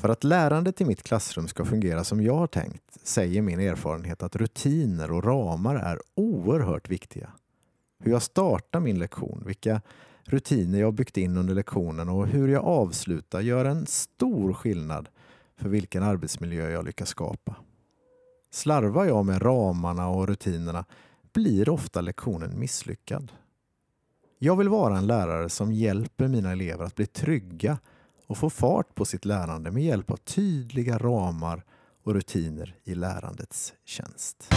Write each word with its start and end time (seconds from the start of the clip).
För 0.00 0.08
att 0.08 0.24
lärandet 0.24 0.80
i 0.80 0.84
mitt 0.84 1.02
klassrum 1.02 1.48
ska 1.48 1.64
fungera 1.64 2.04
som 2.04 2.22
jag 2.22 2.36
har 2.36 2.46
tänkt 2.46 2.98
säger 3.02 3.42
min 3.42 3.60
erfarenhet 3.60 4.22
att 4.22 4.36
rutiner 4.36 5.12
och 5.12 5.24
ramar 5.24 5.76
är 5.76 6.00
oerhört 6.14 6.88
viktiga. 6.88 7.30
Hur 7.98 8.12
jag 8.12 8.22
startar 8.22 8.80
min 8.80 8.98
lektion, 8.98 9.42
vilka 9.46 9.80
rutiner 10.24 10.80
jag 10.80 10.94
byggt 10.94 11.16
in 11.16 11.36
under 11.36 11.54
lektionen 11.54 12.08
och 12.08 12.26
hur 12.26 12.48
jag 12.48 12.64
avslutar 12.64 13.40
gör 13.40 13.64
en 13.64 13.86
stor 13.86 14.52
skillnad 14.52 15.08
för 15.56 15.68
vilken 15.68 16.02
arbetsmiljö 16.02 16.70
jag 16.70 16.84
lyckas 16.84 17.08
skapa. 17.08 17.56
Slarvar 18.50 19.04
jag 19.04 19.26
med 19.26 19.42
ramarna 19.42 20.08
och 20.08 20.28
rutinerna 20.28 20.84
blir 21.32 21.68
ofta 21.68 22.00
lektionen 22.00 22.58
misslyckad. 22.58 23.32
Jag 24.38 24.56
vill 24.56 24.68
vara 24.68 24.98
en 24.98 25.06
lärare 25.06 25.48
som 25.48 25.72
hjälper 25.72 26.28
mina 26.28 26.52
elever 26.52 26.84
att 26.84 26.94
bli 26.94 27.06
trygga 27.06 27.78
och 28.30 28.38
få 28.38 28.50
fart 28.50 28.94
på 28.94 29.04
sitt 29.04 29.24
lärande 29.24 29.70
med 29.70 29.82
hjälp 29.82 30.10
av 30.10 30.16
tydliga 30.16 30.98
ramar 30.98 31.64
och 32.04 32.14
rutiner 32.14 32.74
i 32.84 32.94
lärandets 32.94 33.72
tjänst. 33.84 34.48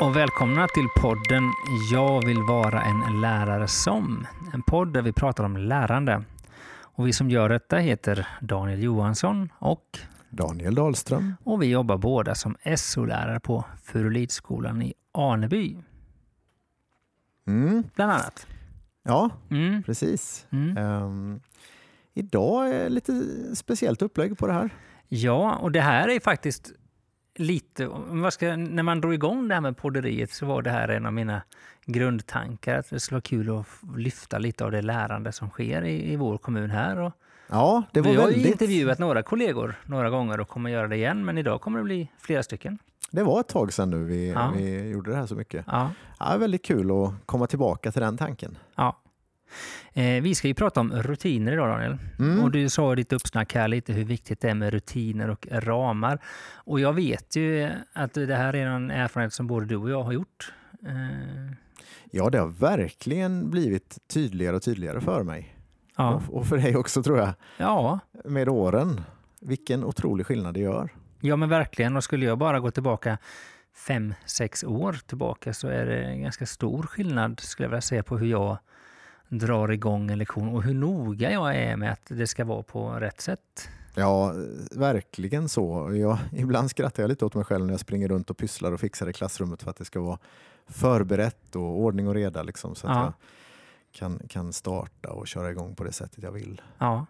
Och 0.00 0.16
välkomna 0.16 0.68
till 0.68 0.88
podden 0.96 1.52
Jag 1.92 2.26
vill 2.26 2.42
vara 2.42 2.82
en 2.82 3.20
lärare 3.20 3.68
som. 3.68 4.26
En 4.54 4.62
podd 4.62 4.92
där 4.92 5.02
vi 5.02 5.12
pratar 5.12 5.44
om 5.44 5.56
lärande. 5.56 6.24
Och 6.76 7.06
vi 7.06 7.12
som 7.12 7.30
gör 7.30 7.48
detta 7.48 7.76
heter 7.76 8.28
Daniel 8.40 8.82
Johansson 8.82 9.52
och, 9.58 9.98
Daniel 10.30 10.74
Dahlström. 10.74 11.34
och 11.44 11.62
vi 11.62 11.66
jobbar 11.66 11.96
båda 11.96 12.34
som 12.34 12.56
SO-lärare 12.76 13.40
på 13.40 13.64
Furulidskolan 13.84 14.82
i 14.82 14.94
Aneby. 15.12 15.76
Mm. 17.46 17.84
Bland 17.94 18.12
annat. 18.12 18.46
Ja, 19.02 19.30
Mm. 19.50 19.82
precis. 19.82 20.46
Mm. 20.50 20.76
Ehm, 20.76 21.40
idag 22.14 22.70
är 22.70 22.88
lite 22.90 23.12
speciellt 23.56 24.02
upplägg 24.02 24.38
på 24.38 24.46
det 24.46 24.52
här. 24.52 24.70
Ja, 25.08 25.54
och 25.54 25.72
det 25.72 25.80
här 25.80 26.08
är 26.08 26.20
faktiskt 26.20 26.72
lite... 27.34 27.88
Ska, 28.30 28.56
när 28.56 28.82
man 28.82 29.00
drog 29.00 29.14
igång 29.14 29.48
det 29.48 29.54
här 29.54 29.60
med 29.60 29.76
podderiet 29.76 30.30
så 30.30 30.46
var 30.46 30.62
det 30.62 30.70
här 30.70 30.88
en 30.88 31.06
av 31.06 31.12
mina 31.12 31.42
grundtankar. 31.86 32.78
Att 32.78 32.90
det 32.90 33.00
skulle 33.00 33.14
vara 33.16 33.20
kul 33.22 33.58
att 33.58 33.66
lyfta 33.98 34.38
lite 34.38 34.64
av 34.64 34.70
det 34.70 34.82
lärande 34.82 35.32
som 35.32 35.50
sker 35.50 35.82
i, 35.84 36.12
i 36.12 36.16
vår 36.16 36.38
kommun 36.38 36.70
här. 36.70 36.98
Och 37.00 37.12
Ja, 37.48 37.82
det 37.92 38.00
var 38.00 38.10
vi 38.10 38.16
har 38.16 38.24
väldigt... 38.24 38.46
intervjuat 38.46 38.98
några 38.98 39.22
kollegor 39.22 39.74
några 39.86 40.10
gånger 40.10 40.40
och 40.40 40.48
kommer 40.48 40.70
göra 40.70 40.88
det 40.88 40.96
igen. 40.96 41.24
Men 41.24 41.38
idag 41.38 41.60
kommer 41.60 41.78
det 41.78 41.84
bli 41.84 42.10
flera 42.18 42.42
stycken. 42.42 42.78
Det 43.10 43.22
var 43.22 43.40
ett 43.40 43.48
tag 43.48 43.72
sedan 43.72 43.90
nu 43.90 44.04
vi, 44.04 44.30
Ja. 44.30 44.52
vi 44.56 44.88
gjorde 44.90 45.10
det 45.10 45.16
här 45.16 45.26
så 45.26 45.34
mycket. 45.34 45.64
Ja, 45.68 45.90
Ja, 46.20 46.36
väldigt 46.36 46.64
kul 46.64 46.90
att 46.90 47.26
komma 47.26 47.46
tillbaka 47.46 47.92
till 47.92 48.02
den 48.02 48.16
tanken. 48.16 48.58
ja. 48.76 48.96
Eh, 49.92 50.22
vi 50.22 50.34
ska 50.34 50.48
ju 50.48 50.54
prata 50.54 50.80
om 50.80 50.92
rutiner 50.92 51.52
idag 51.52 51.68
Daniel. 51.68 51.98
Mm. 52.18 52.44
Och 52.44 52.50
du 52.50 52.68
sa 52.68 52.92
i 52.92 52.96
ditt 52.96 53.12
uppsnack 53.12 53.54
här 53.54 53.68
lite 53.68 53.92
hur 53.92 54.04
viktigt 54.04 54.40
det 54.40 54.50
är 54.50 54.54
med 54.54 54.72
rutiner 54.72 55.30
och 55.30 55.46
ramar. 55.50 56.18
Och 56.54 56.80
jag 56.80 56.92
vet 56.92 57.36
ju 57.36 57.70
att 57.92 58.14
det 58.14 58.36
här 58.36 58.56
är 58.56 58.66
en 58.66 58.90
erfarenhet 58.90 59.32
som 59.32 59.46
både 59.46 59.66
du 59.66 59.76
och 59.76 59.90
jag 59.90 60.02
har 60.02 60.12
gjort. 60.12 60.52
Eh, 60.86 61.54
Ja, 62.10 62.30
det 62.30 62.38
har 62.38 62.48
verkligen 62.48 63.50
blivit 63.50 63.98
tydligare 64.08 64.56
och 64.56 64.62
tydligare 64.62 65.00
för 65.00 65.22
mig. 65.22 65.56
ja. 65.96 66.14
Och, 66.14 66.36
och 66.36 66.46
för 66.46 66.56
dig 66.56 66.76
också 66.76 67.02
tror 67.02 67.18
jag, 67.18 67.34
ja, 67.56 67.98
med 68.24 68.48
åren. 68.48 69.00
Vilken 69.40 69.84
otrolig 69.84 70.26
skillnad 70.26 70.54
det 70.54 70.60
gör. 70.60 70.90
ja, 71.20 71.36
men 71.36 71.48
verkligen. 71.48 71.96
Och 71.96 72.04
skulle 72.04 72.26
jag 72.26 72.38
bara 72.38 72.60
gå 72.60 72.70
tillbaka 72.70 73.18
fem, 73.86 74.14
sex 74.26 74.64
år 74.64 74.92
tillbaka 75.06 75.52
så 75.54 75.68
är 75.68 75.86
det 75.86 76.02
en 76.04 76.22
ganska 76.22 76.46
stor 76.46 76.82
skillnad 76.82 77.40
skulle 77.40 77.64
jag 77.64 77.70
vilja 77.70 77.80
säga 77.80 78.02
på 78.02 78.18
hur 78.18 78.26
jag 78.26 78.58
drar 79.38 79.68
igång 79.70 80.10
en 80.10 80.18
lektion 80.18 80.48
och 80.48 80.62
hur 80.62 80.74
noga 80.74 81.32
jag 81.32 81.56
är 81.56 81.76
med 81.76 81.92
att 81.92 82.06
det 82.08 82.26
ska 82.26 82.44
vara 82.44 82.62
på 82.62 82.90
rätt 82.90 83.20
sätt. 83.20 83.68
Ja, 83.94 84.32
verkligen 84.72 85.48
så. 85.48 85.90
Jag, 85.96 86.18
ibland 86.32 86.70
skrattar 86.70 87.02
jag 87.02 87.08
lite 87.08 87.24
åt 87.24 87.34
mig 87.34 87.44
själv 87.44 87.64
när 87.66 87.72
jag 87.72 87.80
springer 87.80 88.08
runt 88.08 88.30
och 88.30 88.36
pysslar 88.36 88.72
och 88.72 88.80
fixar 88.80 89.08
i 89.08 89.12
klassrummet 89.12 89.62
för 89.62 89.70
att 89.70 89.76
det 89.76 89.84
ska 89.84 90.00
vara 90.00 90.18
förberett 90.66 91.56
och 91.56 91.78
ordning 91.80 92.08
och 92.08 92.14
reda 92.14 92.42
liksom, 92.42 92.74
så 92.74 92.86
att 92.86 92.94
Ja. 92.96 93.02
jag 93.04 93.12
kan, 93.92 94.20
kan 94.28 94.52
starta 94.52 95.10
och 95.10 95.26
köra 95.26 95.50
igång 95.50 95.74
på 95.74 95.84
det 95.84 95.92
sättet 95.92 96.22
jag 96.22 96.32
vill. 96.32 96.62
Ja, 96.78 97.06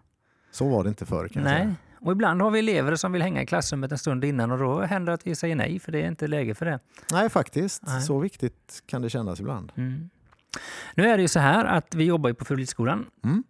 Så 0.51 0.69
var 0.69 0.83
det 0.83 0.89
inte 0.89 1.05
förr 1.05 1.27
kan 1.27 1.43
jag 1.43 1.51
nej. 1.51 1.61
säga. 1.63 1.75
Och 2.01 2.11
ibland 2.11 2.41
har 2.41 2.51
vi 2.51 2.59
elever 2.59 2.95
som 2.95 3.11
vill 3.11 3.21
hänga 3.21 3.41
i 3.41 3.45
klassrummet 3.45 3.91
en 3.91 3.97
stund 3.97 4.23
innan 4.25 4.51
och 4.51 4.57
då 4.59 4.81
händer 4.81 5.11
det 5.11 5.13
att 5.13 5.27
vi 5.27 5.35
säger 5.35 5.55
nej 5.55 5.79
för 5.79 5.91
det 5.91 6.01
är 6.01 6.07
inte 6.07 6.27
läge 6.27 6.55
för 6.55 6.65
det. 6.65 6.79
Nej, 7.11 7.29
faktiskt. 7.29 7.83
Nej. 7.87 8.01
Så 8.01 8.19
viktigt 8.19 8.83
kan 8.85 9.01
det 9.01 9.09
kännas 9.09 9.39
ibland. 9.39 9.71
Mm. 9.75 10.09
Nu 10.95 11.09
är 11.09 11.17
det 11.17 11.21
ju 11.21 11.27
så 11.27 11.39
här 11.39 11.65
att 11.65 11.95
vi 11.95 12.03
jobbar 12.03 12.29
ju 12.29 12.33
på 12.33 12.45
Furulidskolan. 12.45 13.05
Mm. 13.23 13.43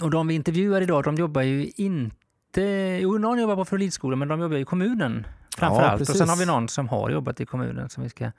Och 0.00 0.10
de 0.10 0.26
vi 0.28 0.34
intervjuar 0.34 0.80
idag, 0.80 1.04
de 1.04 1.14
jobbar 1.14 1.42
ju 1.42 1.70
inte... 1.76 2.62
Jo, 3.02 3.18
någon 3.18 3.38
jobbar 3.40 3.56
på 3.56 3.64
Furulidskolan, 3.64 4.18
men 4.18 4.28
de 4.28 4.40
jobbar 4.40 4.56
i 4.56 4.64
kommunen 4.64 5.26
framför 5.56 5.82
Ja, 5.82 5.88
allt. 5.88 6.00
Och 6.00 6.06
precis. 6.06 6.18
sen 6.18 6.28
har 6.28 6.36
vi 6.36 6.46
någon 6.46 6.68
som 6.68 6.88
har 6.88 7.10
jobbat 7.10 7.40
i 7.40 7.46
kommunen 7.46 7.88
som 7.88 8.02
vi 8.02 8.08
ska 8.08 8.30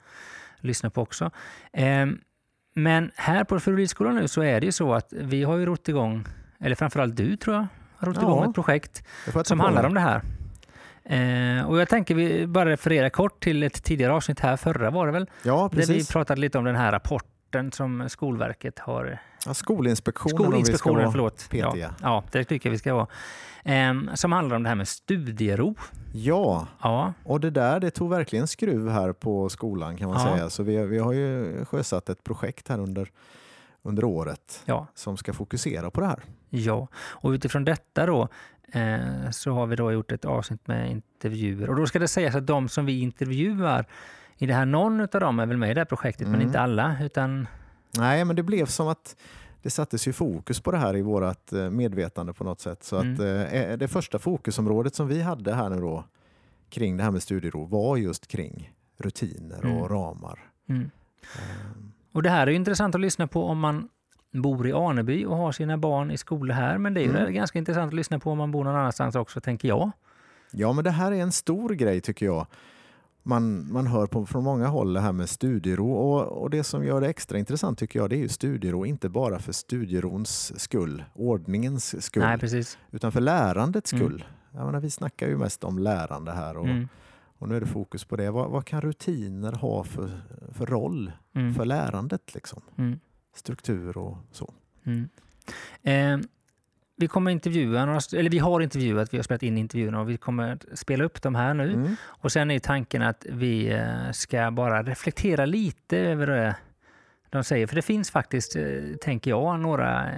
lyssna 0.60 0.90
på 0.90 1.02
också. 1.02 1.30
Ehm, 1.72 2.18
men 2.74 3.10
här 3.16 3.44
på 3.44 3.60
Furulidskolan 3.60 4.14
nu 4.14 4.28
så 4.28 4.42
är 4.42 4.60
det 4.60 4.66
ju 4.66 4.72
så 4.72 4.94
att 4.94 5.12
vi 5.12 5.42
har 5.42 5.56
ju 5.56 5.66
rott 5.66 5.88
igång, 5.88 6.24
eller 6.60 6.76
framförallt 6.76 7.16
du 7.16 7.36
tror 7.36 7.56
jag, 7.56 7.66
har 7.96 8.06
rott 8.08 8.16
Ja, 8.16 8.22
igång 8.22 8.48
ett 8.48 8.54
projekt 8.54 9.04
som 9.44 9.60
handlar 9.60 9.84
om 9.84 9.94
det 9.94 10.00
här. 10.00 10.22
Eh, 11.04 11.66
och 11.68 11.80
jag 11.80 11.88
tänker 11.88 12.14
vi 12.14 12.46
bara 12.46 12.68
referera 12.70 13.10
kort 13.10 13.42
till 13.42 13.62
ett 13.62 13.84
tidigare 13.84 14.12
avsnitt 14.12 14.40
här, 14.40 14.56
förra 14.56 14.90
var 14.90 15.06
det 15.06 15.12
väl? 15.12 15.26
Ja, 15.42 15.68
Där 15.72 15.80
vi 15.80 15.86
precis. 15.86 16.12
pratade 16.12 16.40
lite 16.40 16.58
om 16.58 16.64
den 16.64 16.76
här 16.76 16.92
rapporten 16.92 17.30
som 17.72 18.08
Skolverket 18.08 18.78
har... 18.78 19.18
Ja, 19.46 19.54
skolinspektionen, 19.54 20.46
om 20.46 20.52
vi 20.52 20.64
ska 20.64 20.78
Skolinspektionen, 20.78 20.96
vara 21.02 21.10
förlåt. 21.12 21.48
Ja, 21.78 21.90
ja, 22.02 22.24
det 22.32 22.44
tycker 22.44 22.68
jag 22.68 22.72
vi 22.72 22.78
ska 22.78 22.94
vara. 22.94 23.06
Ehm, 23.64 24.10
som 24.14 24.32
handlar 24.32 24.56
om 24.56 24.62
det 24.62 24.68
här 24.68 24.76
med 24.76 24.88
studiero. 24.88 25.74
Ja, 26.12 26.66
Ja, 26.82 27.12
och 27.24 27.40
det 27.40 27.50
där 27.50 27.80
det 27.80 27.90
tog 27.90 28.10
verkligen 28.10 28.46
skruv 28.48 28.88
här 28.90 29.12
på 29.12 29.48
skolan 29.48 29.96
kan 29.96 30.08
man 30.08 30.26
Ja. 30.26 30.34
säga. 30.36 30.50
Så 30.50 30.62
vi, 30.62 30.86
vi 30.86 30.98
har 30.98 31.12
ju 31.12 31.64
sjösatt 31.64 32.08
ett 32.08 32.24
projekt 32.24 32.68
här 32.68 32.78
under, 32.78 33.10
under 33.82 34.04
året 34.04 34.62
ja, 34.64 34.86
som 34.94 35.16
ska 35.16 35.32
fokusera 35.32 35.90
på 35.90 36.00
det 36.00 36.06
här. 36.06 36.20
ja. 36.50 36.88
Och 36.96 37.30
utifrån 37.30 37.64
detta 37.64 38.06
då 38.06 38.28
eh, 38.72 39.30
så 39.30 39.52
har 39.52 39.66
vi 39.66 39.76
då 39.76 39.92
gjort 39.92 40.12
ett 40.12 40.24
avsnitt 40.24 40.66
med 40.68 40.90
intervjuer. 40.90 41.70
Och 41.70 41.76
då 41.76 41.86
ska 41.86 41.98
det 41.98 42.08
sägas 42.08 42.34
att 42.34 42.46
de 42.46 42.68
som 42.68 42.86
vi 42.86 43.00
intervjuar 43.00 43.84
i 44.42 44.46
det 44.46 44.54
här, 44.54 44.66
någon 44.66 45.00
av 45.00 45.08
dem 45.08 45.40
är 45.40 45.46
väl 45.46 45.56
med 45.56 45.70
i 45.70 45.74
det 45.74 45.80
här 45.80 45.84
projektet, 45.84 46.26
men 46.26 46.34
Mm. 46.34 46.46
inte 46.46 46.60
alla. 46.60 46.96
Utan, 47.02 47.46
Nej, 47.96 48.24
men 48.24 48.36
det 48.36 48.42
blev 48.42 48.66
som 48.66 48.88
att 48.88 49.16
det 49.62 49.70
sattes 49.70 50.08
ju 50.08 50.12
fokus 50.12 50.60
på 50.60 50.70
det 50.72 50.78
här 50.78 50.96
i 50.96 51.02
vårt 51.02 51.52
medvetande 51.70 52.32
på 52.32 52.44
något 52.44 52.60
sätt. 52.60 52.84
Så 52.84 52.96
Mm. 53.00 53.14
att 53.14 53.20
eh, 53.52 53.76
det 53.76 53.88
första 53.88 54.18
fokusområdet 54.18 54.94
som 54.94 55.08
vi 55.08 55.22
hade 55.22 55.54
här 55.54 55.70
nu 55.70 55.76
då 55.80 56.04
kring 56.70 56.96
det 56.96 57.02
här 57.04 57.10
med 57.10 57.22
studiero 57.22 57.64
var 57.64 57.96
just 57.96 58.26
kring 58.26 58.72
rutiner 58.98 59.60
Mm. 59.64 59.76
och 59.76 59.90
ramar. 59.90 60.38
mm. 60.68 60.90
Ehm, 61.38 61.92
Och 62.12 62.22
det 62.22 62.30
här 62.30 62.46
är 62.46 62.50
ju 62.50 62.56
intressant 62.56 62.94
att 62.94 63.00
lyssna 63.00 63.26
på 63.26 63.44
om 63.44 63.58
man 63.60 63.88
bor 64.32 64.66
i 64.68 64.72
Aneby 64.72 65.24
och 65.24 65.36
har 65.36 65.52
sina 65.52 65.78
barn 65.78 66.10
i 66.10 66.16
skola 66.18 66.54
här. 66.54 66.78
Men 66.78 66.94
det 66.94 67.00
är 67.00 67.04
ju 67.04 67.16
Mm. 67.16 67.32
ganska 67.34 67.58
intressant 67.58 67.88
att 67.88 67.94
lyssna 67.94 68.18
på 68.18 68.30
om 68.30 68.38
man 68.38 68.50
bor 68.50 68.64
någon 68.64 68.76
annanstans 68.76 69.14
också, 69.16 69.40
tänker 69.40 69.68
jag. 69.68 69.90
Ja, 70.52 70.72
men 70.72 70.84
det 70.84 70.90
här 70.90 71.12
är 71.12 71.16
en 71.22 71.32
stor 71.32 71.68
grej 71.70 72.00
tycker 72.00 72.26
jag. 72.26 72.46
Man, 73.22 73.72
man 73.72 73.86
hör 73.86 74.06
på, 74.06 74.26
från 74.26 74.44
många 74.44 74.66
håll 74.68 74.92
det 74.92 75.00
här 75.00 75.12
med 75.12 75.28
studiero 75.28 75.92
och, 75.92 76.42
och 76.42 76.50
det 76.50 76.64
som 76.64 76.84
gör 76.84 77.00
det 77.00 77.08
extra 77.08 77.38
intressant 77.38 77.78
tycker 77.78 77.98
jag 77.98 78.10
det 78.10 78.16
är 78.16 78.20
ju 78.20 78.28
studiero, 78.28 78.86
inte 78.86 79.08
bara 79.08 79.38
för 79.38 79.52
studierons 79.52 80.60
skull, 80.60 81.04
ordningens 81.14 82.04
skull, 82.04 82.22
Nej, 82.22 82.64
utan 82.90 83.12
för 83.12 83.20
lärandets 83.20 83.92
Mm. 83.92 84.04
skull. 84.06 84.24
Jag 84.52 84.66
menar, 84.66 84.80
vi 84.80 84.90
snackar 84.90 85.28
ju 85.28 85.36
mest 85.38 85.64
om 85.64 85.78
lärande 85.78 86.32
här 86.32 86.56
och, 86.56 86.66
Mm. 86.66 86.88
och 87.38 87.48
nu 87.48 87.56
är 87.56 87.60
det 87.60 87.66
fokus 87.66 88.04
på 88.04 88.16
det. 88.16 88.30
Vad, 88.30 88.50
vad 88.50 88.64
kan 88.64 88.80
rutiner 88.80 89.52
ha 89.52 89.84
för, 89.84 90.20
för 90.52 90.66
roll 90.66 91.12
Mm. 91.34 91.54
för 91.54 91.64
lärandet? 91.64 92.34
Liksom? 92.34 92.62
Mm. 92.76 93.00
Struktur 93.34 93.96
och 93.98 94.16
så. 94.32 94.52
Eh, 95.82 96.18
vi 97.00 97.08
kommer 97.08 97.30
intervjua 97.30 97.84
några, 97.84 98.00
eller 98.16 98.30
vi 98.30 98.38
har 98.38 98.60
intervjuat, 98.60 99.12
vi 99.14 99.18
har 99.18 99.22
spelat 99.22 99.42
in 99.42 99.58
intervjuerna 99.58 100.00
och 100.00 100.10
vi 100.10 100.16
kommer 100.16 100.58
spela 100.74 101.04
upp 101.04 101.22
dem 101.22 101.34
här 101.34 101.54
nu. 101.54 101.72
Mm. 101.72 101.96
Och 102.04 102.32
sen 102.32 102.50
är 102.50 102.58
tanken 102.58 103.02
att 103.02 103.26
vi 103.30 103.68
eh, 103.72 104.10
ska 104.12 104.50
bara 104.50 104.82
reflektera 104.82 105.46
lite 105.46 105.98
över 105.98 106.26
det 106.26 106.56
de 107.30 107.44
säger. 107.44 107.66
För 107.66 107.76
det 107.76 107.82
finns 107.82 108.10
faktiskt, 108.10 108.56
eh, 108.56 108.62
tänker 109.00 109.30
jag, 109.30 109.60
några 109.60 110.10
eh, 110.10 110.16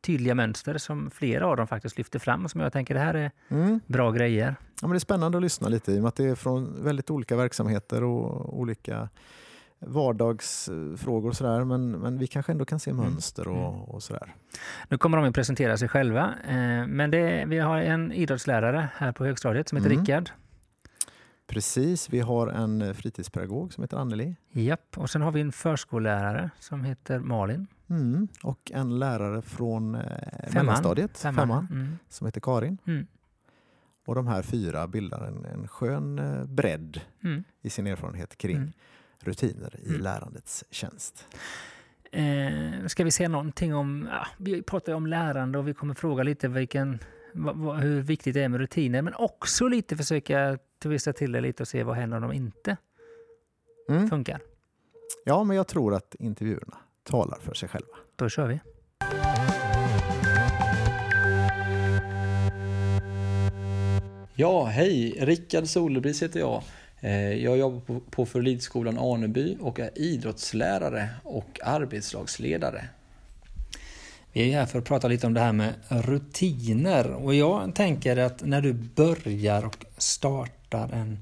tydliga 0.00 0.34
mönster 0.34 0.78
som 0.78 1.10
flera 1.10 1.46
av 1.46 1.56
dem 1.56 1.66
faktiskt 1.66 1.98
lyfter 1.98 2.18
fram 2.18 2.48
som 2.48 2.60
jag 2.60 2.72
tänker 2.72 2.94
det 2.94 3.00
här 3.00 3.14
är 3.14 3.30
Mm. 3.48 3.80
bra 3.86 4.10
grejer. 4.10 4.46
Ja, 4.82 4.86
men 4.88 4.90
det 4.90 4.96
är 4.96 4.98
spännande 4.98 5.38
att 5.38 5.42
lyssna 5.42 5.68
lite 5.68 5.92
i 5.92 5.98
och 5.98 6.02
med 6.02 6.08
att 6.08 6.16
det 6.16 6.24
är 6.24 6.34
från 6.34 6.84
väldigt 6.84 7.10
olika 7.10 7.36
verksamheter 7.36 8.04
och 8.04 8.58
olika 8.60 9.08
vardagsfrågor 9.80 11.28
och 11.28 11.36
sådär. 11.36 11.64
Men, 11.64 11.90
men 11.90 12.18
vi 12.18 12.26
kanske 12.26 12.52
ändå 12.52 12.64
kan 12.64 12.80
se 12.80 12.90
Mm. 12.90 13.04
mönster 13.04 13.48
och, 13.48 13.94
och 13.94 14.02
sådär. 14.02 14.34
Nu 14.88 14.98
kommer 14.98 15.16
de 15.18 15.26
att 15.28 15.34
presentera 15.34 15.76
sig 15.76 15.88
själva. 15.88 16.34
Eh, 16.48 16.86
men 16.86 17.10
det, 17.10 17.44
vi 17.46 17.58
har 17.58 17.78
en 17.78 18.12
idrottslärare 18.12 18.88
här 18.96 19.12
på 19.12 19.24
högstadiet 19.24 19.68
som 19.68 19.76
heter 19.78 19.90
Mm. 19.90 20.00
Rickard. 20.00 20.30
Precis, 21.46 22.08
vi 22.10 22.20
har 22.20 22.46
en 22.48 22.94
fritidspedagog 22.94 23.72
som 23.72 23.84
heter 23.84 23.96
Anneli. 23.96 24.36
Japp. 24.52 24.98
Och 24.98 25.10
sen 25.10 25.22
har 25.22 25.32
vi 25.32 25.40
en 25.40 25.52
förskollärare 25.52 26.50
som 26.58 26.84
heter 26.84 27.18
Malin. 27.18 27.66
Mm. 27.90 28.28
Och 28.42 28.70
en 28.74 28.98
lärare 28.98 29.42
från 29.42 29.94
eh, 29.94 30.00
mellanstadiet, 30.54 31.18
femman, 31.18 31.66
Mm. 31.70 31.98
som 32.08 32.26
heter 32.26 32.40
Karin. 32.40 32.78
Mm. 32.86 33.06
Och 34.06 34.14
de 34.14 34.26
här 34.26 34.42
fyra 34.42 34.86
bildar 34.86 35.24
en, 35.24 35.44
en 35.44 35.68
skön 35.68 36.18
eh, 36.18 36.44
bredd 36.44 37.00
Mm. 37.24 37.44
i 37.62 37.70
sin 37.70 37.86
erfarenhet 37.86 38.36
kring 38.38 38.56
Mm. 38.56 38.72
Rutiner 39.20 39.76
i 39.82 39.88
Mm. 39.88 40.00
lärandets 40.00 40.64
tjänst. 40.70 41.26
Eh, 42.12 42.86
ska 42.86 43.04
vi 43.04 43.10
säga 43.10 43.28
någonting 43.28 43.74
om, 43.74 44.08
ja, 44.12 44.26
vi 44.38 44.62
pratar 44.62 44.92
ju 44.92 44.96
om 44.96 45.06
lärande 45.06 45.58
och 45.58 45.68
vi 45.68 45.74
kommer 45.74 45.94
fråga 45.94 46.22
lite 46.22 46.48
vilken, 46.48 46.98
hur 47.80 48.00
viktigt 48.02 48.34
det 48.34 48.42
är 48.42 48.48
med 48.48 48.60
rutiner 48.60 49.02
men 49.02 49.14
också 49.14 49.68
lite 49.68 49.96
försöka 49.96 50.58
twista 50.82 51.12
till 51.12 51.32
det 51.32 51.40
lite 51.40 51.62
och 51.62 51.68
se 51.68 51.82
vad 51.82 51.96
händer 51.96 52.16
om 52.16 52.22
de 52.22 52.32
inte 52.32 52.76
Mm. 53.88 54.08
funkar. 54.10 54.40
Ja, 55.24 55.44
men 55.44 55.56
jag 55.56 55.66
tror 55.68 55.94
att 55.94 56.14
intervjuerna 56.18 56.76
talar 57.02 57.38
för 57.40 57.54
sig 57.54 57.68
själva. 57.68 57.94
Då 58.16 58.28
kör 58.28 58.46
vi. 58.46 58.60
Ja, 64.34 64.64
hej! 64.64 65.16
Rickard 65.20 65.66
Solebris 65.66 66.22
heter 66.22 66.40
jag. 66.40 66.62
Eh, 67.00 67.32
Jag 67.44 67.58
jobbar 67.58 68.00
på- 68.10 68.26
Förlidskolan 68.26 68.98
Aneby 68.98 69.56
och 69.60 69.80
är 69.80 69.90
idrottslärare 69.98 71.08
och 71.24 71.58
arbetslagsledare. 71.64 72.88
Vi 74.32 74.52
är 74.52 74.58
här 74.58 74.66
för 74.66 74.78
att 74.78 74.84
prata 74.84 75.08
lite 75.08 75.26
om 75.26 75.34
det 75.34 75.40
här 75.40 75.52
med 75.52 75.74
rutiner 75.88 77.10
och 77.12 77.34
jag 77.34 77.74
tänker 77.74 78.16
att 78.16 78.42
när 78.44 78.60
du 78.60 78.72
börjar 78.72 79.66
och 79.66 79.76
startar 79.96 80.92
en 80.92 81.18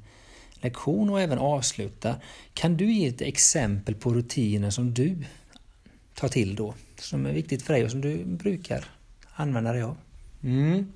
lektion 0.60 1.10
och 1.10 1.20
även 1.20 1.38
avslutar, 1.38 2.14
kan 2.54 2.76
du 2.76 2.92
ge 2.92 3.08
ett 3.08 3.20
exempel 3.20 3.94
på 3.94 4.14
rutiner 4.14 4.70
som 4.70 4.94
du 4.94 5.16
tar 6.14 6.28
till 6.28 6.54
då, 6.54 6.75
som 6.98 7.26
är 7.26 7.32
viktigt 7.32 7.62
för 7.62 7.75
dig 7.75 7.84
och 7.84 7.90
som 7.90 8.00
du 8.00 8.25
brukar 8.25 8.84
använda 9.34 9.72
dig 9.72 9.82
av? 9.82 9.96
Mm. 10.42 10.92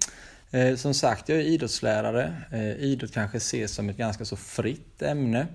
Eh, 0.52 0.76
Som 0.76 0.94
sagt, 0.94 1.28
jag 1.28 1.38
är 1.38 1.42
idrottslärare. 1.42 2.34
Eh, 2.50 2.84
Idrott 2.84 3.14
kanske 3.14 3.36
ses 3.36 3.74
som 3.74 3.88
ett 3.88 3.96
ganska 3.96 4.24
så 4.24 4.36
fritt 4.36 5.02
ämne. 5.02 5.46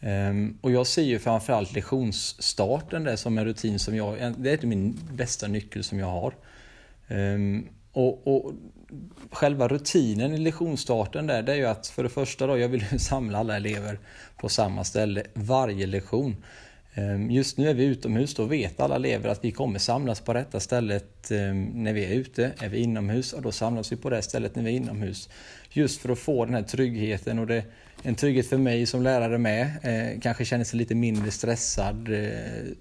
Ehm, 0.00 0.58
och 0.60 0.70
jag 0.70 0.86
ser 0.86 1.02
ju 1.02 1.18
framförallt 1.18 1.72
lektionsstarten 1.72 3.04
där 3.04 3.16
som 3.16 3.38
en 3.38 3.44
rutin 3.44 3.78
som 3.78 3.96
jag, 3.96 4.34
det 4.38 4.62
är 4.62 4.66
min 4.66 4.98
bästa 5.12 5.48
nyckel 5.48 5.84
som 5.84 5.98
jag 5.98 6.06
har. 6.06 6.34
Ehm, 7.08 7.68
och, 7.92 8.26
och 8.26 8.52
själva 9.30 9.68
rutinen 9.68 10.34
i 10.34 10.38
lektionsstarten 10.38 11.26
där, 11.26 11.42
det 11.42 11.52
är 11.52 11.56
ju 11.56 11.66
att 11.66 11.86
för 11.86 12.02
det 12.02 12.08
första 12.08 12.46
då, 12.46 12.58
jag 12.58 12.68
vill 12.68 12.84
ju 12.92 12.98
samla 12.98 13.38
alla 13.38 13.56
elever 13.56 13.98
på 14.36 14.48
samma 14.48 14.84
ställe 14.84 15.22
varje 15.34 15.86
lektion. 15.86 16.36
Ehm, 16.94 17.30
just 17.30 17.58
nu 17.58 17.68
är 17.70 17.74
vi 17.74 17.84
utomhus, 17.84 18.34
då 18.34 18.44
vet 18.44 18.80
alla 18.80 18.96
elever 18.96 19.28
att 19.28 19.44
vi 19.44 19.50
kommer 19.50 19.78
samlas 19.78 20.20
på 20.20 20.34
rätta 20.34 20.60
stället 20.60 21.30
ehm, 21.30 21.64
när 21.64 21.92
vi 21.92 22.04
är 22.04 22.14
ute. 22.14 22.52
Är 22.58 22.68
vi 22.68 22.78
inomhus, 22.78 23.32
och 23.32 23.42
då 23.42 23.52
samlas 23.52 23.92
vi 23.92 23.96
på 23.96 24.10
det 24.10 24.22
stället 24.22 24.56
när 24.56 24.62
vi 24.62 24.70
är 24.70 24.76
inomhus. 24.76 25.28
Just 25.70 26.00
för 26.00 26.08
att 26.08 26.18
få 26.18 26.44
den 26.44 26.54
här 26.54 26.62
tryggheten 26.62 27.38
och 27.38 27.46
det 27.46 27.64
en 28.02 28.14
trygghet 28.14 28.46
för 28.46 28.58
mig 28.58 28.86
som 28.86 29.02
lärare 29.02 29.38
med. 29.38 29.66
Eh, 29.82 30.20
kanske 30.20 30.44
känner 30.44 30.64
sig 30.64 30.78
lite 30.78 30.94
mindre 30.94 31.30
stressad 31.30 32.08
eh, 32.12 32.30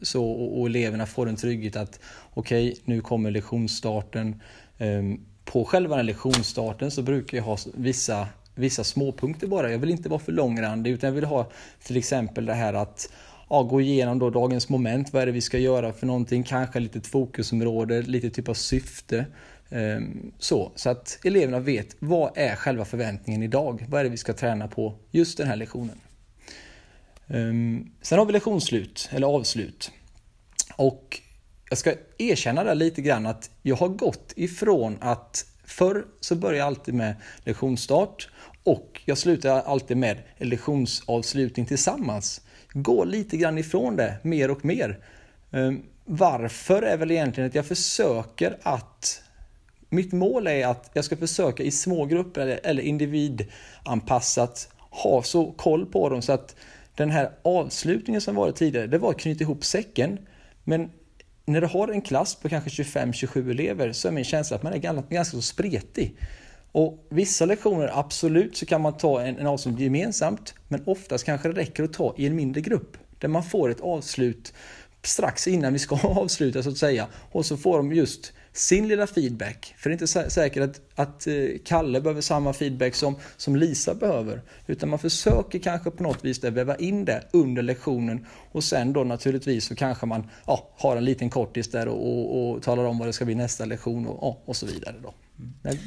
så, 0.02 0.26
och, 0.26 0.60
och 0.60 0.68
eleverna 0.68 1.06
får 1.06 1.30
en 1.30 1.36
trygghet 1.36 1.76
att 1.76 2.00
okej, 2.34 2.76
nu 2.86 3.02
kommer 3.02 3.32
lektionsstarten. 3.32 4.42
Ehm, 4.78 5.26
på 5.46 5.66
själva 5.66 5.96
den 5.98 6.06
lektionsstarten 6.06 6.92
så 6.92 7.02
brukar 7.02 7.38
jag 7.38 7.44
ha 7.44 7.58
vissa, 7.74 8.28
vissa 8.56 8.84
småpunkter 8.84 9.48
bara. 9.48 9.72
Jag 9.72 9.80
vill 9.80 9.90
inte 9.90 10.10
vara 10.10 10.20
för 10.20 10.32
långrandig 10.32 10.92
utan 10.92 11.08
jag 11.08 11.16
vill 11.16 11.26
ha 11.26 11.52
till 11.84 11.98
exempel 11.98 12.46
det 12.46 12.54
här 12.54 12.74
att 12.74 13.10
ja, 13.50 13.64
gå 13.64 13.82
igenom 13.82 14.20
då 14.20 14.30
dagens 14.30 14.70
moment. 14.70 15.14
Vad 15.14 15.22
är 15.22 15.26
det 15.26 15.32
vi 15.32 15.42
ska 15.42 15.58
göra 15.58 15.94
för 15.94 16.08
någonting? 16.08 16.44
Kanske 16.44 16.80
lite 16.80 17.02
fokusområde, 17.02 18.02
lite 18.02 18.30
typ 18.30 18.50
av 18.50 18.54
syfte. 18.54 19.26
Ehm, 19.70 20.32
så, 20.40 20.72
så 20.76 20.90
att 20.90 21.20
eleverna 21.24 21.60
vet 21.60 21.96
vad 22.00 22.32
är 22.36 22.56
själva 22.56 22.86
förväntningen 22.86 23.44
idag? 23.44 23.86
Vad 23.90 24.00
är 24.00 24.04
det 24.04 24.10
vi 24.10 24.18
ska 24.18 24.34
träna 24.34 24.68
på 24.68 24.96
just 25.12 25.38
den 25.38 25.48
här 25.48 25.56
lektionen? 25.56 26.00
Ehm, 27.28 27.92
sen 28.02 28.20
har 28.20 28.26
vi 28.26 28.34
lektionsslut, 28.34 29.10
eller 29.12 29.28
avslut. 29.28 29.92
Och 30.76 31.22
jag 31.70 31.78
ska 31.78 31.94
erkänna 32.18 32.64
där 32.64 32.76
lite 32.76 33.02
grann 33.02 33.26
att 33.26 33.50
jag 33.62 33.76
har 33.76 33.90
gått 33.90 34.34
ifrån 34.36 34.98
att 35.02 35.46
förr 35.66 36.06
så 36.20 36.36
började 36.36 36.58
jag 36.58 36.68
alltid 36.68 36.94
med 36.94 37.16
lektionsstart 37.44 38.30
och 38.64 39.02
jag 39.06 39.18
slutar 39.18 39.62
alltid 39.62 39.98
med 39.98 40.18
lektionsavslutning 40.38 41.66
tillsammans. 41.66 42.42
Gå 42.74 43.04
lite 43.04 43.38
grann 43.38 43.58
ifrån 43.58 43.96
det 43.96 44.18
mer 44.24 44.52
och 44.52 44.66
mer. 44.66 45.00
Ehm, 45.52 45.82
varför 46.06 46.82
är 46.82 46.98
väl 46.98 47.12
egentligen 47.12 47.50
att 47.50 47.56
jag 47.56 47.66
försöker 47.66 48.58
att 48.64 49.22
mitt 49.90 50.12
mål 50.12 50.48
är 50.48 50.68
att 50.68 50.90
jag 50.94 51.06
ska 51.06 51.18
försöka 51.18 51.64
i 51.64 51.72
små 51.72 52.06
grupper 52.06 52.42
eller, 52.42 52.60
eller 52.64 52.84
individanpassat 52.84 54.70
ha 54.78 55.24
så 55.24 55.52
koll 55.52 55.86
på 55.86 56.10
dem 56.10 56.22
så 56.22 56.32
att 56.32 56.56
den 56.96 57.10
här 57.10 57.32
avslutningen 57.42 58.22
som 58.22 58.36
varit 58.36 58.56
tidigare, 58.56 58.88
det 58.88 58.98
var 58.98 59.10
att 59.10 59.20
knyta 59.20 59.44
ihop 59.44 59.66
säcken. 59.66 60.20
Men 60.64 60.92
när 61.46 61.62
du 61.62 61.68
har 61.68 61.88
en 61.88 62.02
klass 62.02 62.36
på 62.36 62.50
kanske 62.50 62.84
25-27 62.84 63.52
elever 63.52 63.92
så 63.92 64.08
är 64.08 64.12
min 64.12 64.24
känsla 64.24 64.56
att 64.56 64.64
man 64.64 64.74
är 64.74 64.78
ganska, 64.78 65.16
ganska 65.16 65.38
så 65.38 65.42
spretig. 65.42 66.18
Och 66.72 67.08
vissa 67.10 67.46
lektioner, 67.46 67.92
absolut, 67.94 68.58
så 68.58 68.66
kan 68.66 68.82
man 68.82 68.98
ta 68.98 69.22
en, 69.22 69.38
en 69.38 69.48
avslutning 69.48 69.84
gemensamt, 69.84 70.54
men 70.68 70.84
oftast 70.86 71.26
kanske 71.26 71.48
det 71.48 71.60
räcker 71.60 71.84
att 71.84 71.94
ta 71.94 72.14
i 72.18 72.28
en 72.28 72.36
mindre 72.36 72.62
grupp, 72.62 72.98
där 73.20 73.28
man 73.28 73.44
får 73.44 73.70
ett 73.70 73.82
avslut 73.82 74.54
strax 75.04 75.48
innan 75.48 75.74
vi 75.74 75.80
ska 75.80 75.96
avsluta 76.04 76.64
så 76.64 76.70
att 76.70 76.78
säga. 76.78 77.08
Och 77.32 77.46
så 77.46 77.58
får 77.58 77.78
de 77.78 77.94
just 77.94 78.34
sin 78.54 78.88
lilla 78.88 79.08
feedback. 79.08 79.76
För 79.78 79.90
det 79.90 79.92
är 79.92 79.96
inte 79.96 80.06
sä- 80.06 80.30
säkert 80.30 80.64
att, 80.64 80.82
att 80.96 81.28
eh, 81.28 81.34
Kalle 81.66 82.02
behöver 82.02 82.22
samma 82.22 82.54
feedback 82.54 82.96
som, 82.96 83.16
som 83.38 83.56
Lisa 83.56 83.96
behöver. 83.96 84.42
Utan 84.68 84.90
man 84.90 85.00
försöker 85.00 85.60
kanske 85.60 85.92
på 85.92 86.04
något 86.04 86.26
vis 86.26 86.40
där 86.40 86.52
väva 86.52 86.76
in 86.76 87.06
det 87.06 87.24
under 87.32 87.62
lektionen. 87.62 88.26
Och 88.52 88.64
sen 88.64 88.94
då 88.94 89.04
naturligtvis 89.04 89.66
så 89.66 89.76
kanske 89.76 90.06
man 90.06 90.30
ja, 90.48 90.70
har 90.78 90.98
en 90.98 91.06
liten 91.06 91.30
kortis 91.30 91.72
där 91.72 91.88
och, 91.88 92.08
och, 92.08 92.50
och 92.50 92.64
talar 92.64 92.84
om 92.84 92.98
vad 92.98 93.08
det 93.08 93.14
ska 93.14 93.26
bli 93.26 93.36
nästa 93.36 93.66
lektion 93.66 94.08
och, 94.08 94.50
och, 94.50 94.56
så 94.56 94.66
vidare. 94.66 94.96
Då. 95.04 95.14
Men, 95.62 95.78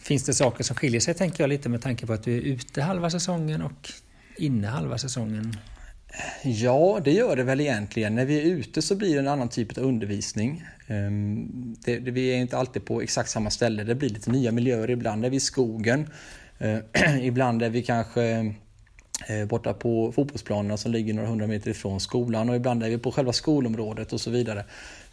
Finns 0.00 0.24
det 0.24 0.34
saker 0.34 0.64
som 0.64 0.76
skiljer 0.76 1.00
sig 1.00 1.14
tänker 1.14 1.42
jag 1.42 1.48
lite 1.48 1.68
med 1.68 1.82
tanke 1.82 2.06
på 2.06 2.12
att 2.12 2.22
du 2.22 2.36
är 2.36 2.40
ute 2.40 2.82
halva 2.82 3.10
säsongen 3.10 3.62
och 3.62 3.90
inne 4.36 4.66
halva 4.66 4.98
säsongen? 4.98 5.56
Ja, 6.42 7.00
det 7.04 7.12
gör 7.12 7.36
det 7.36 7.42
väl 7.42 7.60
egentligen. 7.60 8.14
När 8.14 8.24
vi 8.24 8.40
är 8.40 8.44
ute 8.44 8.82
så 8.82 8.94
blir 8.94 9.14
det 9.14 9.20
en 9.20 9.28
annan 9.28 9.48
typ 9.48 9.78
av 9.78 9.84
undervisning. 9.84 10.64
Ehm, 10.86 11.48
det, 11.84 11.98
det, 11.98 12.10
vi 12.10 12.32
är 12.32 12.36
inte 12.36 12.58
alltid 12.58 12.84
på 12.84 13.02
exakt 13.02 13.30
samma 13.30 13.50
ställe. 13.50 13.84
Det 13.84 13.94
blir 13.94 14.08
lite 14.08 14.30
nya 14.30 14.52
miljöer. 14.52 14.90
Ibland 14.90 15.24
är 15.24 15.30
vi 15.30 15.36
i 15.36 15.40
skogen. 15.40 16.10
Ehm, 16.58 16.82
ibland 17.22 17.62
är 17.62 17.70
vi 17.70 17.82
kanske 17.82 18.54
eh, 19.28 19.46
borta 19.48 19.74
på 19.74 20.12
fotbollsplanerna 20.12 20.76
som 20.76 20.92
ligger 20.92 21.14
några 21.14 21.28
hundra 21.28 21.46
meter 21.46 21.70
ifrån 21.70 22.00
skolan 22.00 22.48
och 22.48 22.56
ibland 22.56 22.82
är 22.82 22.90
vi 22.90 22.98
på 22.98 23.12
själva 23.12 23.32
skolområdet 23.32 24.12
och 24.12 24.20
så 24.20 24.30
vidare. 24.30 24.64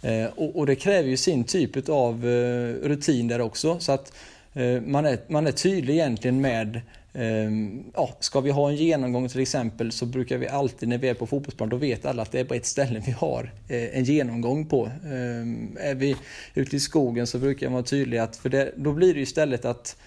Ehm, 0.01 0.29
och, 0.35 0.55
och 0.55 0.65
det 0.65 0.75
kräver 0.75 1.09
ju 1.09 1.17
sin 1.17 1.43
typ 1.43 1.89
av 1.89 2.27
eh, 2.27 2.87
rutin 2.87 3.27
där 3.27 3.41
också. 3.41 3.79
Så 3.79 3.91
att 3.91 4.13
Eh, 4.57 4.81
man 4.81 5.05
är, 5.05 5.19
man 5.27 5.47
är 5.47 5.51
tydlig 5.51 5.93
egentligen 5.93 6.41
med 6.41 6.81
ehm, 7.13 7.83
Ja, 7.93 8.09
ska 8.19 8.41
vi 8.41 8.51
ha 8.51 8.69
en 8.69 8.75
genomgång 8.75 9.29
till 9.29 9.41
exempel 9.41 9.91
så 9.91 10.05
brukar 10.05 10.37
vi 10.37 10.47
alltid 10.47 10.89
när 10.89 10.97
vi 10.97 11.09
är 11.09 11.13
på 11.13 11.27
fotbollsplan, 11.27 11.69
då 11.69 11.77
vet 11.77 12.05
alla 12.05 12.21
att 12.21 12.31
det 12.31 12.39
är 12.39 12.45
på 12.45 12.53
ett 12.53 12.65
ställe 12.65 13.01
vi 13.05 13.11
har 13.11 13.51
eh, 13.67 13.97
en 13.97 14.03
genomgång 14.03 14.65
på. 14.65 14.85
Ehm, 14.85 15.77
är 15.79 15.95
vi 15.95 16.15
ute 16.55 16.75
i 16.75 16.79
skogen 16.79 17.27
så 17.27 17.37
brukar 17.37 17.67
man 17.67 17.73
vara 17.73 17.83
tydlig 17.83 18.17
att, 18.17 18.35
för 18.35 18.49
det, 18.49 18.71
då 18.75 18.93
blir 18.93 19.13
det 19.13 19.17
ju 19.17 19.23
istället 19.23 19.65
att 19.65 19.97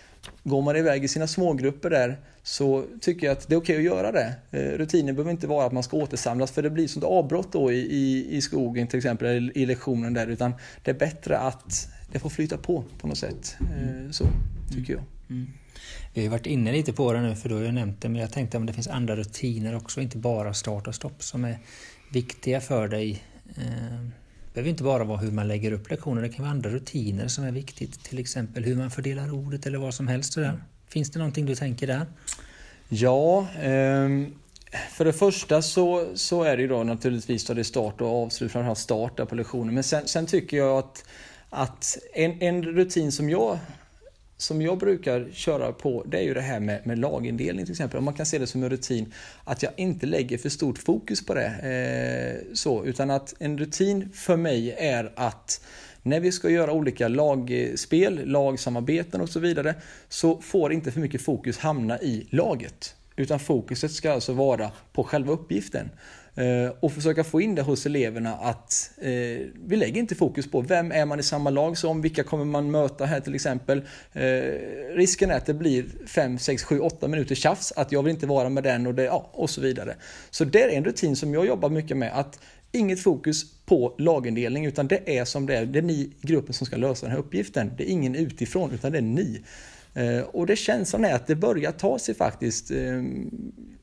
Går 0.45 0.63
man 0.63 0.77
iväg 0.77 1.05
i 1.05 1.09
sina 1.09 1.27
smågrupper 1.27 1.91
där 1.91 2.17
så 2.43 2.85
tycker 3.01 3.27
jag 3.27 3.33
att 3.33 3.49
det 3.49 3.55
är 3.55 3.59
okej 3.59 3.77
att 3.77 3.83
göra 3.83 4.13
det. 4.13 4.35
Eh, 4.51 4.79
rutinen 4.79 5.15
behöver 5.15 5.31
inte 5.31 5.47
vara 5.47 5.67
att 5.67 5.73
man 5.73 5.83
ska 5.83 5.97
återsamlas 5.97 6.51
för 6.51 6.63
det 6.63 6.71
blir 6.71 6.89
sånt 6.89 7.05
avbrott 7.05 7.53
då 7.53 7.73
i, 7.73 7.79
i, 7.79 8.37
i 8.37 8.41
skogen 8.41 8.87
till 8.87 8.97
exempel, 8.97 9.29
eller 9.29 9.59
i 9.59 9.67
lektionen 9.67 10.15
där. 10.15 10.27
Utan 10.27 10.55
det 10.85 10.91
är 10.91 10.95
bättre 10.95 11.39
att 11.39 11.89
det 12.13 12.19
får 12.19 12.31
flyta 12.31 12.59
på 12.59 12.85
på 12.99 13.07
något 13.07 13.19
sätt. 13.19 13.57
Eh, 13.61 14.11
så 14.11 14.25
tycker 14.73 14.93
jag. 14.93 15.03
Mm. 15.31 15.47
Vi 16.15 16.23
har 16.23 16.31
varit 16.31 16.47
inne 16.47 16.73
lite 16.73 16.93
på 16.93 17.13
det 17.13 17.21
nu 17.21 17.37
för 17.37 17.49
du 17.49 17.55
har 17.55 17.63
ju 17.63 17.73
nämnt 17.73 18.01
det 18.01 18.09
men 18.09 18.21
jag 18.21 18.33
tänkte 18.33 18.57
om 18.57 18.67
det 18.67 18.73
finns 18.73 18.89
andra 18.89 19.17
rutiner 19.17 19.77
också, 19.77 20.01
inte 20.01 20.19
bara 20.19 20.55
start 20.55 20.87
och 20.87 20.95
stopp 20.95 21.23
som 21.23 21.45
är 21.45 21.59
viktiga 22.13 22.61
för 22.61 22.89
dig. 22.89 23.23
Eh, 23.57 23.65
det 24.45 24.55
behöver 24.55 24.71
inte 24.71 24.83
bara 24.83 25.05
vara 25.05 25.19
hur 25.19 25.31
man 25.31 25.49
lägger 25.49 25.73
upp 25.73 25.91
lektioner, 25.91 26.23
det 26.23 26.29
kan 26.29 26.45
vara 26.45 26.53
andra 26.53 26.71
rutiner 26.71 27.29
som 27.29 27.45
är 27.45 27.53
viktigt. 27.53 28.05
Till 28.05 28.19
exempel 28.19 28.65
hur 28.65 28.77
man 28.77 28.91
fördelar 28.91 29.35
ordet 29.35 29.67
eller 29.67 29.79
vad 29.79 29.95
som 29.95 30.09
helst. 30.09 30.33
Sådär. 30.33 30.63
Finns 30.89 31.11
det 31.11 31.19
någonting 31.19 31.47
du 31.47 31.55
tänker 31.55 31.87
där? 31.87 32.07
Ja, 32.89 33.49
um... 33.65 34.35
För 34.91 35.05
det 35.05 35.13
första 35.13 35.63
så, 35.63 36.07
så 36.15 36.43
är 36.43 36.57
det 36.57 36.63
ju 36.63 36.69
då 36.69 36.85
naturligtvis 36.85 37.45
då 37.45 37.55
det 37.55 37.65
start 37.65 38.01
och 38.01 38.23
avslut, 38.23 38.53
framförallt 38.53 38.79
start 38.79 39.29
på 39.29 39.35
lektionen. 39.35 39.75
Men 39.75 39.83
sen, 39.85 40.09
sen 40.09 40.27
tycker 40.27 40.57
jag 40.57 40.79
att, 40.79 41.05
att 41.51 41.99
en, 42.13 42.43
en 42.43 42.63
rutin 42.63 43.13
som 43.13 43.31
jag 43.31 43.59
som 44.37 44.63
jag 44.63 44.79
brukar 44.79 45.29
köra 45.33 45.73
på 45.73 46.05
det 46.07 46.19
är 46.19 46.23
ju 46.23 46.35
det 46.35 46.41
här 46.41 46.61
med, 46.61 46.87
med 46.87 46.99
lagindelning 46.99 47.65
till 47.65 47.73
exempel. 47.73 47.99
Om 47.99 48.05
man 48.05 48.15
kan 48.15 48.27
se 48.27 48.39
det 48.39 48.47
som 48.47 48.63
en 48.63 48.71
rutin 48.71 49.13
att 49.45 49.63
jag 49.63 49.73
inte 49.77 50.07
lägger 50.07 50.39
för 50.39 50.49
stort 50.49 50.79
fokus 50.79 51.27
på 51.27 51.35
det. 51.35 51.47
Eh, 51.47 52.55
så, 52.55 52.85
utan 52.85 53.11
att 53.11 53.35
en 53.39 53.59
rutin 53.59 54.09
för 54.13 54.37
mig 54.37 54.75
är 54.79 55.13
att 55.17 55.61
när 56.03 56.21
vi 56.21 56.33
ska 56.33 56.51
göra 56.51 56.73
olika 56.73 57.09
lagspel, 57.09 58.21
lagsamarbeten 58.25 59.21
och 59.21 59.29
så 59.29 59.41
vidare 59.41 59.75
så 60.09 60.41
får 60.41 60.73
inte 60.73 60.93
för 60.93 61.01
mycket 61.01 61.23
fokus 61.23 61.59
hamna 61.59 62.01
i 62.01 62.27
laget. 62.31 62.95
Utan 63.17 63.41
fokuset 63.41 63.93
ska 63.93 64.13
alltså 64.13 64.33
vara 64.33 64.71
på 64.93 65.05
själva 65.05 65.33
uppgiften. 65.33 65.91
Eh, 66.35 66.73
och 66.81 66.93
försöka 66.93 67.25
få 67.25 67.41
in 67.41 67.55
det 67.55 67.63
hos 67.63 67.87
eleverna 67.87 68.35
att 68.35 68.91
eh, 68.99 69.11
vi 69.67 69.77
lägger 69.77 70.01
inte 70.01 70.15
fokus 70.15 70.51
på 70.51 70.61
vem 70.61 70.93
är 70.93 71.07
man 71.07 71.21
i 71.21 71.23
samma 71.23 71.51
lag 71.51 71.79
som, 71.79 72.03
vilka 72.03 72.23
kommer 72.23 72.45
man 72.45 72.71
möta 72.71 73.05
här 73.05 73.21
till 73.21 73.35
exempel. 73.35 73.83
Eh, 74.13 74.23
risken 74.95 75.31
är 75.31 75.37
att 75.37 75.47
det 75.47 75.55
blir 75.55 75.85
5, 76.07 76.39
6, 76.39 76.65
7, 76.65 76.81
8 76.81 77.09
minuter 77.09 77.35
tjafs, 77.35 77.73
att 77.73 77.93
jag 77.93 78.03
vill 78.03 78.15
inte 78.15 78.27
vara 78.27 78.49
med 78.49 78.63
den 78.63 78.87
och, 78.87 78.95
det, 78.95 79.05
ja, 79.05 79.31
och 79.33 79.51
så 79.51 79.61
vidare. 79.61 79.95
Så 80.31 80.45
det 80.45 80.63
är 80.63 80.69
en 80.69 80.85
rutin 80.85 81.17
som 81.17 81.35
jag 81.35 81.47
jobbar 81.47 81.69
mycket 81.69 81.97
med, 81.97 82.19
att 82.19 82.41
inget 82.73 83.01
fokus 83.01 83.45
på 83.67 83.95
lagindelning 83.99 84.67
utan 84.67 84.89
det 84.89 85.19
är 85.19 85.25
som 85.25 85.47
det 85.47 85.57
är. 85.57 85.67
Det 85.67 85.79
är 85.79 85.83
ni 85.83 85.93
i 85.93 86.13
gruppen 86.21 86.55
som 86.55 86.67
ska 86.67 86.77
lösa 86.77 87.07
den 87.07 87.13
här 87.13 87.19
uppgiften. 87.19 87.73
Det 87.77 87.91
är 87.91 87.93
ingen 87.93 88.15
utifrån 88.15 88.71
utan 88.73 88.93
det 88.93 88.99
är 88.99 89.03
ni. 89.03 89.43
Eh, 89.95 90.21
och 90.21 90.47
det 90.47 90.57
känslan 90.57 91.05
är 91.05 91.15
att 91.15 91.27
det 91.27 91.35
börjar 91.35 91.73
ta 91.73 91.99
sig 91.99 92.15
faktiskt. 92.15 92.71
Eh, 92.71 93.03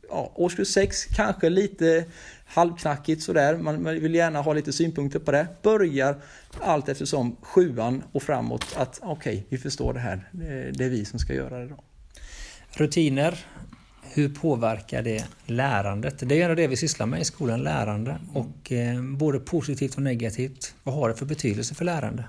ja, 0.09 0.31
årskurs 0.35 0.67
6 0.67 1.05
kanske 1.05 1.49
lite 1.49 2.05
halvknackigt 2.47 3.23
sådär. 3.23 3.57
Man 3.57 3.83
vill 3.83 4.15
gärna 4.15 4.41
ha 4.41 4.53
lite 4.53 4.73
synpunkter 4.73 5.19
på 5.19 5.31
det. 5.31 5.47
Börjar 5.61 6.15
allt 6.61 6.89
eftersom 6.89 7.35
sjuan 7.41 8.03
och 8.11 8.23
framåt 8.23 8.65
att 8.77 8.99
okej, 9.03 9.33
okay, 9.33 9.43
vi 9.49 9.57
förstår 9.57 9.93
det 9.93 9.99
här. 9.99 10.29
Det 10.73 10.85
är 10.85 10.89
vi 10.89 11.05
som 11.05 11.19
ska 11.19 11.33
göra 11.33 11.59
det 11.59 11.67
då. 11.67 11.83
Rutiner. 12.71 13.45
Hur 14.13 14.29
påverkar 14.29 15.01
det 15.01 15.25
lärandet? 15.45 16.29
Det 16.29 16.41
är 16.41 16.49
ju 16.49 16.55
det 16.55 16.67
vi 16.67 16.77
sysslar 16.77 17.05
med 17.05 17.21
i 17.21 17.23
skolan, 17.23 17.63
lärande. 17.63 18.19
Och 18.33 18.71
eh, 18.71 19.01
både 19.01 19.39
positivt 19.39 19.95
och 19.95 20.01
negativt. 20.01 20.75
Vad 20.83 20.95
har 20.95 21.09
det 21.09 21.15
för 21.15 21.25
betydelse 21.25 21.75
för 21.75 21.85
lärande? 21.85 22.23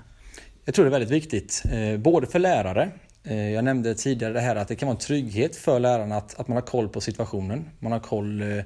Jag 0.65 0.75
tror 0.75 0.85
det 0.85 0.89
är 0.89 0.99
väldigt 0.99 1.09
viktigt. 1.09 1.63
Eh, 1.71 1.97
både 1.97 2.27
för 2.27 2.39
lärare 2.39 2.91
Eh, 3.23 3.51
jag 3.51 3.63
nämnde 3.63 3.95
tidigare 3.95 4.33
det 4.33 4.39
här 4.39 4.55
att 4.55 4.67
det 4.67 4.75
kan 4.75 4.87
vara 4.87 4.95
en 4.95 5.01
trygghet 5.01 5.55
för 5.55 5.79
lärarna 5.79 6.17
att, 6.17 6.39
att 6.39 6.47
man 6.47 6.57
har 6.57 6.61
koll 6.61 6.89
på 6.89 7.01
situationen. 7.01 7.69
Man 7.79 7.91
har 7.91 7.99
koll 7.99 8.41
eh, 8.41 8.57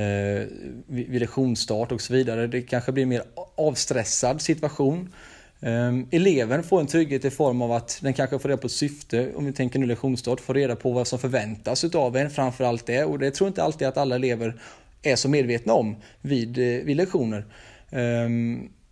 eh 0.00 0.46
vid 0.86 1.20
lektionsstart 1.20 1.92
och 1.92 2.00
så 2.00 2.12
vidare. 2.12 2.46
Det 2.46 2.62
kanske 2.62 2.92
blir 2.92 3.02
en 3.02 3.08
mer 3.08 3.22
avstressad 3.54 4.40
situation. 4.40 5.12
Eh, 5.60 5.92
eleven 6.10 6.62
får 6.62 6.80
en 6.80 6.86
trygghet 6.86 7.24
i 7.24 7.30
form 7.30 7.62
av 7.62 7.72
att 7.72 7.98
den 8.02 8.12
kanske 8.12 8.38
får 8.38 8.48
reda 8.48 8.60
på 8.60 8.66
ett 8.66 8.72
syfte, 8.72 9.32
om 9.34 9.46
vi 9.46 9.52
tänker 9.52 9.78
nu 9.78 9.86
lektionsstart, 9.86 10.40
får 10.40 10.54
reda 10.54 10.76
på 10.76 10.92
vad 10.92 11.06
som 11.06 11.18
förväntas 11.18 11.84
utav 11.84 12.16
en, 12.16 12.30
framförallt 12.30 12.86
det. 12.86 13.04
Och 13.04 13.18
det 13.18 13.30
tror 13.30 13.48
inte 13.48 13.62
alltid 13.62 13.88
att 13.88 13.96
alla 13.96 14.14
elever 14.14 14.60
är 15.02 15.16
så 15.16 15.28
medvetna 15.28 15.72
om 15.72 15.96
vid, 16.20 16.58
eh, 16.58 16.84
vid 16.84 16.96
lektioner. 16.96 17.46
Eh, 17.90 18.28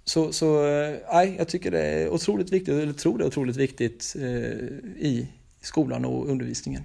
så, 0.04 0.32
så 0.32 0.66
eh, 0.66 0.96
nej, 1.12 1.34
jag 1.38 1.48
tycker 1.48 1.70
det 1.70 1.80
är 1.80 2.08
otroligt 2.08 2.52
viktigt, 2.52 2.74
eller 2.74 2.92
tror 2.92 3.18
det 3.18 3.24
är 3.24 3.26
otroligt 3.26 3.56
viktigt 3.56 4.16
eh, 4.18 4.24
i 4.98 5.28
skolan 5.60 6.04
och 6.04 6.28
undervisningen. 6.28 6.82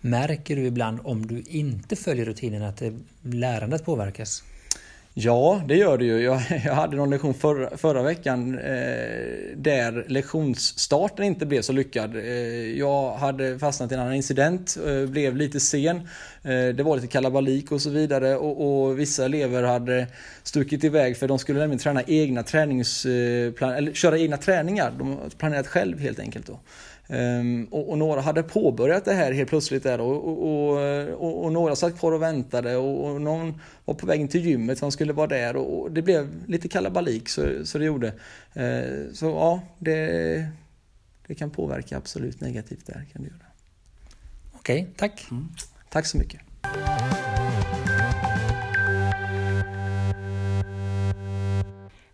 Märker 0.00 0.56
du 0.56 0.62
ibland 0.66 1.00
om 1.04 1.26
du 1.26 1.42
inte 1.42 1.96
följer 1.96 2.24
rutinen 2.24 2.62
att 2.62 2.82
eh, 2.82 2.92
lärandet 3.22 3.84
påverkas? 3.84 4.42
Ja, 5.20 5.62
det 5.68 5.76
gör 5.76 5.98
det 5.98 6.04
ju. 6.04 6.20
Jag, 6.20 6.42
jag 6.64 6.74
hade 6.74 6.96
någon 6.96 7.10
lektion 7.10 7.34
förra, 7.34 7.76
förra 7.76 8.02
veckan 8.02 8.58
eh, 8.58 9.56
där 9.56 10.04
lektionsstarten 10.08 11.24
inte 11.24 11.46
blev 11.46 11.62
så 11.62 11.72
lyckad. 11.72 12.16
Eh, 12.16 12.78
jag 12.78 13.12
hade 13.12 13.58
fastnat 13.58 13.92
i 13.92 13.94
en 13.94 14.00
annan 14.00 14.14
incident, 14.14 14.78
eh, 14.86 15.10
blev 15.10 15.36
lite 15.36 15.60
sen. 15.60 15.96
Eh, 16.42 16.68
det 16.74 16.82
var 16.82 16.96
lite 16.96 17.06
kalabalik 17.08 17.72
och 17.72 17.82
så 17.82 17.90
vidare 17.90 18.36
och, 18.36 18.86
och, 18.86 18.98
vissa 18.98 19.24
elever 19.24 19.62
hade 19.62 20.06
stuckit 20.42 20.84
iväg 20.84 21.16
för 21.16 21.28
de 21.28 21.38
skulle 21.38 21.58
nämligen 21.58 21.78
träna 21.78 22.02
egna 22.06 22.42
träningsplan, 22.42 23.70
eh, 23.70 23.76
eller 23.76 23.92
köra 23.92 24.18
egna 24.18 24.36
träningar. 24.36 24.92
De 24.98 25.18
planerat 25.38 25.66
själv 25.66 26.00
helt 26.00 26.18
enkelt. 26.18 26.46
Då. 26.46 26.60
Um, 27.10 27.64
och, 27.64 27.90
och, 27.90 27.98
några 27.98 28.20
hade 28.20 28.42
påbörjat 28.42 29.04
det 29.04 29.14
här 29.14 29.32
helt 29.32 29.48
plötsligt 29.48 29.82
där 29.82 30.00
och, 30.00 30.28
och, 30.38 31.44
och 31.44 31.52
några 31.52 31.76
satt 31.76 31.98
kvar 31.98 32.12
och 32.12 32.22
väntade 32.22 32.76
och, 32.76 33.20
någon 33.20 33.60
var 33.84 33.94
på 33.94 34.06
väg 34.06 34.20
in 34.20 34.28
till 34.28 34.46
gymmet 34.46 34.78
som 34.78 34.92
skulle 34.92 35.12
vara 35.12 35.26
där 35.26 35.56
och, 35.56 35.92
det 35.92 36.02
blev 36.02 36.28
lite 36.46 36.68
kalabalik 36.68 37.28
så, 37.28 37.42
så 37.64 37.78
det 37.78 37.84
gjorde. 37.84 38.06
Uh, 38.56 39.12
så 39.12 39.26
ja, 39.26 39.60
det, 39.78 40.48
det 41.26 41.34
kan 41.34 41.50
påverka 41.50 41.96
absolut 41.96 42.40
negativt 42.40 42.86
där 42.86 43.06
kan 43.12 43.22
det 43.22 43.28
göra. 43.28 43.48
Okej, 44.52 44.82
okay, 44.82 44.94
tack. 44.96 45.26
Mm. 45.30 45.48
Tack 45.90 46.06
så 46.06 46.18
mycket. 46.18 46.40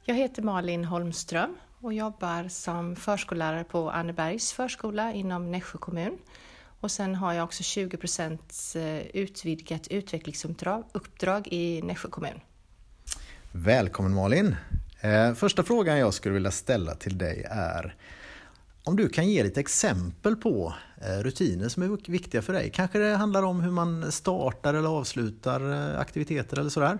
Jag 0.05 0.15
heter 0.15 0.43
Malin 0.43 0.85
Holmström 0.85 1.57
och 1.85 1.95
jobbar 1.95 2.49
som 2.49 2.97
förskollärare 2.97 3.65
på 3.65 3.91
Annebergs 3.91 4.53
förskola 4.53 5.13
inom 5.13 5.51
Nässjö 5.51 5.79
kommun. 5.79 6.19
Och 6.81 6.91
sen 6.91 7.15
har 7.15 7.33
jag 7.33 7.45
också 7.45 7.63
20 7.63 7.99
eh, 8.75 9.07
utvidgat 9.07 9.89
utvecklingsuppdrag 9.89 11.49
i 11.51 11.83
Nässjö 11.83 12.09
kommun. 12.09 12.41
Välkommen 13.53 14.15
Malin! 14.15 14.57
Eh, 15.01 15.35
första 15.35 15.63
frågan 15.63 15.99
jag 15.99 16.15
skulle 16.15 16.35
vilja 16.35 16.51
ställa 16.51 16.95
till 16.95 17.19
dig 17.19 17.47
är 17.51 17.97
om 18.85 18.97
du 18.97 19.09
kan 19.09 19.29
ge 19.29 19.43
lite 19.43 19.61
exempel 19.61 20.37
på 20.37 20.75
eh, 21.01 21.23
rutiner 21.23 21.69
som 21.69 21.83
är 21.83 22.11
viktiga 22.11 22.43
för 22.43 22.53
dig. 22.53 22.71
Kanske 22.75 22.99
det 22.99 23.17
handlar 23.17 23.43
om 23.43 23.61
hur 23.61 23.71
man 23.71 24.13
startar 24.13 24.75
eller 24.75 24.89
avslutar 24.89 25.73
eh, 25.73 26.01
aktiviteter 26.01 26.59
eller 26.59 26.71
sådär? 26.71 26.99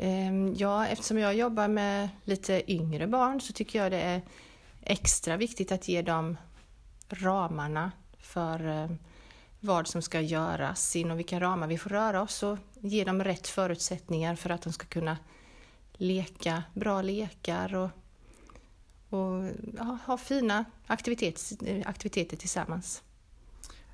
Ehm, 0.00 0.54
ja, 0.54 0.86
eftersom 0.86 1.18
jag 1.18 1.34
jobbar 1.34 1.68
med 1.68 2.08
lite 2.24 2.72
yngre 2.72 3.06
barn 3.06 3.40
så 3.40 3.52
tycker 3.52 3.82
jag 3.82 3.92
det 3.92 4.00
är 4.00 4.22
extra 4.82 5.36
viktigt 5.36 5.72
att 5.72 5.88
ge 5.88 6.02
dem 6.02 6.36
ramarna 7.08 7.92
för 8.20 8.68
eh, 8.68 8.90
vad 9.60 9.86
som 9.86 10.02
ska 10.02 10.20
göras, 10.20 10.96
inom 10.96 11.16
vilka 11.16 11.40
ramar 11.40 11.66
vi 11.66 11.78
får 11.78 11.90
röra 11.90 12.22
oss 12.22 12.42
och 12.42 12.58
ge 12.80 13.04
dem 13.04 13.24
rätt 13.24 13.48
förutsättningar 13.48 14.34
för 14.36 14.50
att 14.50 14.62
de 14.62 14.72
ska 14.72 14.86
kunna 14.86 15.18
leka 15.92 16.62
bra 16.74 17.02
lekar 17.02 17.74
och, 17.74 17.90
och 19.08 19.50
ja, 19.76 19.98
ha 20.06 20.18
fina 20.18 20.64
aktivitet, 20.86 21.52
eh, 21.66 21.88
aktiviteter 21.88 22.36
tillsammans. 22.36 23.02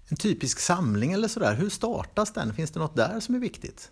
En 0.08 0.16
typisk 0.16 0.60
samling 0.60 1.12
eller 1.12 1.28
sådär, 1.28 1.54
hur 1.54 1.70
startas 1.70 2.32
den? 2.32 2.54
Finns 2.54 2.70
det 2.70 2.80
något 2.80 2.96
där 2.96 3.20
som 3.20 3.34
är 3.34 3.38
viktigt? 3.38 3.90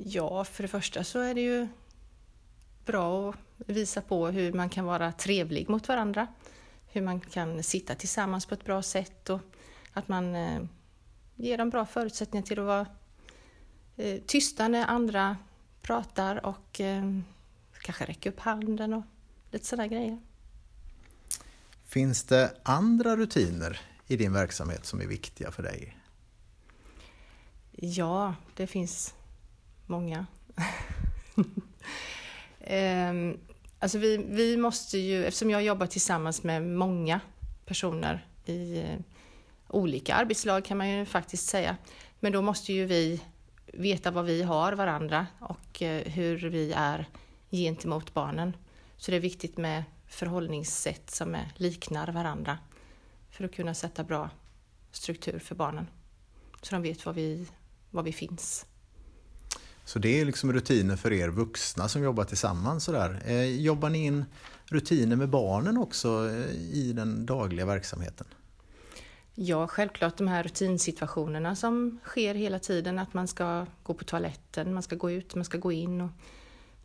Ja, 0.00 0.44
för 0.44 0.62
det 0.62 0.68
första 0.68 1.04
så 1.04 1.20
är 1.20 1.34
det 1.34 1.40
ju 1.40 1.68
bra 2.86 3.28
att 3.28 3.36
visa 3.66 4.00
på 4.00 4.28
hur 4.28 4.52
man 4.52 4.68
kan 4.68 4.84
vara 4.84 5.12
trevlig 5.12 5.68
mot 5.68 5.88
varandra. 5.88 6.26
Hur 6.86 7.02
man 7.02 7.20
kan 7.20 7.62
sitta 7.62 7.94
tillsammans 7.94 8.46
på 8.46 8.54
ett 8.54 8.64
bra 8.64 8.82
sätt 8.82 9.30
och 9.30 9.40
att 9.92 10.08
man 10.08 10.34
eh, 10.34 10.62
ger 11.36 11.58
dem 11.58 11.70
bra 11.70 11.86
förutsättningar 11.86 12.46
till 12.46 12.58
att 12.58 12.66
vara 12.66 12.86
eh, 13.96 14.20
tysta 14.26 14.68
när 14.68 14.86
andra 14.86 15.36
pratar 15.82 16.46
och 16.46 16.80
eh, 16.80 17.18
kanske 17.82 18.04
räcka 18.04 18.28
upp 18.28 18.40
handen 18.40 18.92
och 18.92 19.04
lite 19.50 19.66
sådana 19.66 19.86
grejer. 19.86 20.18
Finns 21.84 22.24
det 22.24 22.56
andra 22.62 23.16
rutiner 23.16 23.80
i 24.06 24.16
din 24.16 24.32
verksamhet 24.32 24.86
som 24.86 25.00
är 25.00 25.06
viktiga 25.06 25.50
för 25.50 25.62
dig? 25.62 25.96
Ja, 27.72 28.34
det 28.56 28.66
finns 28.66 29.14
många. 29.88 30.26
um, 32.70 33.38
alltså 33.78 33.98
vi, 33.98 34.16
vi 34.28 34.56
måste 34.56 34.98
ju, 34.98 35.24
eftersom 35.24 35.50
jag 35.50 35.62
jobbar 35.62 35.86
tillsammans 35.86 36.42
med 36.42 36.62
många 36.62 37.20
personer 37.64 38.26
i 38.44 38.82
uh, 38.82 39.00
olika 39.68 40.14
arbetslag 40.14 40.64
kan 40.64 40.78
man 40.78 40.90
ju 40.90 41.04
faktiskt 41.04 41.48
säga. 41.48 41.76
Men 42.20 42.32
då 42.32 42.42
måste 42.42 42.72
ju 42.72 42.84
vi 42.84 43.22
veta 43.66 44.10
vad 44.10 44.24
vi 44.24 44.42
har 44.42 44.72
varandra 44.72 45.26
och 45.40 45.82
uh, 45.82 45.88
hur 45.88 46.36
vi 46.50 46.72
är 46.72 47.08
gentemot 47.50 48.14
barnen. 48.14 48.56
Så 48.96 49.10
det 49.10 49.16
är 49.16 49.20
viktigt 49.20 49.56
med 49.56 49.84
förhållningssätt 50.06 51.10
som 51.10 51.34
är, 51.34 51.52
liknar 51.56 52.08
varandra 52.08 52.58
för 53.30 53.44
att 53.44 53.54
kunna 53.54 53.74
sätta 53.74 54.04
bra 54.04 54.30
struktur 54.90 55.38
för 55.38 55.54
barnen. 55.54 55.86
Så 56.62 56.74
de 56.74 56.82
vet 56.82 57.06
var 57.06 57.12
vi, 57.12 57.46
var 57.90 58.02
vi 58.02 58.12
finns. 58.12 58.66
Så 59.88 59.98
det 59.98 60.20
är 60.20 60.24
liksom 60.24 60.52
rutiner 60.52 60.96
för 60.96 61.12
er 61.12 61.28
vuxna 61.28 61.88
som 61.88 62.02
jobbar 62.02 62.24
tillsammans 62.24 62.84
sådär. 62.84 63.22
Eh, 63.26 63.44
jobbar 63.44 63.90
ni 63.90 64.04
in 64.04 64.24
rutiner 64.64 65.16
med 65.16 65.28
barnen 65.28 65.78
också 65.78 66.08
eh, 66.08 66.54
i 66.72 66.92
den 66.92 67.26
dagliga 67.26 67.66
verksamheten? 67.66 68.26
Ja, 69.34 69.66
självklart 69.66 70.16
de 70.16 70.28
här 70.28 70.42
rutinsituationerna 70.42 71.56
som 71.56 71.98
sker 72.04 72.34
hela 72.34 72.58
tiden, 72.58 72.98
att 72.98 73.14
man 73.14 73.28
ska 73.28 73.66
gå 73.82 73.94
på 73.94 74.04
toaletten, 74.04 74.74
man 74.74 74.82
ska 74.82 74.96
gå 74.96 75.10
ut, 75.10 75.34
man 75.34 75.44
ska 75.44 75.58
gå 75.58 75.72
in. 75.72 76.00
Och 76.00 76.10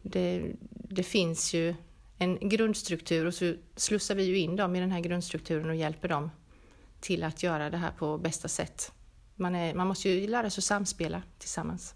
det, 0.01 0.55
det 0.71 1.03
finns 1.03 1.53
ju 1.53 1.75
en 2.17 2.49
grundstruktur 2.49 3.25
och 3.25 3.33
så 3.33 3.53
slussar 3.75 4.15
vi 4.15 4.23
ju 4.23 4.37
in 4.37 4.55
dem 4.55 4.75
i 4.75 4.79
den 4.79 4.91
här 4.91 4.99
grundstrukturen 4.99 5.69
och 5.69 5.75
hjälper 5.75 6.07
dem 6.07 6.31
till 6.99 7.23
att 7.23 7.43
göra 7.43 7.69
det 7.69 7.77
här 7.77 7.91
på 7.91 8.17
bästa 8.17 8.47
sätt. 8.47 8.91
Man, 9.35 9.55
är, 9.55 9.73
man 9.73 9.87
måste 9.87 10.09
ju 10.09 10.27
lära 10.27 10.49
sig 10.49 10.59
att 10.59 10.65
samspela 10.65 11.21
tillsammans. 11.39 11.95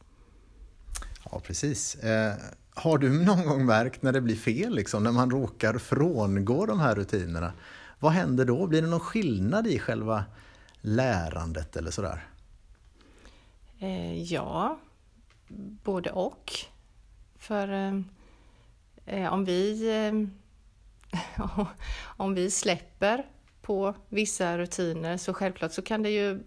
Ja, 1.32 1.40
precis. 1.40 1.96
Eh, 1.96 2.36
har 2.74 2.98
du 2.98 3.26
någon 3.26 3.46
gång 3.46 3.66
märkt 3.66 4.02
när 4.02 4.12
det 4.12 4.22
blir 4.22 4.36
fel, 4.36 4.76
liksom, 4.76 5.04
när 5.04 5.12
man 5.12 5.32
råkar 5.32 5.78
frångå 5.78 6.66
de 6.66 6.80
här 6.80 6.96
rutinerna? 6.96 7.54
Vad 8.00 8.12
händer 8.12 8.46
då? 8.46 8.68
Blir 8.68 8.82
det 8.82 8.88
någon 8.88 9.00
skillnad 9.00 9.68
i 9.68 9.80
själva 9.80 10.26
lärandet 10.82 11.76
eller 11.76 11.92
sådär? 11.92 12.28
Eh, 13.80 14.24
ja, 14.24 14.80
både 15.84 16.12
och. 16.12 16.52
För 17.36 17.68
eh, 17.74 18.02
eh 19.06 19.34
om 19.34 19.46
vi 19.46 19.90
eh, 19.98 20.14
om 22.18 22.34
vi 22.34 22.52
släpper 22.52 23.26
på 23.62 23.94
vissa 24.10 24.58
rutiner 24.58 25.18
så 25.18 25.34
självklart 25.34 25.72
så 25.72 25.82
kan 25.82 26.04
det 26.04 26.10
ju 26.10 26.44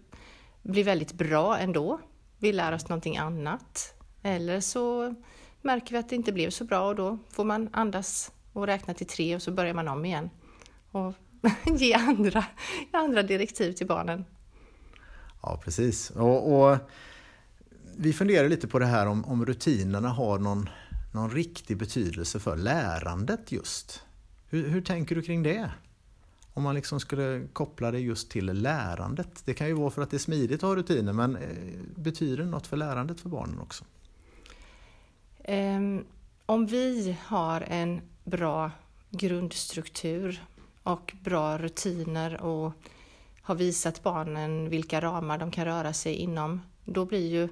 bli 0.61 0.83
väldigt 0.83 1.13
bra 1.13 1.57
ändå. 1.57 1.99
Vi 2.37 2.53
lär 2.53 2.71
oss 2.71 2.89
någonting 2.89 3.17
annat. 3.17 4.00
Eller 4.21 4.59
så 4.59 5.15
märker 5.61 5.91
vi 5.91 5.97
att 5.97 6.09
det 6.09 6.15
inte 6.15 6.31
blev 6.31 6.49
så 6.49 6.63
bra 6.63 6.87
och 6.87 6.95
då 6.95 7.19
får 7.29 7.43
man 7.43 7.69
andas 7.73 8.31
och 8.53 8.67
räkna 8.67 8.93
till 8.93 9.07
tre 9.07 9.35
och 9.35 9.41
så 9.41 9.51
börjar 9.51 9.73
man 9.73 9.87
om 9.87 10.05
igen. 10.05 10.29
Och 10.91 11.13
ge 11.79 11.93
andra, 11.93 12.45
andra 12.91 13.23
direktiv 13.23 13.73
till 13.73 13.87
barnen. 13.87 14.25
Ja, 15.41 15.61
precis. 15.63 16.09
Och, 16.09 16.53
och, 16.53 16.77
vi 17.97 18.13
funderar 18.13 18.49
lite 18.49 18.67
på 18.67 18.79
det 18.79 18.85
här 18.85 19.07
om, 19.07 19.25
om 19.25 19.45
rutinerna 19.45 20.09
har 20.09 20.39
någon, 20.39 20.69
någon 21.13 21.29
riktig 21.29 21.77
betydelse 21.77 22.39
för 22.39 22.57
lärandet 22.57 23.51
just. 23.51 24.03
Hur, 24.49 24.69
hur 24.69 24.81
tänker 24.81 25.15
du 25.15 25.21
kring 25.21 25.43
det? 25.43 25.71
Om 26.53 26.63
man 26.63 26.75
liksom 26.75 26.99
skulle 26.99 27.47
koppla 27.53 27.91
det 27.91 27.99
just 27.99 28.31
till 28.31 28.45
lärandet. 28.45 29.41
Det 29.45 29.53
kan 29.53 29.67
ju 29.67 29.73
vara 29.73 29.89
för 29.89 30.01
att 30.01 30.09
det 30.09 30.17
är 30.17 30.19
smidigt 30.19 30.63
att 30.63 30.69
ha 30.69 30.75
rutiner 30.75 31.13
men 31.13 31.35
eh, 31.35 31.49
betyder 31.95 32.43
det 32.43 32.49
något 32.49 32.67
för 32.67 32.77
lärandet 32.77 33.19
för 33.19 33.29
barnen 33.29 33.59
också? 33.59 33.85
Um, 35.47 36.05
om 36.45 36.65
vi 36.65 37.17
har 37.25 37.61
en 37.61 38.01
bra 38.23 38.71
grundstruktur 39.09 40.45
och 40.83 41.13
bra 41.21 41.57
rutiner 41.57 42.41
och 42.41 42.73
har 43.41 43.55
visat 43.55 44.03
barnen 44.03 44.69
vilka 44.69 45.01
ramar 45.01 45.37
de 45.37 45.51
kan 45.51 45.65
röra 45.65 45.93
sig 45.93 46.15
inom, 46.15 46.61
då 46.85 47.05
blir 47.05 47.29
ju 47.29 47.49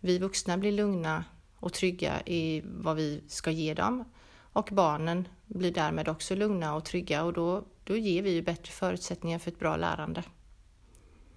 vi 0.00 0.18
vuxna 0.18 0.58
blir 0.58 0.72
lugna 0.72 1.24
och 1.56 1.72
trygga 1.72 2.22
i 2.26 2.62
vad 2.64 2.96
vi 2.96 3.22
ska 3.28 3.50
ge 3.50 3.74
dem 3.74 4.04
och 4.52 4.68
barnen 4.72 5.28
blir 5.46 5.72
därmed 5.72 6.08
också 6.08 6.34
lugna 6.34 6.74
och 6.74 6.84
trygga 6.84 7.24
och 7.24 7.32
då, 7.32 7.64
då 7.84 7.96
ger 7.96 8.22
vi 8.22 8.30
ju 8.30 8.42
bättre 8.42 8.72
förutsättningar 8.72 9.38
för 9.38 9.50
ett 9.50 9.58
bra 9.58 9.76
lärande. 9.76 10.22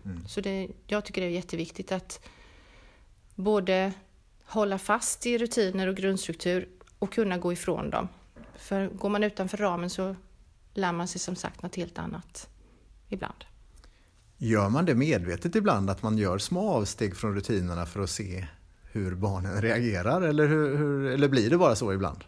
Mm. 0.05 0.27
Så 0.27 0.41
det, 0.41 0.67
jag 0.87 1.05
tycker 1.05 1.21
det 1.21 1.27
är 1.27 1.31
jätteviktigt 1.31 1.91
att 1.91 2.27
både 3.35 3.93
hålla 4.45 4.77
fast 4.77 5.25
i 5.25 5.37
rutiner 5.37 5.87
och 5.87 5.95
grundstruktur 5.95 6.69
och 6.99 7.13
kunna 7.13 7.37
gå 7.37 7.53
ifrån 7.53 7.89
dem. 7.89 8.07
För 8.55 8.87
går 8.87 9.09
man 9.09 9.23
utanför 9.23 9.57
ramen 9.57 9.89
så 9.89 10.15
lär 10.73 10.91
man 10.91 11.07
sig 11.07 11.19
som 11.19 11.35
sagt 11.35 11.63
något 11.63 11.75
helt 11.75 11.97
annat 11.97 12.49
ibland. 13.09 13.45
Gör 14.37 14.69
man 14.69 14.85
det 14.85 14.95
medvetet 14.95 15.55
ibland, 15.55 15.89
att 15.89 16.03
man 16.03 16.17
gör 16.17 16.37
små 16.37 16.71
avsteg 16.71 17.15
från 17.15 17.35
rutinerna 17.35 17.85
för 17.85 17.99
att 17.99 18.09
se 18.09 18.47
hur 18.91 19.15
barnen 19.15 19.61
reagerar? 19.61 20.21
Eller, 20.21 20.47
hur, 20.47 20.77
hur, 20.77 21.05
eller 21.05 21.27
blir 21.27 21.49
det 21.49 21.57
bara 21.57 21.75
så 21.75 21.93
ibland? 21.93 22.23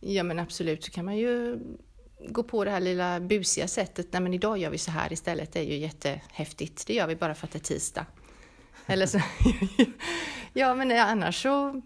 Ja 0.00 0.22
men 0.22 0.38
absolut, 0.38 0.84
så 0.84 0.90
kan 0.90 1.04
man 1.04 1.16
ju 1.16 1.58
gå 2.28 2.42
på 2.42 2.64
det 2.64 2.70
här 2.70 2.80
lilla 2.80 3.20
busiga 3.20 3.68
sättet. 3.68 4.06
Nej 4.12 4.22
men 4.22 4.34
idag 4.34 4.58
gör 4.58 4.70
vi 4.70 4.78
så 4.78 4.90
här 4.90 5.12
istället, 5.12 5.52
det 5.52 5.58
är 5.60 5.64
ju 5.64 5.76
jättehäftigt. 5.76 6.86
Det 6.86 6.94
gör 6.94 7.06
vi 7.06 7.16
bara 7.16 7.34
för 7.34 7.46
att 7.46 7.52
det 7.52 7.58
är 7.58 7.60
tisdag. 7.60 8.06
Eller 8.86 9.06
så, 9.06 9.20
ja 10.52 10.74
men 10.74 10.90
annars 10.90 11.42
så 11.42 11.82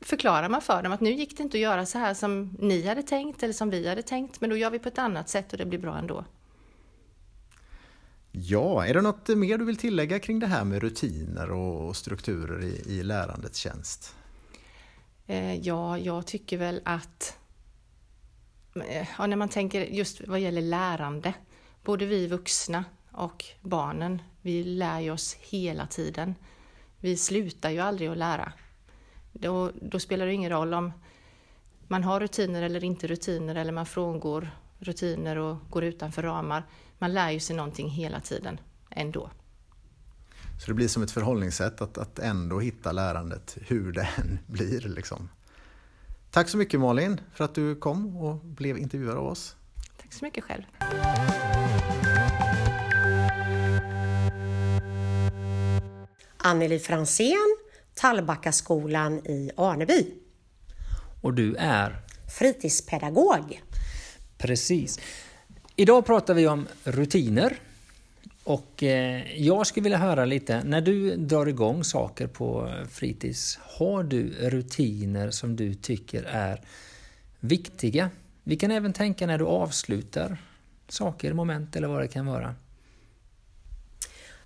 förklarar 0.00 0.48
man 0.48 0.60
för 0.60 0.82
dem 0.82 0.92
att 0.92 1.00
nu 1.00 1.10
gick 1.10 1.36
det 1.36 1.42
inte 1.42 1.56
att 1.56 1.62
göra 1.62 1.86
så 1.86 1.98
här 1.98 2.14
som 2.14 2.56
ni 2.58 2.86
hade 2.86 3.02
tänkt 3.02 3.42
eller 3.42 3.54
som 3.54 3.70
vi 3.70 3.88
hade 3.88 4.02
tänkt, 4.02 4.40
men 4.40 4.50
då 4.50 4.56
gör 4.56 4.70
vi 4.70 4.78
på 4.78 4.88
ett 4.88 4.98
annat 4.98 5.28
sätt 5.28 5.52
och 5.52 5.58
det 5.58 5.66
blir 5.66 5.78
bra 5.78 5.98
ändå. 5.98 6.24
Ja, 8.32 8.86
är 8.86 8.94
det 8.94 9.00
något 9.00 9.28
mer 9.28 9.58
du 9.58 9.64
vill 9.64 9.76
tillägga 9.76 10.18
kring 10.18 10.38
det 10.38 10.46
här 10.46 10.64
med 10.64 10.82
rutiner 10.82 11.50
och 11.50 11.96
strukturer 11.96 12.64
i, 12.64 12.82
i 12.86 13.02
lärandets 13.02 13.58
tjänst? 13.58 14.14
Eh, 15.26 15.54
ja, 15.54 15.98
jag 15.98 16.26
tycker 16.26 16.58
väl 16.58 16.80
att 16.84 17.38
eh, 18.74 19.08
ja, 19.18 19.26
när 19.26 19.36
man 19.36 19.48
tänker 19.48 19.84
just 19.84 20.28
vad 20.28 20.40
gäller 20.40 20.62
lärande, 20.62 21.34
både 21.84 22.06
vi 22.06 22.26
vuxna 22.26 22.84
och 23.12 23.44
barnen, 23.60 24.22
vi 24.42 24.64
lär 24.64 25.00
ju 25.00 25.10
oss 25.10 25.36
hela 25.40 25.86
tiden. 25.86 26.34
Vi 27.00 27.16
slutar 27.16 27.70
ju 27.70 27.78
aldrig 27.78 28.08
att 28.08 28.16
lära. 28.16 28.52
Då, 29.32 29.70
då 29.82 29.98
spelar 29.98 30.26
det 30.26 30.32
ingen 30.32 30.50
roll 30.50 30.74
om 30.74 30.92
man 31.88 32.04
har 32.04 32.20
rutiner 32.20 32.62
eller 32.62 32.84
inte 32.84 33.06
rutiner 33.06 33.54
eller 33.54 33.72
man 33.72 33.86
frångår 33.86 34.50
rutiner 34.78 35.36
och 35.36 35.56
går 35.70 35.84
utanför 35.84 36.22
ramar. 36.22 36.66
Man 36.98 37.14
lär 37.14 37.30
ju 37.30 37.40
sig 37.40 37.56
någonting 37.56 37.90
hela 37.90 38.20
tiden 38.20 38.60
ändå. 38.90 39.30
Så 40.60 40.66
det 40.66 40.74
blir 40.74 40.88
som 40.88 41.02
ett 41.02 41.10
förhållningssätt 41.10 41.80
att, 41.80 41.98
att 41.98 42.18
ändå 42.18 42.60
hitta 42.60 42.92
lärandet 42.92 43.58
hur 43.66 43.92
det 43.92 44.08
än 44.16 44.38
blir. 44.46 44.80
Liksom. 44.80 45.28
Tack 46.30 46.48
så 46.48 46.56
mycket 46.56 46.80
Malin 46.80 47.20
för 47.34 47.44
att 47.44 47.54
du 47.54 47.76
kom 47.76 48.16
och 48.16 48.36
blev 48.36 48.78
intervjuad 48.78 49.16
av 49.16 49.26
oss. 49.26 49.56
Tack 49.96 50.12
så 50.12 50.24
mycket 50.24 50.44
själv. 50.44 50.62
Anneli 56.42 56.78
Fransén, 56.78 57.56
Tallbackaskolan 57.94 59.26
i 59.26 59.50
Arneby. 59.56 60.06
Och 61.20 61.34
du 61.34 61.54
är? 61.58 61.96
Fritidspedagog. 62.38 63.62
Precis. 64.38 65.00
Idag 65.76 66.06
pratar 66.06 66.34
vi 66.34 66.46
om 66.48 66.66
rutiner. 66.84 67.56
Och 68.44 68.82
eh, 68.82 69.40
jag 69.42 69.66
skulle 69.66 69.84
vilja 69.84 69.98
höra 69.98 70.24
lite, 70.24 70.62
när 70.64 70.80
du 70.80 71.16
drar 71.16 71.46
igång 71.46 71.84
saker 71.84 72.26
på 72.26 72.74
fritids, 72.90 73.58
har 73.62 74.02
du 74.02 74.30
rutiner 74.30 75.30
som 75.30 75.56
du 75.56 75.74
tycker 75.74 76.22
är 76.22 76.60
viktiga? 77.40 78.10
Vi 78.44 78.56
kan 78.56 78.70
även 78.70 78.92
tänka 78.92 79.26
när 79.26 79.38
du 79.38 79.44
avslutar 79.44 80.38
saker, 80.88 81.32
moment 81.32 81.76
eller 81.76 81.88
vad 81.88 82.00
det 82.00 82.08
kan 82.08 82.26
vara. 82.26 82.54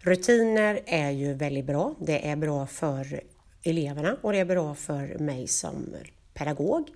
Rutiner 0.04 0.80
är 0.86 1.10
ju 1.10 1.34
väldigt 1.34 1.64
bra. 1.64 1.94
Det 1.98 2.28
är 2.28 2.36
bra 2.36 2.66
för 2.66 3.22
eleverna 3.62 4.16
och 4.22 4.32
det 4.32 4.38
är 4.38 4.44
bra 4.44 4.74
för 4.74 5.18
mig 5.18 5.48
som 5.48 5.96
pedagog. 6.34 6.90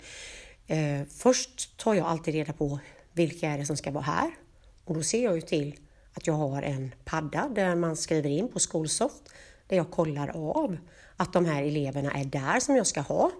Eh, 0.66 1.02
först 1.10 1.76
tar 1.78 1.94
jag 1.94 2.06
alltid 2.06 2.34
reda 2.34 2.52
på 2.52 2.78
vilka 3.12 3.48
är 3.48 3.58
det 3.58 3.66
som 3.66 3.76
ska 3.76 3.90
vara 3.90 4.04
här 4.04 4.30
och 4.84 4.94
då 4.94 5.02
ser 5.02 5.24
jag 5.24 5.34
ju 5.34 5.40
till 5.40 5.74
att 6.14 6.26
jag 6.26 6.34
har 6.34 6.62
en 6.62 6.94
padda 7.04 7.48
där 7.54 7.74
man 7.74 7.96
skriver 7.96 8.30
in 8.30 8.48
på 8.48 8.58
Skolsoft 8.58 9.22
där 9.66 9.76
jag 9.76 9.90
kollar 9.90 10.28
av 10.36 10.76
att 11.16 11.32
de 11.32 11.44
här 11.44 11.62
eleverna 11.62 12.12
är 12.12 12.24
där 12.24 12.60
som 12.60 12.76
jag 12.76 12.86
ska 12.86 13.00
ha. 13.00 13.30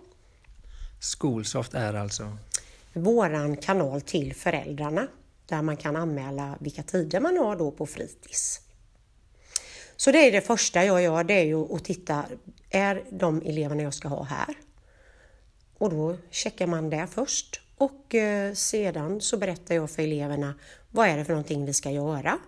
Skolsoft 1.00 1.74
är 1.74 1.94
alltså? 1.94 2.36
Våran 2.92 3.56
kanal 3.56 4.00
till 4.00 4.34
föräldrarna 4.34 5.08
där 5.46 5.62
man 5.62 5.76
kan 5.76 5.96
anmäla 5.96 6.58
vilka 6.60 6.82
tider 6.82 7.20
man 7.20 7.36
har 7.36 7.56
då 7.56 7.70
på 7.70 7.86
fritids. 7.86 8.67
Så 10.00 10.10
det 10.12 10.18
är 10.18 10.32
det 10.32 10.40
första 10.40 10.84
jag 10.84 11.02
gör, 11.02 11.24
det 11.24 11.34
är 11.34 11.44
ju 11.44 11.74
att 11.74 11.84
titta, 11.84 12.24
är 12.70 13.04
de 13.10 13.42
eleverna 13.42 13.82
jag 13.82 13.94
ska 13.94 14.08
ha 14.08 14.22
här? 14.22 14.54
Och 15.78 15.90
då 15.90 16.16
checkar 16.30 16.66
man 16.66 16.90
det 16.90 17.06
först 17.10 17.60
och 17.76 18.14
eh, 18.14 18.54
sedan 18.54 19.20
så 19.20 19.36
berättar 19.36 19.74
jag 19.74 19.90
för 19.90 20.02
eleverna 20.02 20.54
vad 20.90 21.08
är 21.08 21.16
det 21.16 21.24
för 21.24 21.32
någonting 21.32 21.64
vi 21.64 21.72
ska 21.72 21.90
göra. 21.90 22.38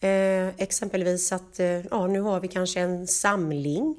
Eh, 0.00 0.48
exempelvis 0.48 1.32
att 1.32 1.60
eh, 1.60 1.86
ja, 1.86 2.06
nu 2.06 2.20
har 2.20 2.40
vi 2.40 2.48
kanske 2.48 2.80
en 2.80 3.06
samling 3.06 3.96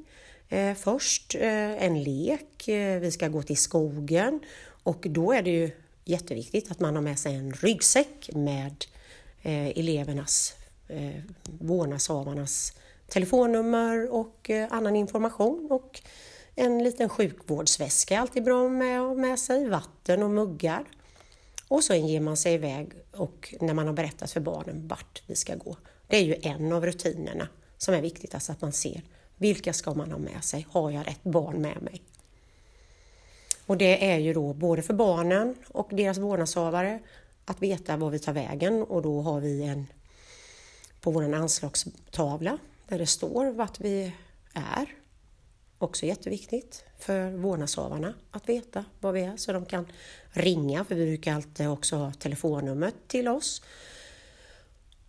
eh, 0.50 0.74
först, 0.74 1.36
eh, 1.36 1.84
en 1.84 2.04
lek, 2.04 2.68
eh, 2.68 3.00
vi 3.00 3.12
ska 3.12 3.28
gå 3.28 3.42
till 3.42 3.58
skogen 3.58 4.40
och 4.84 5.06
då 5.10 5.34
är 5.34 5.42
det 5.42 5.52
ju 5.52 5.72
jätteviktigt 6.06 6.72
att 6.72 6.80
man 6.80 6.96
har 6.96 7.02
med 7.02 7.20
sig 7.20 7.36
en 7.36 7.54
ryggsäck 7.54 8.30
med 8.34 8.86
eh, 9.42 9.68
elevernas, 9.68 10.54
eh, 10.90 11.22
vårdnadshavarnas 11.44 12.74
telefonnummer 13.08 14.14
och 14.14 14.50
eh, 14.50 14.68
annan 14.72 14.96
information 14.96 15.68
och 15.70 16.02
en 16.56 16.84
liten 16.84 17.10
sjukvårdsväska 17.10 18.16
är 18.16 18.20
alltid 18.20 18.44
bra 18.44 18.70
med, 18.70 19.18
med 19.18 19.40
sig, 19.40 19.70
vatten 19.70 20.24
och 20.24 20.30
muggar. 20.30 20.84
Och 21.68 21.84
så 21.84 21.94
ger 21.94 22.20
man 22.20 22.38
sig 22.38 22.54
iväg 22.54 22.92
och 23.12 23.54
när 23.62 23.74
man 23.74 23.88
har 23.88 23.94
berättat 23.94 24.32
för 24.32 24.40
barnen 24.40 24.88
vart 24.88 25.24
vi 25.28 25.36
ska 25.36 25.56
gå. 25.56 25.78
Det 26.08 26.18
är 26.18 26.24
ju 26.24 26.36
en 26.42 26.74
av 26.74 26.86
rutinerna 26.86 27.48
som 27.78 27.94
är 27.94 28.02
viktigt, 28.02 28.34
alltså 28.34 28.52
att 28.52 28.62
man 28.62 28.72
ser 28.72 29.02
vilka 29.38 29.74
ska 29.74 29.94
man 29.94 30.12
ha 30.12 30.20
med 30.20 30.44
sig? 30.44 30.68
Har 30.72 30.92
jag 30.92 31.08
rätt 31.08 31.24
barn 31.24 31.62
med 31.62 31.82
mig? 31.82 32.02
Och 33.66 33.78
det 33.78 34.12
är 34.12 34.18
ju 34.18 34.34
då 34.34 34.54
både 34.54 34.82
för 34.82 34.94
barnen 34.94 35.56
och 35.68 35.90
deras 35.92 36.18
vårdnadshavare 36.18 37.00
att 37.46 37.62
veta 37.62 37.98
var 37.98 38.10
vi 38.10 38.20
tar 38.20 38.34
vägen 38.34 38.84
och 38.84 39.02
då 39.02 39.22
har 39.22 39.40
vi 39.40 39.64
en 39.64 39.88
på 41.02 41.12
vår 41.12 41.34
anslagstavla 41.34 42.58
där 42.88 43.00
det 43.00 43.08
står 43.08 43.52
vart 43.52 43.80
vi 43.80 44.14
är. 44.54 44.96
Också 45.78 46.06
jätteviktigt 46.06 46.84
för 47.00 47.32
vårdnadshavarna 47.32 48.14
att 48.32 48.50
veta 48.50 48.86
var 49.00 49.12
vi 49.12 49.22
är 49.22 49.38
så 49.38 49.54
de 49.54 49.66
kan 49.66 49.88
ringa, 50.32 50.86
för 50.86 50.96
vi 50.96 51.06
brukar 51.06 51.34
alltid 51.34 51.70
också 51.70 51.96
ha 51.96 52.14
telefonnumret 52.14 52.96
till 53.08 53.28
oss. 53.28 53.62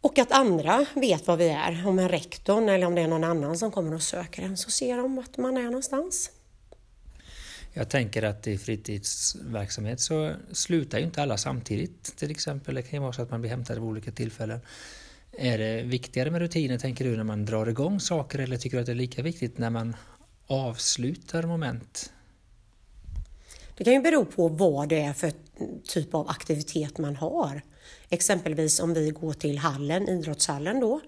Och 0.00 0.18
att 0.18 0.33
andra 0.33 0.87
vet 0.94 1.26
var 1.26 1.37
vi 1.37 1.48
är, 1.48 1.87
om 1.87 1.98
en 1.98 2.09
rektorn 2.09 2.68
eller 2.68 2.87
om 2.87 2.94
det 2.94 3.00
är 3.00 3.09
någon 3.09 3.24
annan 3.24 3.59
som 3.59 3.70
kommer 3.70 3.94
och 3.94 4.03
söker 4.03 4.42
en 4.42 4.57
så 4.57 4.70
ser 4.70 4.96
de 4.96 5.16
vart 5.16 5.37
man 5.37 5.57
är 5.57 5.64
någonstans. 5.64 6.31
Jag 7.72 7.88
tänker 7.88 8.22
att 8.22 8.46
i 8.46 8.59
fritidsverksamhet 8.59 10.00
så 10.00 10.33
slutar 10.53 10.98
ju 10.98 11.05
inte 11.05 11.22
alla 11.22 11.37
samtidigt. 11.37 12.16
Till 12.16 12.31
exempel 12.31 12.74
det 12.74 12.83
kan 12.83 12.92
ju 12.92 13.00
vara 13.00 13.12
så 13.12 13.22
att 13.22 13.31
man 13.31 13.40
blir 13.40 13.50
hämtad 13.50 13.76
vid 13.76 13.85
olika 13.85 14.12
tillfällen. 14.12 14.61
Är 15.42 15.59
det 15.59 15.83
viktigare 15.83 16.31
med 16.31 16.40
rutiner, 16.40 16.79
tänker 16.79 17.05
du, 17.05 17.16
när 17.16 17.24
man 17.24 17.44
drar 17.44 17.66
igång 17.66 18.00
saker 18.00 18.38
eller 18.38 18.57
tycker 18.57 18.76
du 18.76 18.81
att 18.81 18.87
det 18.87 18.92
är 18.92 18.96
lika 18.96 19.22
viktigt 19.22 19.59
när 19.59 19.70
man 19.70 19.96
avslutar 20.46 21.42
moment? 21.42 22.12
Det 23.76 23.85
kan 23.85 23.92
ju 23.92 24.00
bero 24.00 24.24
på 24.24 24.48
vad 24.48 24.88
det 24.88 25.00
är 25.00 25.12
för 25.12 25.33
typ 25.88 26.14
av 26.14 26.29
aktivitet 26.29 26.98
man 26.98 27.16
har. 27.16 27.62
Exempelvis 28.09 28.81
om 28.81 28.94
vi 28.94 29.11
går 29.11 29.33
till 29.33 29.59
hallen, 29.59 30.09
idrottshallen 30.09 30.81
då, 30.81 31.00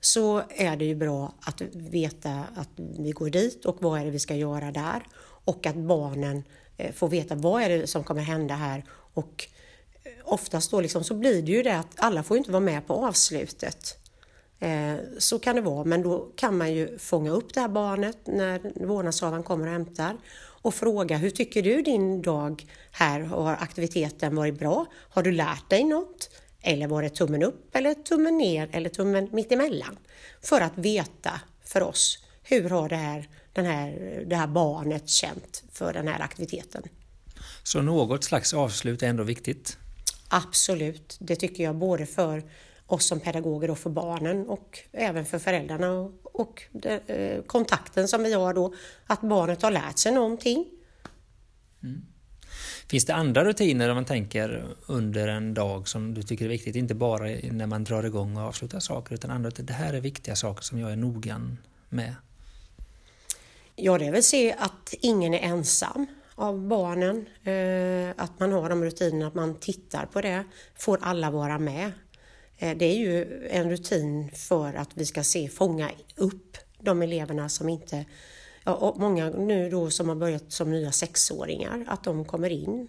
så 0.00 0.42
är 0.48 0.76
det 0.76 0.84
ju 0.84 0.94
bra 0.94 1.34
att 1.40 1.60
veta 1.72 2.44
att 2.54 2.70
vi 2.76 3.10
går 3.10 3.30
dit 3.30 3.64
och 3.64 3.76
vad 3.80 4.00
är 4.00 4.04
det 4.04 4.10
vi 4.10 4.18
ska 4.18 4.34
göra 4.34 4.72
där 4.72 5.02
och 5.44 5.66
att 5.66 5.76
barnen 5.76 6.42
eh, 6.76 6.92
får 6.92 7.08
veta 7.08 7.34
vad 7.34 7.62
är 7.62 7.68
det 7.68 7.86
som 7.86 8.04
kommer 8.04 8.22
hända 8.22 8.54
här 8.54 8.84
och 8.90 9.48
oftast 10.24 10.70
då 10.70 10.80
liksom 10.80 11.04
så 11.04 11.14
blir 11.14 11.42
det 11.42 11.52
ju 11.52 11.62
det 11.62 11.78
att 11.78 11.94
alla 11.96 12.22
får 12.22 12.36
inte 12.36 12.50
vara 12.50 12.60
med 12.60 12.86
på 12.86 13.06
avslutet. 13.06 13.98
Eh, 14.60 14.94
så 15.18 15.38
kan 15.38 15.56
det 15.56 15.62
vara, 15.62 15.84
men 15.84 16.02
då 16.02 16.28
kan 16.36 16.58
man 16.58 16.72
ju 16.72 16.98
fånga 16.98 17.30
upp 17.30 17.54
det 17.54 17.60
här 17.60 17.68
barnet 17.68 18.18
när 18.24 18.86
vårdnadshavaren 18.86 19.42
kommer 19.42 19.66
och 19.66 19.72
hämtar 19.72 20.16
och 20.64 20.74
fråga 20.74 21.16
hur 21.16 21.30
tycker 21.30 21.62
du 21.62 21.82
din 21.82 22.22
dag 22.22 22.66
här? 22.90 23.20
Har 23.20 23.52
aktiviteten 23.52 24.36
varit 24.36 24.58
bra? 24.58 24.86
Har 25.10 25.22
du 25.22 25.32
lärt 25.32 25.70
dig 25.70 25.84
något? 25.84 26.30
Eller 26.60 26.86
var 26.86 27.02
det 27.02 27.08
tummen 27.08 27.42
upp 27.42 27.76
eller 27.76 27.94
tummen 27.94 28.38
ner 28.38 28.68
eller 28.72 28.90
tummen 28.90 29.28
mittemellan? 29.32 29.98
För 30.42 30.60
att 30.60 30.78
veta 30.78 31.40
för 31.64 31.82
oss 31.82 32.18
hur 32.42 32.70
har 32.70 32.88
det 32.88 32.96
här, 32.96 33.28
den 33.52 33.66
här, 33.66 34.24
det 34.26 34.36
här 34.36 34.46
barnet 34.46 35.08
känt 35.08 35.64
för 35.72 35.92
den 35.92 36.08
här 36.08 36.20
aktiviteten. 36.20 36.82
Så 37.62 37.82
något 37.82 38.24
slags 38.24 38.54
avslut 38.54 39.02
är 39.02 39.06
ändå 39.06 39.22
viktigt? 39.22 39.78
Absolut, 40.36 41.16
det 41.20 41.36
tycker 41.36 41.64
jag 41.64 41.76
både 41.76 42.06
för 42.06 42.42
oss 42.86 43.06
som 43.06 43.20
pedagoger 43.20 43.70
och 43.70 43.78
för 43.78 43.90
barnen 43.90 44.48
och 44.48 44.78
även 44.92 45.24
för 45.24 45.38
föräldrarna 45.38 45.90
och, 45.90 46.12
och 46.22 46.62
det, 46.72 47.00
eh, 47.06 47.42
kontakten 47.42 48.08
som 48.08 48.22
vi 48.22 48.32
har 48.32 48.54
då, 48.54 48.74
att 49.06 49.20
barnet 49.20 49.62
har 49.62 49.70
lärt 49.70 49.98
sig 49.98 50.12
någonting. 50.12 50.66
Mm. 51.82 52.06
Finns 52.88 53.04
det 53.04 53.14
andra 53.14 53.44
rutiner 53.44 53.88
om 53.88 53.94
man 53.94 54.04
tänker 54.04 54.76
under 54.86 55.28
en 55.28 55.54
dag 55.54 55.88
som 55.88 56.14
du 56.14 56.22
tycker 56.22 56.44
är 56.44 56.48
viktigt? 56.48 56.76
Inte 56.76 56.94
bara 56.94 57.24
när 57.52 57.66
man 57.66 57.84
drar 57.84 58.04
igång 58.04 58.36
och 58.36 58.42
avslutar 58.42 58.80
saker 58.80 59.14
utan 59.14 59.30
andra, 59.30 59.50
det 59.50 59.72
här 59.72 59.94
är 59.94 60.00
viktiga 60.00 60.36
saker 60.36 60.62
som 60.62 60.78
jag 60.78 60.92
är 60.92 60.96
noggrann 60.96 61.58
med. 61.88 62.14
Ja, 63.76 63.98
det 63.98 64.06
är 64.06 64.12
väl 64.12 64.22
se 64.22 64.52
att 64.52 64.94
ingen 65.00 65.34
är 65.34 65.38
ensam 65.38 66.06
av 66.34 66.60
barnen. 66.68 67.26
Eh, 67.44 68.24
att 68.24 68.40
man 68.40 68.52
har 68.52 68.68
de 68.68 68.84
rutinerna, 68.84 69.26
att 69.26 69.34
man 69.34 69.60
tittar 69.60 70.06
på 70.06 70.20
det. 70.20 70.44
Får 70.74 70.98
alla 71.02 71.30
vara 71.30 71.58
med? 71.58 71.92
Eh, 72.58 72.76
det 72.76 72.84
är 72.84 72.96
ju 72.96 73.46
en 73.48 73.70
rutin 73.70 74.30
för 74.34 74.74
att 74.74 74.90
vi 74.94 75.06
ska 75.06 75.22
se, 75.22 75.48
fånga 75.48 75.90
upp 76.16 76.56
de 76.78 77.02
eleverna 77.02 77.48
som 77.48 77.68
inte 77.68 78.04
ja, 78.64 78.94
många 78.98 79.30
nu 79.30 79.70
då 79.70 79.90
som 79.90 80.08
har 80.08 80.16
börjat 80.16 80.52
som 80.52 80.70
nya 80.70 80.92
sexåringar, 80.92 81.84
att 81.88 82.04
de 82.04 82.24
kommer 82.24 82.50
in. 82.50 82.88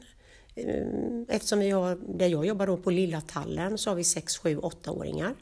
Eh, 0.55 0.85
eftersom 1.27 1.59
vi 1.59 1.69
har, 1.69 2.17
där 2.17 2.27
jag 2.27 2.45
jobbar 2.45 2.67
då 2.67 2.77
på 2.77 2.91
Lilla 2.91 3.21
Tallen 3.21 3.77
så 3.77 3.89
har 3.89 3.95
vi 3.95 4.03
sex-, 4.03 4.37
sju-, 4.37 4.57
åttaåringar. 4.57 5.35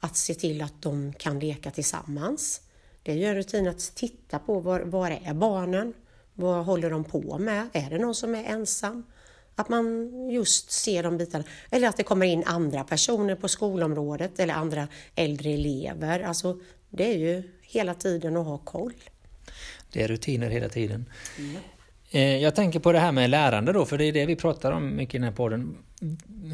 Att 0.00 0.16
se 0.16 0.34
till 0.34 0.62
att 0.62 0.82
de 0.82 1.12
kan 1.12 1.38
leka 1.38 1.70
tillsammans. 1.70 2.60
Det 3.02 3.12
är 3.12 3.16
ju 3.16 3.24
en 3.24 3.34
rutin 3.34 3.68
att 3.68 3.92
titta 3.94 4.38
på 4.38 4.60
var, 4.60 4.80
var 4.80 5.10
är 5.10 5.34
barnen? 5.34 5.94
Vad 6.34 6.64
håller 6.64 6.90
de 6.90 7.04
på 7.04 7.38
med? 7.38 7.68
Är 7.72 7.90
det 7.90 7.98
någon 7.98 8.14
som 8.14 8.34
är 8.34 8.44
ensam? 8.44 9.04
Att 9.56 9.68
man 9.68 10.10
just 10.30 10.70
ser 10.70 11.02
de 11.02 11.18
bitarna. 11.18 11.44
Eller 11.70 11.88
att 11.88 11.96
det 11.96 12.02
kommer 12.02 12.26
in 12.26 12.44
andra 12.46 12.84
personer 12.84 13.34
på 13.34 13.48
skolområdet 13.48 14.38
eller 14.38 14.54
andra 14.54 14.88
äldre 15.14 15.50
elever. 15.50 16.20
Alltså, 16.20 16.60
det 16.90 17.12
är 17.12 17.18
ju 17.18 17.42
hela 17.62 17.94
tiden 17.94 18.36
att 18.36 18.46
ha 18.46 18.58
koll. 18.58 18.92
Det 19.92 20.02
är 20.02 20.08
rutiner 20.08 20.50
hela 20.50 20.68
tiden. 20.68 21.06
Mm. 21.38 22.40
Jag 22.40 22.54
tänker 22.54 22.80
på 22.80 22.92
det 22.92 22.98
här 22.98 23.12
med 23.12 23.30
lärande 23.30 23.72
då, 23.72 23.86
för 23.86 23.98
det 23.98 24.04
är 24.04 24.12
det 24.12 24.26
vi 24.26 24.36
pratar 24.36 24.72
om 24.72 24.96
mycket 24.96 25.14
i 25.14 25.18
den 25.18 25.24
här 25.24 25.32
podden. 25.32 25.76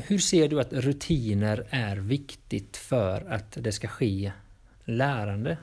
Hur 0.07 0.19
ser 0.19 0.49
du 0.49 0.61
att 0.61 0.73
rutiner 0.73 1.67
är 1.71 1.97
viktigt 1.97 2.77
för 2.77 3.27
att 3.33 3.53
det 3.53 3.73
ska 3.73 3.89
ske 3.89 4.33
lärande? 4.85 5.59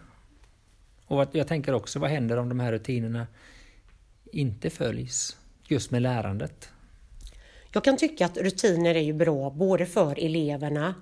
Och 1.05 1.27
jag 1.31 1.47
tänker 1.47 1.73
också, 1.73 1.99
vad 1.99 2.09
händer 2.09 2.37
om 2.37 2.49
de 2.49 2.59
här 2.59 2.71
rutinerna 2.71 3.27
inte 4.31 4.69
följs 4.69 5.37
just 5.67 5.91
med 5.91 6.01
lärandet? 6.01 6.69
Jag 7.71 7.83
kan 7.83 7.97
tycka 7.97 8.25
att 8.25 8.37
rutiner 8.37 8.95
är 8.95 9.01
ju 9.01 9.13
bra 9.13 9.49
både 9.49 9.85
för 9.85 10.25
eleverna 10.25 10.95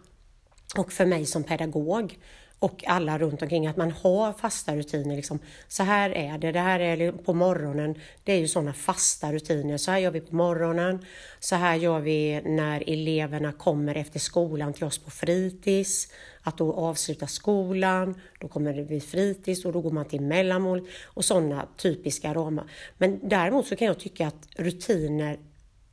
och 0.77 0.91
för 0.91 1.05
mig 1.05 1.25
som 1.25 1.43
pedagog 1.43 2.17
och 2.65 2.83
alla 2.87 3.17
runt 3.17 3.41
omkring 3.41 3.67
att 3.67 3.77
man 3.77 3.91
har 3.91 4.33
fasta 4.33 4.75
rutiner. 4.75 5.15
Liksom. 5.15 5.39
Så 5.67 5.83
här 5.83 6.09
är 6.09 6.37
det, 6.37 6.51
det 6.51 6.59
här 6.59 6.79
är 6.79 7.11
på 7.11 7.33
morgonen. 7.33 7.95
Det 8.23 8.33
är 8.33 8.37
ju 8.37 8.47
sådana 8.47 8.73
fasta 8.73 9.33
rutiner. 9.33 9.77
Så 9.77 9.91
här 9.91 9.99
gör 9.99 10.11
vi 10.11 10.21
på 10.21 10.35
morgonen. 10.35 11.05
Så 11.39 11.55
här 11.55 11.75
gör 11.75 11.99
vi 11.99 12.41
när 12.45 12.83
eleverna 12.87 13.51
kommer 13.51 13.95
efter 13.95 14.19
skolan 14.19 14.73
till 14.73 14.83
oss 14.83 14.97
på 14.97 15.11
fritids. 15.11 16.07
Att 16.41 16.57
då 16.57 16.73
avsluta 16.73 17.27
skolan, 17.27 18.21
då 18.39 18.47
kommer 18.47 18.73
det 18.73 18.83
bli 18.83 19.01
fritids 19.01 19.65
och 19.65 19.73
då 19.73 19.81
går 19.81 19.91
man 19.91 20.05
till 20.05 20.21
mellanmål 20.21 20.87
och 21.05 21.25
sådana 21.25 21.67
typiska 21.77 22.33
ramar. 22.33 22.65
Men 22.97 23.19
däremot 23.29 23.67
så 23.67 23.75
kan 23.75 23.87
jag 23.87 23.99
tycka 23.99 24.27
att 24.27 24.47
rutiner, 24.55 25.37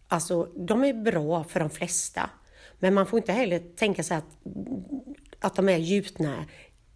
alltså 0.09 0.49
de 0.57 0.85
är 0.85 0.95
bra 0.95 1.45
för 1.45 1.61
de 1.61 1.71
flesta. 1.71 2.31
Men 2.79 2.95
man 2.95 3.07
får 3.07 3.17
inte 3.17 3.33
heller 3.33 3.63
tänka 3.77 4.03
sig 4.03 4.17
att 4.17 4.39
att 5.43 5.57
de 5.57 5.69
är 5.69 5.77
gjutna 5.77 6.45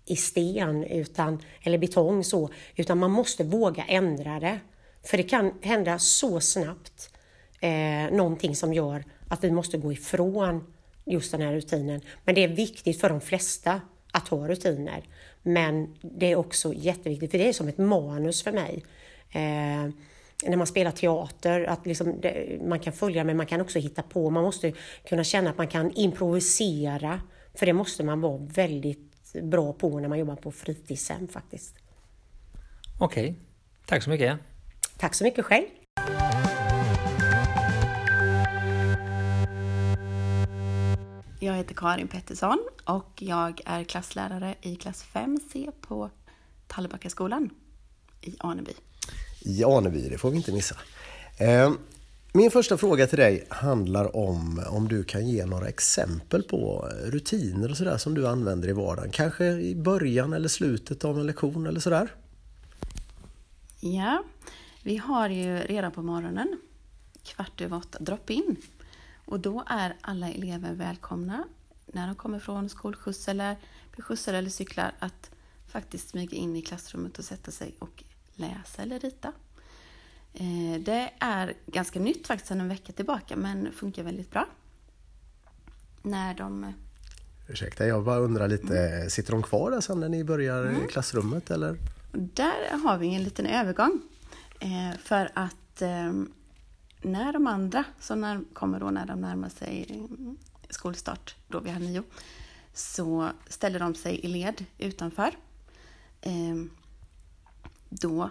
i 0.07 0.17
sten 0.17 0.85
utan, 0.85 1.43
eller 1.63 1.79
betong 1.79 2.25
så, 2.25 2.51
utan 2.77 2.99
man 2.99 3.11
måste 3.11 3.45
våga 3.45 3.85
ändra 3.85 4.41
det. 4.41 4.61
För 5.03 5.17
det 5.17 5.23
kan 5.23 5.53
hända 5.63 5.99
så 5.99 6.41
snabbt 6.41 7.11
eh, 7.61 8.17
någonting 8.17 8.57
som 8.57 8.75
gör 8.75 9.05
att 9.29 9.45
vi 9.45 9.51
måste 9.51 9.79
gå 9.79 9.93
ifrån 9.93 10.65
just 11.05 11.33
den 11.33 11.41
här 11.41 11.53
rutinen. 11.53 12.01
Men 12.25 12.35
det 12.35 12.45
är 12.45 12.49
viktigt 12.49 13.01
för 13.01 13.09
de 13.09 13.21
flesta 13.21 13.81
att 14.13 14.29
ha 14.29 14.49
rutiner. 14.49 15.05
Men 15.43 15.95
det 16.01 16.33
är 16.33 16.37
också 16.37 16.75
jätteviktigt, 16.75 17.31
för 17.31 17.39
det 17.39 17.49
är 17.49 17.53
som 17.53 17.69
ett 17.69 17.79
manus 17.79 18.43
för 18.43 18.53
mig. 18.53 18.85
Eh, 19.31 19.91
när 20.45 20.57
man 20.57 20.67
spelar 20.67 20.91
teater, 20.91 21.65
att 21.65 21.87
liksom 21.87 22.21
det, 22.21 22.61
man 22.65 22.81
kan 22.81 22.93
följa 22.93 23.25
men 23.25 23.37
man 23.37 23.47
kan 23.47 23.61
också 23.61 23.79
hitta 23.79 24.03
på. 24.03 24.31
Man 24.31 24.45
måste 24.45 24.73
kunna 25.09 25.25
känna 25.25 25.51
att 25.51 25.59
man 25.59 25.69
kan 25.69 25.93
improvisera. 25.93 27.21
För 27.57 27.67
det 27.67 27.73
måste 27.73 28.05
man 28.05 28.21
vara 28.21 28.39
väldigt 28.39 29.33
bra 29.43 29.73
på 29.73 30.01
när 30.01 30.09
man 30.09 30.19
jobbar 30.19 30.37
på 30.37 30.53
fritidshem 30.53 31.29
faktiskt. 31.29 31.75
Okej, 32.99 33.35
tack 33.87 34.03
så 34.03 34.11
mycket. 34.11 34.39
Tack 34.99 35.15
så 35.15 35.25
mycket 35.25 35.45
själv. 35.45 35.67
Jag 41.41 41.55
heter 41.55 41.75
Karin 41.75 42.09
Pettersson 42.09 42.59
och 42.85 43.23
jag 43.23 43.61
är 43.65 43.85
klasslärare 43.85 44.55
i 44.63 44.77
klass 44.77 45.05
5C 45.13 45.73
på 45.81 46.11
Tallbackaskolan 46.67 47.51
i 48.21 48.37
Aneby. 48.39 48.73
I 49.41 49.65
Aneby, 49.65 50.09
det 50.09 50.19
får 50.19 50.31
vi 50.31 50.37
inte 50.37 50.53
missa. 50.53 50.77
Min 52.33 52.51
första 52.51 52.79
fråga 52.79 53.07
till 53.07 53.19
dig 53.19 53.47
handlar 53.51 54.17
om 54.17 54.63
om 54.69 54.89
du 54.89 55.05
kan 55.05 55.29
ge 55.29 55.47
några 55.47 55.69
exempel 55.69 56.43
på 56.43 56.91
rutiner 57.05 57.71
och 57.71 57.77
sådär 57.77 57.99
som 57.99 58.15
du 58.15 58.29
använder 58.29 58.69
i 58.69 58.73
vardagen. 58.73 59.11
Kanske 59.11 59.47
i 59.47 59.75
början 59.75 60.33
eller 60.33 60.49
slutet 60.49 61.05
av 61.05 61.19
en 61.19 61.27
lektion 61.27 61.67
eller 61.67 61.81
sådär? 61.81 62.15
Ja, 63.81 64.25
vi 64.83 64.97
har 64.97 65.29
ju 65.29 65.59
redan 65.59 65.93
på 65.93 66.03
morgonen 66.03 66.59
kvart 67.23 67.61
över 67.61 67.77
åtta 67.77 67.99
drop-in. 68.01 68.57
Och 69.25 69.41
då 69.41 69.65
är 69.67 69.97
alla 70.01 70.31
elever 70.31 70.75
välkomna 70.75 71.45
när 71.87 72.07
de 72.07 72.17
kommer 72.17 72.39
från 72.39 72.69
skolskjuts 72.69 73.29
eller 73.29 73.57
blir 73.93 74.05
skjutsade 74.05 74.39
eller 74.39 74.51
cyklar 74.51 74.93
att 74.99 75.31
faktiskt 75.69 76.09
smyga 76.09 76.37
in 76.37 76.57
i 76.57 76.63
klassrummet 76.63 77.19
och 77.19 77.25
sätta 77.25 77.51
sig 77.51 77.75
och 77.79 78.05
läsa 78.35 78.83
eller 78.83 78.99
rita. 78.99 79.33
Eh, 80.39 80.81
det 80.81 81.11
är 81.19 81.55
ganska 81.67 82.01
nytt 82.01 82.27
faktiskt 82.27 82.49
sedan 82.49 82.61
en 82.61 82.69
vecka 82.69 82.93
tillbaka 82.93 83.37
men 83.37 83.73
funkar 83.73 84.03
väldigt 84.03 84.31
bra. 84.31 84.47
När 86.03 86.35
de... 86.35 86.73
Ursäkta, 87.49 87.87
jag 87.87 88.05
bara 88.05 88.19
undrar 88.19 88.49
lite, 88.49 88.79
mm. 88.79 89.11
sitter 89.11 89.33
de 89.33 89.43
kvar 89.43 89.71
där 89.71 89.81
sen 89.81 90.01
när 90.01 90.09
ni 90.09 90.25
börjar 90.25 90.67
mm. 90.67 90.89
klassrummet 90.89 91.51
eller? 91.51 91.77
Där 92.13 92.79
har 92.85 92.99
vi 92.99 93.15
en 93.15 93.23
liten 93.23 93.47
övergång. 93.47 94.01
Eh, 94.61 94.99
för 94.99 95.31
att 95.35 95.83
eh, 95.83 96.13
när 97.03 97.33
de 97.33 97.47
andra 97.47 97.85
som 98.01 98.45
kommer 98.53 98.81
då 98.81 98.91
när 98.91 99.07
de 99.07 99.21
närmar 99.21 99.49
sig 99.49 100.03
skolstart, 100.71 101.37
då 101.49 101.61
vi 101.61 101.71
har 101.71 101.81
nio, 101.81 102.03
så 102.75 103.31
ställer 103.49 103.79
de 103.79 103.95
sig 103.95 104.21
i 104.25 104.29
led 104.29 104.65
utanför. 104.79 105.31
Då 107.89 108.31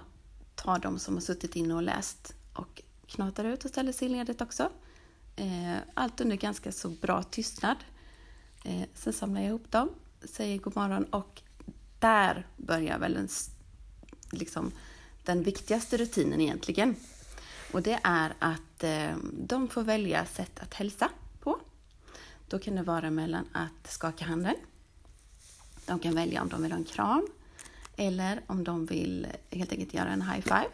tar 0.65 0.79
de 0.79 0.99
som 0.99 1.13
har 1.13 1.21
suttit 1.21 1.55
inne 1.55 1.73
och 1.73 1.81
läst 1.81 2.33
och 2.53 2.81
knatar 3.07 3.45
ut 3.45 3.65
och 3.65 3.69
ställer 3.69 3.91
sig 3.91 4.07
i 4.07 4.11
ledet 4.11 4.41
också. 4.41 4.69
Eh, 5.35 5.77
allt 5.93 6.21
under 6.21 6.35
ganska 6.35 6.71
så 6.71 6.89
bra 6.89 7.23
tystnad. 7.23 7.77
Eh, 8.63 8.81
sen 8.93 9.13
samlar 9.13 9.41
jag 9.41 9.47
ihop 9.47 9.71
dem, 9.71 9.89
säger 10.23 10.57
god 10.57 10.75
morgon 10.75 11.03
och 11.03 11.41
där 11.99 12.47
börjar 12.57 12.99
väl 12.99 13.13
den, 13.13 13.27
liksom, 14.31 14.71
den 15.23 15.43
viktigaste 15.43 15.97
rutinen 15.97 16.41
egentligen. 16.41 16.95
Och 17.73 17.81
det 17.81 17.99
är 18.03 18.33
att 18.39 18.83
eh, 18.83 19.15
de 19.33 19.67
får 19.67 19.83
välja 19.83 20.25
sätt 20.25 20.59
att 20.59 20.73
hälsa 20.73 21.09
på. 21.39 21.59
Då 22.49 22.59
kan 22.59 22.75
det 22.75 22.83
vara 22.83 23.09
mellan 23.09 23.45
att 23.51 23.91
skaka 23.91 24.25
handen. 24.25 24.55
De 25.85 25.99
kan 25.99 26.15
välja 26.15 26.41
om 26.41 26.49
de 26.49 26.61
vill 26.61 26.71
ha 26.71 26.79
en 26.79 26.85
kram 26.85 27.27
eller 27.97 28.41
om 28.47 28.63
de 28.63 28.85
vill 28.85 29.27
helt 29.51 29.71
enkelt 29.71 29.93
göra 29.93 30.09
en 30.09 30.21
high 30.21 30.41
five. 30.41 30.69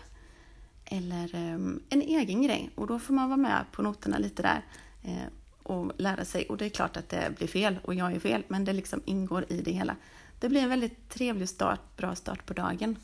Eller 0.85 1.35
um, 1.35 1.83
en 1.89 2.01
egen 2.01 2.41
grej. 2.41 2.69
Och 2.75 2.87
då 2.87 2.99
får 2.99 3.13
man 3.13 3.29
vara 3.29 3.37
med 3.37 3.65
på 3.71 3.81
noterna 3.81 4.17
lite 4.17 4.41
där 4.41 4.65
eh, 5.03 5.27
och 5.63 5.91
lära 5.97 6.25
sig. 6.25 6.45
Och 6.45 6.57
det 6.57 6.65
är 6.65 6.69
klart 6.69 6.97
att 6.97 7.09
det 7.09 7.33
blir 7.37 7.47
fel 7.47 7.79
och 7.83 7.93
jag 7.93 8.15
är 8.15 8.19
fel, 8.19 8.43
men 8.47 8.65
det 8.65 8.73
liksom 8.73 9.01
ingår 9.05 9.45
i 9.49 9.61
det 9.61 9.71
hela. 9.71 9.95
Det 10.39 10.49
blir 10.49 10.61
en 10.61 10.69
väldigt 10.69 11.09
trevlig 11.09 11.49
start, 11.49 11.79
bra 11.97 12.15
start 12.15 12.45
på 12.45 12.53
dagen. 12.53 12.95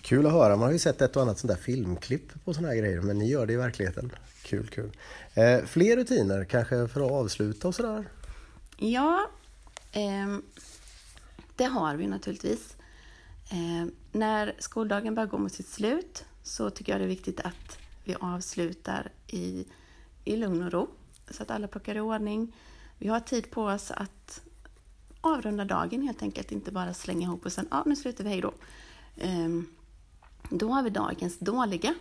Kul 0.00 0.26
att 0.26 0.32
höra. 0.32 0.56
Man 0.56 0.64
har 0.64 0.72
ju 0.72 0.78
sett 0.78 1.02
ett 1.02 1.16
och 1.16 1.22
annat 1.22 1.38
sånt 1.38 1.48
där 1.48 1.60
filmklipp 1.60 2.44
på 2.44 2.54
såna 2.54 2.68
här 2.68 2.76
grejer, 2.76 3.00
men 3.00 3.18
ni 3.18 3.28
gör 3.28 3.46
det 3.46 3.52
i 3.52 3.56
verkligheten. 3.56 4.12
Kul, 4.42 4.68
kul. 4.68 4.90
Eh, 5.34 5.64
fler 5.64 5.96
rutiner 5.96 6.44
kanske 6.44 6.88
för 6.88 7.06
att 7.06 7.12
avsluta 7.12 7.68
och 7.68 7.74
sådär? 7.74 8.04
Ja, 8.76 9.30
eh, 9.92 10.36
det 11.56 11.64
har 11.64 11.96
vi 11.96 12.06
naturligtvis. 12.06 12.75
Eh, 13.48 13.86
när 14.12 14.54
skoldagen 14.58 15.14
börjar 15.14 15.28
gå 15.28 15.38
mot 15.38 15.52
sitt 15.52 15.68
slut 15.68 16.24
så 16.42 16.70
tycker 16.70 16.92
jag 16.92 17.00
det 17.00 17.04
är 17.04 17.08
viktigt 17.08 17.40
att 17.40 17.78
vi 18.04 18.14
avslutar 18.14 19.12
i, 19.26 19.66
i 20.24 20.36
lugn 20.36 20.62
och 20.62 20.72
ro 20.72 20.88
så 21.30 21.42
att 21.42 21.50
alla 21.50 21.68
plockar 21.68 21.94
i 21.94 22.00
ordning. 22.00 22.56
Vi 22.98 23.08
har 23.08 23.20
tid 23.20 23.50
på 23.50 23.64
oss 23.64 23.90
att 23.90 24.42
avrunda 25.20 25.64
dagen 25.64 26.02
helt 26.02 26.22
enkelt, 26.22 26.52
inte 26.52 26.72
bara 26.72 26.94
slänga 26.94 27.22
ihop 27.22 27.46
och 27.46 27.52
sen, 27.52 27.68
ja 27.70 27.82
nu 27.86 27.96
slutar 27.96 28.24
vi, 28.24 28.30
hej 28.30 28.40
då. 28.40 28.52
Eh, 29.16 29.48
då 30.50 30.68
har 30.68 30.82
vi 30.82 30.90
dagens 30.90 31.38
dåliga. 31.38 31.94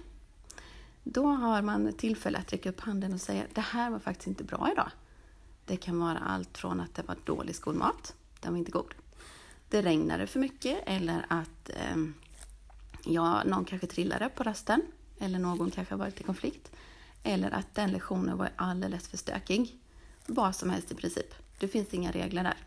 Då 1.03 1.25
har 1.25 1.61
man 1.61 1.93
tillfälle 1.93 2.37
att 2.37 2.53
räcka 2.53 2.69
upp 2.69 2.79
handen 2.79 3.13
och 3.13 3.21
säga, 3.21 3.43
det 3.53 3.61
här 3.61 3.89
var 3.89 3.99
faktiskt 3.99 4.27
inte 4.27 4.43
bra 4.43 4.69
idag. 4.71 4.91
Det 5.65 5.77
kan 5.77 5.99
vara 5.99 6.17
allt 6.17 6.57
från 6.57 6.79
att 6.79 6.95
det 6.95 7.03
var 7.07 7.17
dålig 7.25 7.55
skolmat, 7.55 8.15
den 8.39 8.51
var 8.51 8.57
inte 8.57 8.71
god 8.71 8.93
det 9.69 9.81
regnade 9.81 10.27
för 10.27 10.39
mycket 10.39 10.83
eller 10.85 11.25
att 11.29 11.69
eh, 11.69 11.97
ja, 13.05 13.43
någon 13.43 13.65
kanske 13.65 13.87
trillade 13.87 14.29
på 14.29 14.43
rasten 14.43 14.81
eller 15.19 15.39
någon 15.39 15.71
kanske 15.71 15.93
har 15.93 15.99
varit 15.99 16.21
i 16.21 16.23
konflikt. 16.23 16.71
Eller 17.23 17.51
att 17.51 17.75
den 17.75 17.91
lektionen 17.91 18.37
var 18.37 18.49
alldeles 18.55 19.07
för 19.07 19.17
stökig. 19.17 19.79
Vad 20.25 20.55
som 20.55 20.69
helst 20.69 20.91
i 20.91 20.95
princip. 20.95 21.35
Det 21.59 21.67
finns 21.67 21.93
inga 21.93 22.11
regler 22.11 22.43
där. 22.43 22.57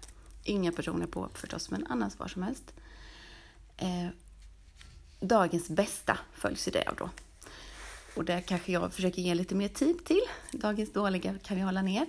Inga 0.44 0.72
personer 0.72 1.06
på 1.06 1.28
förstås, 1.34 1.70
men 1.70 1.86
annars 1.86 2.18
vad 2.18 2.30
som 2.30 2.42
helst. 2.42 2.74
Eh, 3.76 4.08
dagens 5.20 5.68
bästa 5.68 6.18
följs 6.32 6.68
ju 6.68 6.72
det 6.72 6.88
av 6.88 6.96
då. 6.96 7.10
Och 8.16 8.24
det 8.24 8.40
kanske 8.40 8.72
jag 8.72 8.92
försöker 8.92 9.22
ge 9.22 9.34
lite 9.34 9.54
mer 9.54 9.68
tid 9.68 10.04
till. 10.04 10.22
Dagens 10.52 10.92
dåliga 10.92 11.34
kan 11.42 11.56
vi 11.56 11.62
hålla 11.62 11.82
ner. 11.82 12.06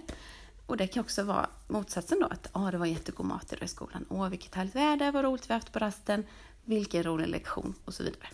Och 0.69 0.77
det 0.77 0.87
kan 0.87 1.01
också 1.01 1.23
vara 1.23 1.49
motsatsen 1.67 2.19
då, 2.19 2.25
att 2.25 2.49
ah, 2.51 2.71
det 2.71 2.77
var 2.77 2.85
jättegod 2.85 3.25
mat 3.25 3.53
idag 3.53 3.63
i 3.63 3.67
skolan. 3.67 4.05
Åh, 4.09 4.29
vilket 4.29 4.55
härligt 4.55 4.75
väder, 4.75 5.11
vad 5.11 5.25
roligt 5.25 5.49
vi 5.49 5.53
haft 5.53 5.71
på 5.71 5.79
rasten, 5.79 6.25
vilken 6.65 7.03
rolig 7.03 7.27
lektion 7.27 7.73
och 7.85 7.93
så 7.93 8.03
vidare. 8.03 8.27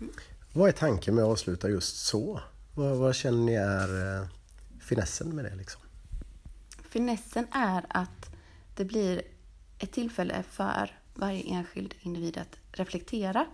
Mm. 0.00 0.12
Vad 0.52 0.68
är 0.68 0.72
tanken 0.72 1.14
med 1.14 1.24
att 1.24 1.30
avsluta 1.30 1.68
just 1.68 2.06
så? 2.06 2.40
Vad, 2.74 2.96
vad 2.96 3.14
känner 3.14 3.38
ni 3.38 3.54
är 3.54 4.20
eh, 4.20 4.28
finessen 4.80 5.36
med 5.36 5.44
det? 5.44 5.54
Liksom? 5.54 5.82
Finessen 6.88 7.46
är 7.52 7.86
att 7.88 8.30
det 8.76 8.84
blir 8.84 9.22
ett 9.78 9.92
tillfälle 9.92 10.42
för 10.50 10.98
varje 11.14 11.42
enskild 11.42 11.94
individ 12.00 12.38
att 12.38 12.56
reflektera. 12.72 13.46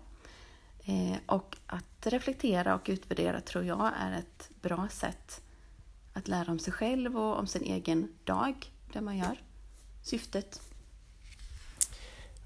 Eh, 0.85 1.17
och 1.27 1.57
att 1.67 2.07
reflektera 2.07 2.75
och 2.75 2.87
utvärdera 2.87 3.41
tror 3.41 3.65
jag 3.65 3.93
är 3.99 4.19
ett 4.19 4.51
bra 4.63 4.89
sätt 4.91 5.43
att 6.17 6.29
lära 6.29 6.53
om 6.53 6.59
sig 6.59 6.73
själv 6.73 7.19
och 7.19 7.39
om 7.39 7.47
sin 7.47 7.63
egen 7.63 8.09
dag, 8.25 8.73
det 8.93 9.01
man 9.01 9.17
gör. 9.17 9.43
Syftet. 10.03 10.61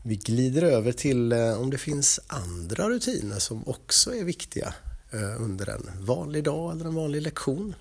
Vi 0.03 0.17
glider 0.17 0.63
över 0.63 0.93
till 0.93 1.33
eh, 1.33 1.61
om 1.61 1.71
det 1.71 1.79
finns 1.79 2.21
andra 2.27 2.89
rutiner 2.89 3.39
som 3.39 3.69
också 3.69 4.15
är 4.15 4.25
viktiga 4.25 4.75
eh, 5.13 5.43
under 5.43 5.69
en 5.69 6.05
vanlig 6.05 6.45
dag 6.45 6.73
eller 6.73 6.85
en 6.85 6.95
vanlig 6.95 7.23
lektion. 7.23 7.75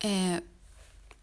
Eh, 0.00 0.36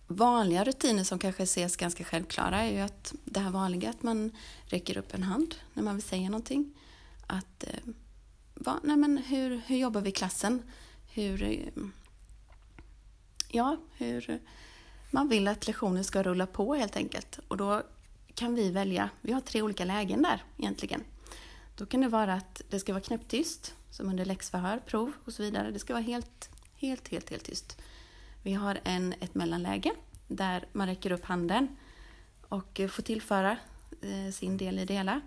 vanliga 0.07 0.63
rutiner 0.63 1.03
som 1.03 1.19
kanske 1.19 1.43
ses 1.43 1.75
ganska 1.75 2.03
självklara 2.03 2.61
är 2.61 2.71
ju 2.71 2.79
att 2.79 3.13
det 3.25 3.39
här 3.39 3.51
vanliga 3.51 3.89
att 3.89 4.03
man 4.03 4.31
räcker 4.65 4.97
upp 4.97 5.13
en 5.13 5.23
hand 5.23 5.55
när 5.73 5.83
man 5.83 5.95
vill 5.95 6.03
säga 6.03 6.29
någonting. 6.29 6.73
Att, 7.27 7.63
eh, 7.63 7.93
va, 8.53 8.79
nej 8.83 8.97
men 8.97 9.17
hur, 9.17 9.61
hur 9.65 9.77
jobbar 9.77 10.01
vi 10.01 10.09
i 10.09 10.13
klassen? 10.13 10.61
Hur, 11.13 11.43
eh, 11.43 11.83
ja, 13.53 13.77
hur 13.97 14.39
man 15.11 15.29
vill 15.29 15.47
att 15.47 15.67
lektionen 15.67 16.03
ska 16.03 16.23
rulla 16.23 16.45
på 16.47 16.75
helt 16.75 16.95
enkelt. 16.95 17.39
Och 17.47 17.57
då 17.57 17.81
kan 18.35 18.55
vi 18.55 18.71
välja, 18.71 19.09
vi 19.21 19.31
har 19.31 19.41
tre 19.41 19.61
olika 19.61 19.85
lägen 19.85 20.21
där 20.21 20.43
egentligen. 20.57 21.03
Då 21.77 21.85
kan 21.85 22.01
det 22.01 22.07
vara 22.07 22.33
att 22.33 22.61
det 22.69 22.79
ska 22.79 22.93
vara 22.93 23.03
knäpptyst, 23.03 23.75
som 23.91 24.09
under 24.09 24.25
läxförhör, 24.25 24.79
prov 24.79 25.11
och 25.25 25.33
så 25.33 25.43
vidare. 25.43 25.71
Det 25.71 25.79
ska 25.79 25.93
vara 25.93 26.03
helt, 26.03 26.49
helt, 26.75 27.07
helt, 27.07 27.29
helt 27.29 27.43
tyst. 27.43 27.81
Vi 28.43 28.53
har 28.53 28.79
en, 28.83 29.13
ett 29.19 29.35
mellanläge 29.35 29.91
där 30.27 30.65
man 30.71 30.87
räcker 30.87 31.11
upp 31.11 31.25
handen 31.25 31.67
och 32.41 32.81
får 32.89 33.03
tillföra 33.03 33.57
eh, 34.01 34.31
sin 34.31 34.57
del 34.57 34.79
i 34.79 34.85
det 34.85 34.93
hela. 34.93 35.21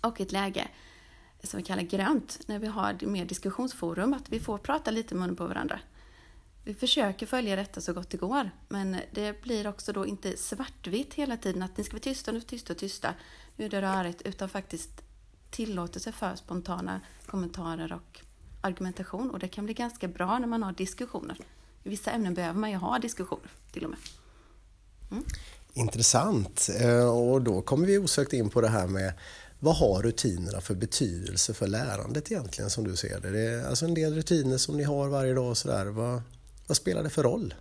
Och 0.00 0.20
ett 0.20 0.32
läge 0.32 0.68
som 1.42 1.58
vi 1.58 1.64
kallar 1.64 1.82
grönt, 1.82 2.40
när 2.46 2.58
vi 2.58 2.66
har 2.66 3.06
mer 3.06 3.24
diskussionsforum, 3.24 4.14
att 4.14 4.28
vi 4.28 4.40
får 4.40 4.58
prata 4.58 4.90
lite 4.90 5.14
mun 5.14 5.36
på 5.36 5.46
varandra. 5.46 5.80
Vi 6.64 6.74
försöker 6.74 7.26
följa 7.26 7.56
detta 7.56 7.80
så 7.80 7.92
gott 7.92 8.10
det 8.10 8.16
går, 8.16 8.50
men 8.68 8.96
det 9.12 9.42
blir 9.42 9.66
också 9.66 9.92
då 9.92 10.06
inte 10.06 10.36
svartvitt 10.36 11.14
hela 11.14 11.36
tiden, 11.36 11.62
att 11.62 11.76
ni 11.76 11.84
ska 11.84 11.92
vara 11.92 12.02
tysta, 12.02 12.32
nu 12.32 12.40
tysta 12.40 12.72
och 12.72 12.78
tysta, 12.78 13.14
nu 13.56 13.64
är 13.64 13.68
det 13.68 13.82
rörigt, 13.82 14.22
utan 14.22 14.48
faktiskt 14.48 14.90
tillåtelse 15.50 16.12
för 16.12 16.36
spontana 16.36 17.00
kommentarer 17.26 17.92
och 17.92 18.20
argumentation. 18.60 19.30
Och 19.30 19.38
det 19.38 19.48
kan 19.48 19.64
bli 19.64 19.74
ganska 19.74 20.08
bra 20.08 20.38
när 20.38 20.46
man 20.46 20.62
har 20.62 20.72
diskussioner. 20.72 21.36
I 21.84 21.88
vissa 21.88 22.10
ämnen 22.10 22.34
behöver 22.34 22.60
man 22.60 22.70
ju 22.70 22.76
ha 22.76 22.98
diskussioner 22.98 23.50
till 23.72 23.84
och 23.84 23.90
med. 23.90 23.98
Mm. 25.10 25.24
Intressant. 25.72 26.68
Eh, 26.80 27.08
och 27.08 27.42
då 27.42 27.62
kommer 27.62 27.86
vi 27.86 27.98
osökt 27.98 28.32
in 28.32 28.50
på 28.50 28.60
det 28.60 28.68
här 28.68 28.86
med 28.86 29.12
vad 29.60 29.76
har 29.76 30.02
rutinerna 30.02 30.60
för 30.60 30.74
betydelse 30.74 31.54
för 31.54 31.66
lärandet 31.66 32.32
egentligen 32.32 32.70
som 32.70 32.84
du 32.84 32.96
ser 32.96 33.20
det? 33.20 33.30
Det 33.30 33.40
är 33.40 33.68
alltså 33.68 33.84
en 33.84 33.94
del 33.94 34.14
rutiner 34.14 34.58
som 34.58 34.76
ni 34.76 34.82
har 34.82 35.08
varje 35.08 35.34
dag 35.34 35.50
och 35.50 35.58
sådär. 35.58 35.86
Vad, 35.86 36.22
vad 36.72 36.76
spelar 36.76 37.02
det 37.02 37.10
för 37.10 37.22
roll? 37.22 37.54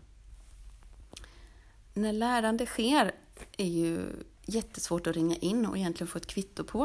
När 1.94 2.14
lärande 2.14 2.66
sker 2.66 3.16
är 3.58 3.66
ju 3.66 4.06
jättesvårt 4.46 5.08
att 5.08 5.16
ringa 5.16 5.36
in 5.36 5.66
och 5.66 5.78
egentligen 5.78 6.08
få 6.08 6.18
ett 6.18 6.28
kvitto 6.28 6.64
på. 6.64 6.84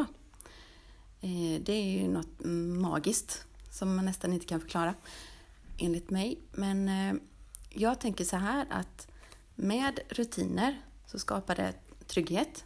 Eh, 1.20 1.60
det 1.60 1.72
är 1.72 2.00
ju 2.00 2.08
något 2.08 2.44
magiskt 2.80 3.46
som 3.70 3.96
man 3.96 4.04
nästan 4.04 4.32
inte 4.32 4.46
kan 4.46 4.60
förklara, 4.60 4.94
enligt 5.78 6.10
mig. 6.10 6.38
Men 6.52 6.88
eh, 6.88 7.14
jag 7.70 8.00
tänker 8.00 8.24
så 8.24 8.36
här 8.36 8.66
att 8.70 9.08
med 9.54 10.00
rutiner 10.08 10.80
så 11.06 11.18
skapar 11.18 11.54
det 11.54 11.74
trygghet. 12.06 12.64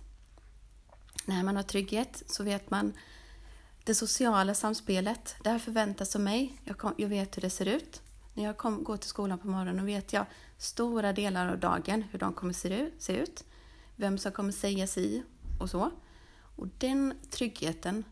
När 1.24 1.42
man 1.42 1.56
har 1.56 1.62
trygghet 1.62 2.22
så 2.26 2.44
vet 2.44 2.70
man 2.70 2.92
det 3.84 3.94
sociala 3.94 4.54
samspelet. 4.54 5.36
Det 5.44 5.50
här 5.50 5.58
förväntas 5.58 6.16
av 6.16 6.22
mig. 6.22 6.62
Jag 6.96 7.08
vet 7.08 7.36
hur 7.36 7.42
det 7.42 7.50
ser 7.50 7.66
ut. 7.66 8.02
När 8.40 8.46
jag 8.46 8.56
kom, 8.56 8.84
går 8.84 8.96
till 8.96 9.08
skolan 9.08 9.38
på 9.38 9.48
morgonen 9.48 9.86
vet 9.86 10.12
jag 10.12 10.26
stora 10.58 11.12
delar 11.12 11.48
av 11.48 11.58
dagen 11.58 12.04
hur 12.10 12.18
de 12.18 12.32
kommer 12.32 12.52
se, 12.52 12.90
se 12.98 13.16
ut. 13.16 13.44
Vem 13.96 14.18
som 14.18 14.32
kommer 14.32 14.52
säga 14.52 14.86
si 14.86 15.22
och 15.58 15.70
så. 15.70 15.90
Och 16.56 16.68
den 16.78 17.14
tryggheten 17.30 18.04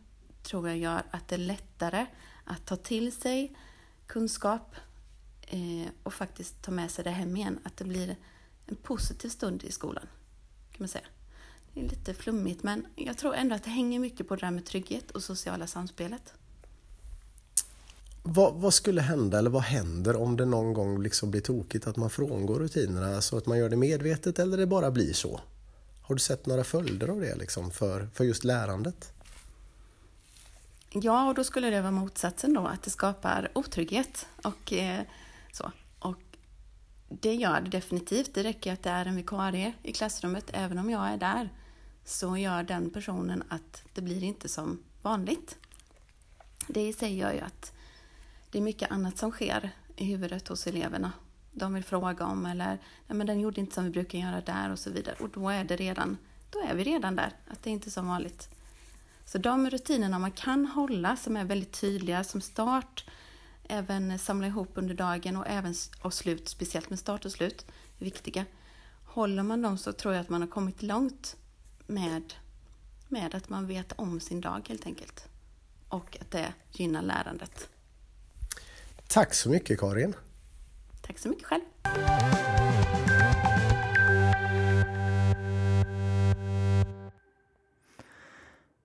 tror 0.43 0.67
jag 0.67 0.77
gör 0.77 1.03
att 1.11 1.27
det 1.27 1.35
är 1.35 1.39
lättare 1.39 2.05
att 2.43 2.65
ta 2.65 2.75
till 2.75 3.11
sig 3.11 3.55
kunskap 4.07 4.75
eh, 5.41 5.87
och 6.03 6.13
faktiskt 6.13 6.61
ta 6.61 6.71
med 6.71 6.91
sig 6.91 7.03
det 7.03 7.09
hem 7.09 7.37
igen. 7.37 7.59
Att 7.63 7.77
det 7.77 7.85
blir 7.85 8.15
en 8.65 8.75
positiv 8.75 9.29
stund 9.29 9.63
i 9.63 9.71
skolan, 9.71 10.07
kan 10.71 10.77
man 10.79 10.87
säga. 10.87 11.07
Det 11.73 11.79
är 11.79 11.89
lite 11.89 12.13
flummigt, 12.13 12.63
men 12.63 12.87
jag 12.95 13.17
tror 13.17 13.35
ändå 13.35 13.55
att 13.55 13.63
det 13.63 13.69
hänger 13.69 13.99
mycket 13.99 14.27
på 14.27 14.35
det 14.35 14.45
där 14.45 14.51
med 14.51 14.65
trygghet 14.65 15.11
och 15.11 15.23
sociala 15.23 15.67
samspelet. 15.67 16.33
Vad, 18.31 18.53
vad, 18.53 18.73
skulle 18.73 19.01
hända 19.01 19.37
eller 19.39 19.49
vad 19.49 19.63
händer 19.63 20.15
om 20.15 20.37
det 20.37 20.45
någon 20.45 20.73
gång 20.73 21.03
liksom 21.03 21.31
blir 21.31 21.41
tokigt 21.41 21.87
att 21.87 21.97
man 21.97 22.09
frångår 22.09 22.59
rutinerna? 22.59 23.21
så 23.21 23.37
att 23.37 23.45
man 23.45 23.57
gör 23.57 23.69
det 23.69 23.75
medvetet 23.75 24.39
eller 24.39 24.57
det 24.57 24.67
bara 24.67 24.91
blir 24.91 25.13
så? 25.13 25.39
Har 26.01 26.15
du 26.15 26.19
sett 26.19 26.45
några 26.45 26.63
följder 26.63 27.07
av 27.07 27.19
det 27.19 27.35
liksom 27.35 27.71
för, 27.71 28.09
för 28.13 28.23
just 28.23 28.43
lärandet? 28.43 29.13
Ja, 30.89 31.27
och 31.27 31.35
då 31.35 31.43
skulle 31.43 31.69
det 31.69 31.81
vara 31.81 31.91
motsatsen 31.91 32.53
då, 32.53 32.67
att 32.67 32.83
det 32.83 32.89
skapar 32.89 33.51
otrygghet. 33.55 34.25
Och, 34.43 34.73
eh, 34.73 35.01
så. 35.51 35.71
och 35.99 36.21
det 37.09 37.33
gör 37.33 37.61
det 37.61 37.69
definitivt. 37.69 38.33
Det 38.33 38.43
räcker 38.43 38.73
att 38.73 38.83
det 38.83 38.89
är 38.89 39.05
en 39.05 39.15
vikarie 39.15 39.73
i 39.83 39.93
klassrummet, 39.93 40.45
även 40.53 40.77
om 40.77 40.89
jag 40.89 41.07
är 41.07 41.17
där, 41.17 41.49
så 42.05 42.37
gör 42.37 42.63
den 42.63 42.89
personen 42.89 43.43
att 43.49 43.83
det 43.93 44.01
blir 44.01 44.23
inte 44.23 44.49
som 44.49 44.83
vanligt. 45.01 45.57
Det 46.67 46.87
i 46.87 46.93
sig 46.93 47.17
gör 47.17 47.33
ju 47.33 47.39
att 47.39 47.73
det 48.51 48.57
är 48.57 48.61
mycket 48.61 48.91
annat 48.91 49.17
som 49.17 49.31
sker 49.31 49.71
i 49.95 50.05
huvudet 50.05 50.47
hos 50.47 50.67
eleverna. 50.67 51.11
De 51.51 51.73
vill 51.73 51.83
fråga 51.83 52.25
om 52.25 52.45
eller, 52.45 52.77
nej 53.07 53.17
men 53.17 53.27
den 53.27 53.39
gjorde 53.39 53.61
inte 53.61 53.75
som 53.75 53.83
vi 53.83 53.89
brukar 53.89 54.19
göra 54.19 54.41
där 54.41 54.71
och 54.71 54.79
så 54.79 54.89
vidare. 54.89 55.15
Och 55.19 55.29
då 55.29 55.49
är 55.49 55.63
det 55.63 55.75
redan, 55.75 56.17
då 56.49 56.59
är 56.59 56.75
vi 56.75 56.83
redan 56.83 57.15
där, 57.15 57.33
att 57.47 57.63
det 57.63 57.69
är 57.69 57.71
inte 57.71 57.91
som 57.91 58.07
vanligt. 58.07 58.49
Så 59.25 59.37
de 59.37 59.69
rutinerna 59.69 60.19
man 60.19 60.31
kan 60.31 60.65
hålla 60.65 61.15
som 61.15 61.37
är 61.37 61.45
väldigt 61.45 61.81
tydliga 61.81 62.23
som 62.23 62.41
start, 62.41 63.05
även 63.63 64.19
samla 64.19 64.47
ihop 64.47 64.71
under 64.73 64.93
dagen 64.93 65.37
och 65.37 65.47
även 65.47 65.75
och 66.01 66.13
slut, 66.13 66.49
speciellt 66.49 66.89
med 66.89 66.99
start 66.99 67.25
och 67.25 67.31
slut, 67.31 67.65
är 67.99 68.05
viktiga. 68.05 68.45
Håller 69.05 69.43
man 69.43 69.61
dem 69.61 69.77
så 69.77 69.93
tror 69.93 70.13
jag 70.13 70.21
att 70.21 70.29
man 70.29 70.41
har 70.41 70.49
kommit 70.49 70.83
långt 70.83 71.35
med, 71.87 72.33
med 73.07 73.35
att 73.35 73.49
man 73.49 73.67
vet 73.67 73.91
om 73.91 74.19
sin 74.19 74.41
dag 74.41 74.65
helt 74.69 74.85
enkelt. 74.85 75.27
Och 75.89 76.17
att 76.21 76.31
det 76.31 76.53
gynnar 76.71 77.01
lärandet. 77.01 77.69
Tack 79.09 79.33
så 79.33 79.49
mycket 79.49 79.79
Karin. 79.79 80.13
Tack 81.01 81.17
så 81.17 81.29
mycket 81.29 81.45
själv. 81.45 81.61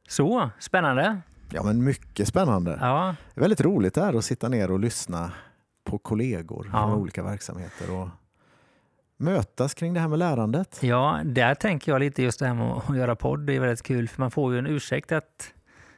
Så, 0.08 0.50
spännande. 0.58 1.20
Ja, 1.50 1.62
men 1.62 1.84
mycket 1.84 2.28
spännande. 2.28 2.78
Ja. 2.80 3.14
Det 3.34 3.40
är 3.40 3.42
väldigt 3.42 3.60
roligt 3.60 3.94
där 3.94 4.18
att 4.18 4.24
sitta 4.24 4.48
ner 4.48 4.70
och 4.70 4.80
lyssna 4.80 5.32
på 5.84 5.98
kollegor 5.98 6.70
Ja. 6.72 6.78
från 6.82 6.92
olika 7.00 7.22
verksamheter 7.22 7.90
och 8.00 8.08
mötas 9.16 9.74
kring 9.74 9.94
det 9.94 10.00
här 10.00 10.08
med 10.08 10.18
lärandet. 10.18 10.78
ja, 10.82 11.20
där 11.24 11.54
tänker 11.54 11.92
jag 11.92 11.98
lite 11.98 12.22
just 12.22 12.38
det 12.38 12.46
här 12.46 12.54
med 12.54 12.66
att 12.88 12.96
göra 12.96 13.16
podd. 13.16 13.40
Det 13.40 13.56
är 13.56 13.60
väldigt 13.60 13.82
kul 13.82 14.08
för 14.08 14.20
man 14.20 14.30
får 14.30 14.52
ju 14.52 14.58
en 14.58 14.66
ursäkt 14.66 15.12
att 15.12 15.52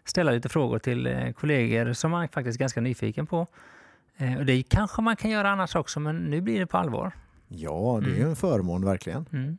ställa 0.05 0.31
lite 0.33 0.49
frågor 0.49 0.79
till 0.79 1.07
eh, 1.07 1.33
kollegor 1.33 1.93
som 1.93 2.11
man 2.11 2.29
faktiskt 2.29 2.57
är 2.57 2.61
ganska 2.61 2.81
nyfiken 2.81 3.27
på. 3.27 3.47
Eh, 4.17 4.39
Och 4.39 4.47
det 4.47 4.63
kanske 4.63 5.03
man 5.03 5.17
kan 5.17 5.31
göra 5.31 5.51
annars 5.51 5.77
också, 5.77 6.01
men 6.01 6.17
nu 6.17 6.41
blir 6.41 6.59
det 6.61 6.67
på 6.67 6.77
allvar. 6.79 7.13
Ja, 7.49 8.01
det 8.05 8.21
är 8.21 8.27
en 8.27 8.37
förmån 8.37 8.85
verkligen. 8.85 9.27
Mm. 9.33 9.59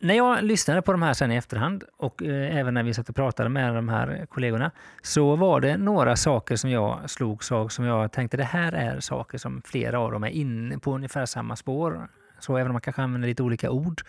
När 0.00 0.14
jag 0.14 0.42
lyssnade 0.44 0.82
på 0.82 0.92
de 0.92 1.02
här 1.02 1.12
sen 1.12 1.32
i 1.32 1.36
efterhand 1.36 1.84
och 1.96 2.22
eh, 2.22 2.56
även 2.56 2.74
när 2.74 2.82
vi 2.82 2.94
satt 2.94 3.08
och 3.08 3.14
pratade 3.16 3.48
med 3.48 3.74
de 3.74 3.88
här 3.88 4.26
kollegorna 4.30 4.70
så 5.02 5.36
var 5.36 5.60
det 5.60 5.76
några 5.76 6.16
saker 6.16 6.56
som 6.56 6.70
jag 6.70 7.10
slogs 7.10 7.52
av 7.52 7.68
som 7.68 7.84
jag 7.84 8.12
tänkte 8.12 8.36
det 8.36 8.44
här 8.44 8.72
är 8.72 9.00
saker 9.00 9.38
som 9.38 9.62
flera 9.64 9.98
av 10.00 10.12
dem 10.12 10.24
är 10.24 10.28
inne 10.28 10.78
på 10.78 10.94
ungefär 10.94 11.26
samma 11.26 11.56
spår. 11.56 12.08
Så 12.38 12.56
även 12.56 12.66
om 12.66 12.72
man 12.72 12.80
kanske 12.80 13.02
använder 13.02 13.28
lite 13.28 13.42
olika 13.42 13.70
ord. 13.70 14.02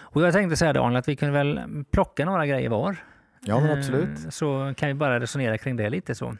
Och 0.00 0.22
jag 0.22 0.32
tänkte 0.32 0.56
säga 0.56 0.72
Daniel 0.72 0.96
att 0.98 1.08
vi 1.08 1.16
kunde 1.16 1.32
väl 1.34 1.60
plocka 1.90 2.24
några 2.24 2.46
grejer 2.46 2.68
var. 2.68 2.96
Ja, 3.40 3.60
Eh, 3.66 3.72
absolut. 3.78 4.34
Så 4.34 4.74
kan 4.76 4.88
vi 4.88 4.94
bara 4.94 5.20
resonera 5.20 5.58
kring 5.58 5.76
det 5.76 5.90
lite 5.90 6.14
så. 6.14 6.36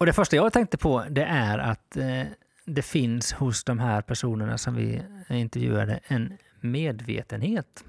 Och 0.00 0.06
det 0.06 0.12
första 0.12 0.36
jag 0.36 0.52
tänkte 0.52 0.78
på 0.78 1.04
det 1.10 1.24
är 1.24 1.58
att 1.58 1.96
eh, 1.96 2.26
det 2.64 2.82
finns 2.82 3.32
hos 3.32 3.64
de 3.64 3.78
här 3.78 4.02
personerna 4.02 4.58
som 4.58 4.74
vi 4.74 5.02
intervjuade 5.28 6.00
en 6.04 6.36
medvetenhet. 6.60 7.84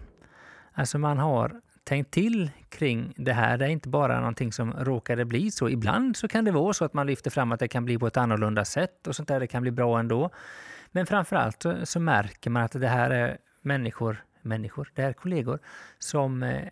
Alltså 0.74 0.98
man 0.98 1.18
har 1.18 1.62
tänkt 1.84 2.12
till 2.12 2.52
kring 2.70 3.14
det 3.18 3.34
här. 3.34 3.58
Det 3.58 3.66
är 3.66 3.70
inte 3.70 3.90
bara 3.90 4.20
någonting 4.20 4.54
som 4.54 4.74
råkade 4.74 5.26
bli 5.26 5.52
så. 5.52 5.70
Ibland 5.70 6.18
så 6.18 6.28
kan 6.28 6.46
det 6.46 6.52
vara 6.52 6.74
så 6.74 6.86
att 6.86 6.94
man 6.94 7.08
lyfter 7.08 7.32
fram 7.32 7.52
att 7.52 7.60
det 7.60 7.68
kan 7.68 7.86
bli 7.86 7.98
på 7.98 8.08
ett 8.08 8.18
annorlunda 8.18 8.66
sätt 8.66 9.08
och 9.08 9.16
sånt 9.16 9.28
där. 9.28 9.40
Det 9.40 9.48
kan 9.48 9.62
bli 9.62 9.72
bra 9.72 10.00
ändå. 10.00 10.30
Men 10.92 11.06
framförallt 11.06 11.64
så, 11.64 11.86
så 11.86 12.00
märker 12.00 12.50
man 12.50 12.64
att 12.64 12.72
det 12.72 12.88
här 12.88 13.10
är 13.10 13.38
människor, 13.62 14.24
människor, 14.42 14.92
det 14.96 15.02
är 15.02 15.14
kollegor 15.14 15.60
som 16.00 16.44
eh, 16.44 16.68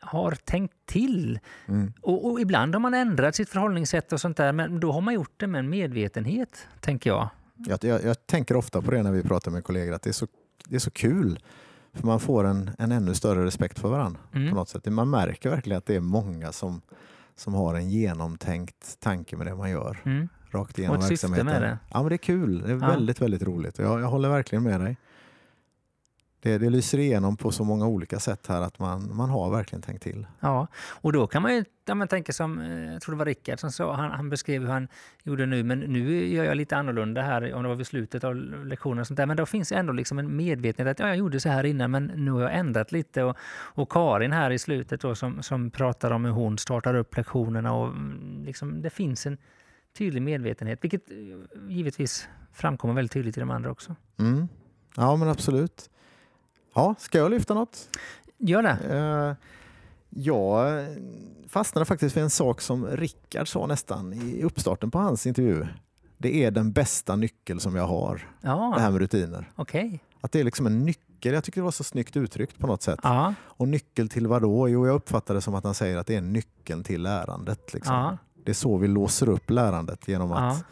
har 0.00 0.30
tänkt 0.32 0.74
till. 0.86 1.38
Mm. 1.66 1.92
Och, 2.02 2.30
och 2.30 2.40
ibland 2.40 2.74
har 2.74 2.80
man 2.80 2.94
ändrat 2.94 3.34
sitt 3.34 3.48
förhållningssätt 3.48 4.12
och 4.12 4.20
sånt 4.20 4.36
där, 4.36 4.52
men 4.52 4.80
då 4.80 4.92
har 4.92 5.00
man 5.00 5.14
gjort 5.14 5.32
det 5.36 5.46
med 5.46 5.58
en 5.58 5.70
medvetenhet, 5.70 6.66
tänker 6.80 7.10
jag. 7.10 7.28
Jag, 7.56 7.84
jag, 7.84 8.04
jag 8.04 8.26
tänker 8.26 8.56
ofta 8.56 8.82
på 8.82 8.90
det 8.90 9.02
när 9.02 9.12
vi 9.12 9.22
pratar 9.22 9.50
med 9.50 9.64
kollegor, 9.64 9.94
att 9.94 10.02
det 10.02 10.10
är 10.10 10.12
så, 10.12 10.26
det 10.68 10.74
är 10.74 10.80
så 10.80 10.90
kul. 10.90 11.38
För 11.92 12.06
man 12.06 12.20
får 12.20 12.44
en, 12.44 12.70
en 12.78 12.92
ännu 12.92 13.14
större 13.14 13.44
respekt 13.44 13.78
för 13.78 13.88
varandra 13.88 14.20
Mm. 14.34 14.48
på 14.50 14.54
något 14.54 14.68
sätt. 14.68 14.86
Man 14.86 15.10
märker 15.10 15.50
verkligen 15.50 15.78
att 15.78 15.86
det 15.86 15.94
är 15.96 16.00
många 16.00 16.52
som, 16.52 16.82
som 17.36 17.54
har 17.54 17.74
en 17.74 17.90
genomtänkt 17.90 19.00
tanke 19.00 19.36
med 19.36 19.46
det 19.46 19.54
man 19.54 19.70
gör. 19.70 19.98
Mm. 20.04 20.28
Rakt 20.50 20.78
igenom 20.78 20.96
Och 20.96 21.02
ett 21.02 21.08
syfte 21.08 21.26
verksamheten. 21.26 21.60
med 21.62 21.70
det. 21.70 21.78
Ja, 21.90 22.00
men 22.02 22.08
det 22.08 22.14
är 22.14 22.16
kul. 22.16 22.62
Det 22.62 22.68
är 22.72 22.78
Ja. 22.78 22.86
väldigt, 22.86 23.20
väldigt 23.22 23.42
roligt. 23.42 23.78
Jag, 23.78 24.00
jag 24.00 24.06
håller 24.06 24.28
verkligen 24.28 24.62
med 24.62 24.80
dig. 24.80 24.96
Det, 26.44 26.58
det 26.58 26.70
lyser 26.70 26.98
igenom 26.98 27.36
på 27.36 27.50
så 27.50 27.64
många 27.64 27.86
olika 27.86 28.18
sätt 28.18 28.46
här 28.46 28.60
att 28.60 28.78
man, 28.78 29.16
man 29.16 29.30
har 29.30 29.50
verkligen 29.50 29.82
tänkt 29.82 30.02
till. 30.02 30.26
Ja, 30.40 30.66
och 31.00 31.12
då 31.12 31.26
kan 31.26 31.42
man 31.42 31.54
ju 31.54 31.64
ja, 31.84 31.94
men 31.94 32.08
tänka 32.08 32.32
som, 32.32 32.60
eh, 32.60 32.92
jag 32.92 33.02
tror 33.02 33.14
det 33.14 33.18
var 33.18 33.24
Rickard 33.24 33.60
som 33.60 33.72
sa, 33.72 33.94
han, 33.94 34.10
han 34.10 34.30
beskrev 34.30 34.62
hur 34.62 34.68
han 34.68 34.88
gjorde 35.22 35.46
nu, 35.46 35.62
men 35.62 35.80
nu 35.80 36.26
gör 36.26 36.44
jag 36.44 36.56
lite 36.56 36.76
annorlunda 36.76 37.22
här, 37.22 37.54
om 37.54 37.62
det 37.62 37.68
var 37.68 37.76
vid 37.76 37.86
slutet 37.86 38.24
av 38.24 38.36
lektionen 38.66 39.00
och 39.00 39.06
sånt 39.06 39.16
där. 39.16 39.26
Men 39.26 39.36
då 39.36 39.46
finns 39.46 39.72
ändå 39.72 39.92
liksom 39.92 40.18
en 40.18 40.36
medvetenhet 40.36 40.92
att 40.92 40.98
ja, 40.98 41.08
jag 41.08 41.16
gjorde 41.16 41.40
så 41.40 41.48
här 41.48 41.64
innan, 41.64 41.90
men 41.90 42.04
nu 42.04 42.30
har 42.30 42.40
jag 42.40 42.54
ändrat 42.54 42.92
lite. 42.92 43.22
Och, 43.22 43.36
och 43.74 43.90
Karin 43.90 44.32
här 44.32 44.50
i 44.50 44.58
slutet 44.58 45.00
då, 45.00 45.14
som, 45.14 45.42
som 45.42 45.70
pratar 45.70 46.10
om 46.10 46.24
hur 46.24 46.32
hon 46.32 46.58
startar 46.58 46.94
upp 46.94 47.16
lektionerna 47.16 47.72
och 47.72 47.86
mm, 47.86 48.42
liksom, 48.46 48.82
det 48.82 48.90
finns 48.90 49.26
en 49.26 49.38
tydlig 49.98 50.22
medvetenhet, 50.22 50.84
vilket 50.84 51.10
eh, 51.10 51.16
givetvis 51.68 52.28
framkommer 52.52 52.94
väldigt 52.94 53.12
tydligt 53.12 53.36
i 53.36 53.40
de 53.40 53.50
andra 53.50 53.70
också. 53.70 53.96
Mm. 54.18 54.48
Ja, 54.96 55.16
men 55.16 55.28
absolut. 55.28 55.90
Ja, 56.74 56.94
ska 56.98 57.18
jag 57.18 57.30
lyfta 57.30 57.54
något? 57.54 57.88
Gör 58.38 58.62
det. 58.62 58.78
Eh, 58.96 59.46
jag 60.10 60.84
fastnade 61.48 61.84
faktiskt 61.84 62.16
vid 62.16 62.24
en 62.24 62.30
sak 62.30 62.60
som 62.60 62.86
Rickard 62.86 63.48
sa 63.48 63.66
nästan 63.66 64.12
i 64.12 64.42
uppstarten 64.42 64.90
på 64.90 64.98
hans 64.98 65.26
intervju. 65.26 65.66
Det 66.18 66.44
är 66.44 66.50
den 66.50 66.72
bästa 66.72 67.16
nyckel 67.16 67.60
som 67.60 67.76
jag 67.76 67.86
har, 67.86 68.28
det 68.40 68.48
här 68.48 68.56
Ja, 68.56 68.90
med 68.90 68.98
rutiner. 69.00 69.50
okej. 69.54 70.00
Att 70.20 70.32
det 70.32 70.40
är 70.40 70.44
liksom 70.44 70.66
en 70.66 70.84
nyckel. 70.84 71.34
Jag 71.34 71.44
tycker 71.44 71.60
det 71.60 71.64
var 71.64 71.70
så 71.70 71.84
snyggt 71.84 72.16
uttryckt 72.16 72.58
på 72.58 72.66
något 72.66 72.82
sätt. 72.82 73.00
Ja, 73.02 73.34
Och 73.42 73.68
nyckel 73.68 74.08
till 74.08 74.26
vad 74.26 74.42
då? 74.42 74.68
Jo, 74.68 74.86
jag 74.86 74.94
uppfattar 74.94 75.34
det 75.34 75.40
som 75.40 75.54
att 75.54 75.64
han 75.64 75.74
säger 75.74 75.96
att 75.96 76.06
det 76.06 76.16
är 76.16 76.20
nyckeln 76.20 76.84
till 76.84 77.02
lärandet. 77.02 77.74
Liksom. 77.74 77.94
ja, 77.94 78.18
Det 78.44 78.50
är 78.50 78.54
så 78.54 78.76
vi 78.76 78.88
låser 78.88 79.28
upp 79.28 79.50
lärandet 79.50 80.08
genom 80.08 80.30
ja, 80.30 80.36
att, 80.48 80.64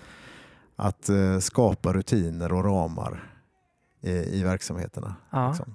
att 0.76 1.08
eh, 1.08 1.38
skapa 1.38 1.92
rutiner 1.92 2.52
och 2.52 2.64
ramar 2.64 3.32
i, 4.00 4.10
i 4.10 4.42
verksamheterna. 4.42 5.14
ja. 5.30 5.48
Liksom. 5.48 5.74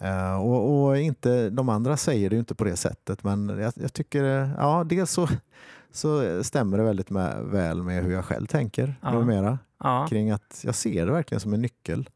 Eh, 0.00 0.36
och, 0.36 0.84
och 0.86 0.98
inte, 0.98 1.50
de 1.50 1.68
andra 1.68 1.96
säger 1.96 2.30
det 2.30 2.36
ju 2.36 2.40
inte 2.40 2.54
på 2.54 2.64
det 2.64 2.76
sättet 2.76 3.24
men 3.24 3.48
jag, 3.48 3.72
jag 3.76 3.92
tycker, 3.92 4.24
eh, 4.24 4.50
ja 4.58 4.84
dels 4.84 5.10
så, 5.10 5.28
så 5.90 6.44
stämmer 6.44 6.78
det 6.78 6.84
väldigt 6.84 7.10
med, 7.10 7.44
väl 7.44 7.82
med 7.82 8.04
hur 8.04 8.12
jag 8.12 8.24
själv 8.24 8.46
tänker 8.46 8.94
Ja. 9.02 9.10
numera 9.12 9.58
ja. 9.78 10.06
kring 10.10 10.30
att 10.30 10.60
jag 10.64 10.74
ser 10.74 11.06
det 11.06 11.12
verkligen 11.12 11.40
som 11.40 11.52
en 11.54 11.62
nyckel. 11.62 12.08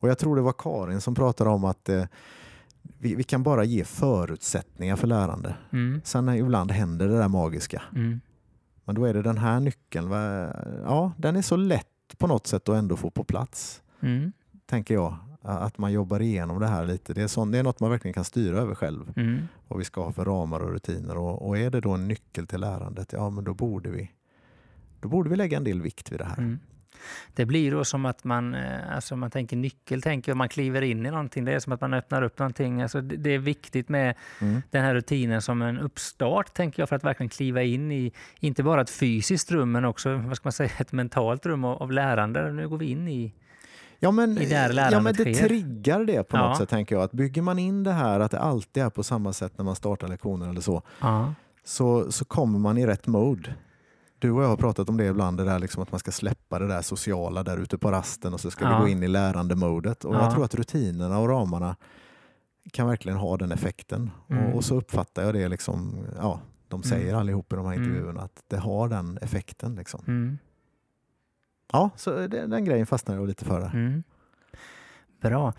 Och 0.00 0.08
jag 0.08 0.18
tror 0.18 0.36
det 0.36 0.42
var 0.42 0.54
Karin 0.58 1.00
som 1.00 1.14
pratade 1.14 1.50
om 1.50 1.64
att 1.64 1.88
eh, 1.88 2.04
vi, 2.98 3.14
vi 3.14 3.22
kan 3.22 3.42
bara 3.42 3.64
ge 3.64 3.84
förutsättningar 3.84 4.96
för 4.96 5.06
lärande. 5.06 5.56
Mm. 5.72 6.00
Sen 6.04 6.28
ibland 6.28 6.70
händer 6.70 7.08
det 7.08 7.18
där 7.18 7.28
magiska. 7.28 7.82
Mm. 7.94 8.20
Men 8.84 8.94
då 8.94 9.04
är 9.04 9.14
det 9.14 9.22
den 9.22 9.38
här 9.38 9.60
nyckeln. 9.60 10.08
va? 10.08 10.52
Ja, 10.84 11.12
den 11.18 11.36
är 11.36 11.42
så 11.42 11.56
lätt 11.56 11.86
på 12.18 12.26
något 12.26 12.46
sätt 12.46 12.68
att 12.68 12.76
ändå 12.76 12.96
få 12.96 13.10
på 13.10 13.24
plats. 13.24 13.82
Mm. 14.00 14.32
Tänker 14.66 14.94
jag. 14.94 15.16
Att 15.46 15.78
man 15.78 15.92
jobbar 15.92 16.22
igenom 16.22 16.60
det 16.60 16.66
här 16.66 16.84
lite. 16.84 17.14
Det 17.14 17.22
är, 17.22 17.28
sån, 17.28 17.50
det 17.50 17.58
är 17.58 17.62
något 17.62 17.80
man 17.80 17.90
verkligen 17.90 18.14
kan 18.14 18.24
styra 18.24 18.58
över 18.58 18.74
själv. 18.74 19.12
Mm. 19.16 19.48
Vad 19.68 19.78
vi 19.78 19.84
ska 19.84 20.04
ha 20.04 20.12
för 20.12 20.24
ramar 20.24 20.60
och 20.60 20.72
rutiner. 20.72 21.16
Och, 21.16 21.48
och 21.48 21.58
är 21.58 21.70
det 21.70 21.80
då 21.80 21.90
en 21.90 22.08
nyckel 22.08 22.46
till 22.46 22.60
lärandet, 22.60 23.12
ja 23.12 23.30
men 23.30 23.44
då 23.44 23.54
borde 23.54 23.90
vi 23.90 24.10
då 25.00 25.08
borde 25.08 25.30
vi 25.30 25.36
lägga 25.36 25.56
en 25.56 25.64
del 25.64 25.82
vikt 25.82 26.12
vid 26.12 26.20
det 26.20 26.24
här. 26.24 26.38
Mm. 26.38 26.58
Det 27.34 27.46
blir 27.46 27.70
då 27.70 27.84
som 27.84 28.06
att 28.06 28.24
man, 28.24 28.54
eh, 28.54 28.94
alltså 28.94 29.16
man 29.16 29.30
tänker 29.30 29.56
nyckel, 29.56 30.02
tänker 30.02 30.34
man 30.34 30.48
kliver 30.48 30.82
in 30.82 31.06
i 31.06 31.10
någonting. 31.10 31.44
Det 31.44 31.52
är 31.52 31.58
som 31.58 31.72
att 31.72 31.80
man 31.80 31.94
öppnar 31.94 32.22
upp 32.22 32.38
någonting. 32.38 32.82
Alltså 32.82 33.00
det, 33.00 33.16
det 33.16 33.30
är 33.30 33.38
viktigt 33.38 33.88
med 33.88 34.14
Mm. 34.40 34.62
den 34.70 34.84
här 34.84 34.94
rutinen 34.94 35.42
som 35.42 35.62
en 35.62 35.78
uppstart, 35.78 36.54
tänker 36.54 36.82
jag, 36.82 36.88
för 36.88 36.96
att 36.96 37.04
verkligen 37.04 37.30
kliva 37.30 37.62
in 37.62 37.92
i, 37.92 38.12
inte 38.40 38.62
bara 38.62 38.80
ett 38.80 38.90
fysiskt 38.90 39.50
rum, 39.50 39.72
men 39.72 39.84
också 39.84 40.16
vad 40.16 40.36
ska 40.36 40.46
man 40.46 40.52
säga, 40.52 40.70
ett 40.78 40.92
mentalt 40.92 41.46
rum 41.46 41.64
av, 41.64 41.82
av 41.82 41.92
lärande. 41.92 42.52
Nu 42.52 42.68
går 42.68 42.78
vi 42.78 42.86
in 42.86 43.08
i... 43.08 43.34
Ja 44.04 44.10
men, 44.10 44.38
I 44.38 44.46
där 44.46 44.92
ja, 44.92 45.00
men 45.00 45.14
det 45.14 45.34
sker. 45.34 45.48
triggar 45.48 46.04
det 46.04 46.22
på 46.24 46.36
Ja. 46.36 46.48
något 46.48 46.58
sätt 46.58 46.68
tänker 46.68 46.94
jag. 46.94 47.04
Att 47.04 47.12
bygger 47.12 47.42
man 47.42 47.58
in 47.58 47.82
det 47.82 47.92
här 47.92 48.20
att 48.20 48.30
det 48.30 48.38
alltid 48.38 48.82
är 48.82 48.90
på 48.90 49.02
samma 49.02 49.32
sätt 49.32 49.52
när 49.58 49.64
man 49.64 49.76
startar 49.76 50.08
lektioner 50.08 50.48
eller 50.48 50.60
så, 50.60 50.82
Ja. 51.00 51.34
så, 51.64 52.12
så 52.12 52.24
kommer 52.24 52.58
man 52.58 52.78
i 52.78 52.86
rätt 52.86 53.06
mode. 53.06 53.54
Du 54.18 54.30
och 54.30 54.42
jag 54.42 54.48
har 54.48 54.56
pratat 54.56 54.88
om 54.88 54.96
det 54.96 55.04
ibland, 55.06 55.36
det 55.36 55.44
där 55.44 55.58
liksom 55.58 55.82
att 55.82 55.92
man 55.92 55.98
ska 55.98 56.12
släppa 56.12 56.58
det 56.58 56.68
där 56.68 56.82
sociala 56.82 57.42
där 57.42 57.56
ute 57.58 57.78
på 57.78 57.90
rasten 57.90 58.34
och 58.34 58.40
så 58.40 58.50
ska 58.50 58.64
Ja. 58.64 58.76
vi 58.78 58.82
gå 58.82 58.88
in 58.88 59.02
i 59.02 59.08
lärande-modet. 59.08 60.04
Och 60.04 60.14
Ja. 60.14 60.22
jag 60.22 60.32
tror 60.34 60.44
att 60.44 60.54
rutinerna 60.54 61.18
och 61.18 61.28
ramarna 61.28 61.76
kan 62.72 62.86
verkligen 62.88 63.18
ha 63.18 63.36
den 63.36 63.52
effekten. 63.52 64.10
Mm. 64.30 64.44
Och, 64.46 64.56
och 64.56 64.64
så 64.64 64.74
uppfattar 64.76 65.22
jag 65.22 65.34
det, 65.34 65.48
liksom, 65.48 66.06
ja, 66.20 66.40
de 66.68 66.82
säger 66.82 67.08
Mm. 67.08 67.20
allihop 67.20 67.52
i 67.52 67.56
de 67.56 67.66
här 67.66 67.72
Mm. 67.74 67.84
intervjuerna, 67.84 68.20
att 68.22 68.42
det 68.48 68.56
har 68.56 68.88
den 68.88 69.18
effekten. 69.22 69.74
Liksom. 69.74 70.00
Mm. 70.06 70.38
Ja, 71.74 71.90
så 71.96 72.26
det, 72.26 72.46
den 72.46 72.64
grejen 72.64 72.86
fastnar 72.86 73.14
jag 73.14 73.26
lite 73.26 73.44
för. 73.44 73.66
Mm. 73.66 74.02
Bra. 75.20 75.52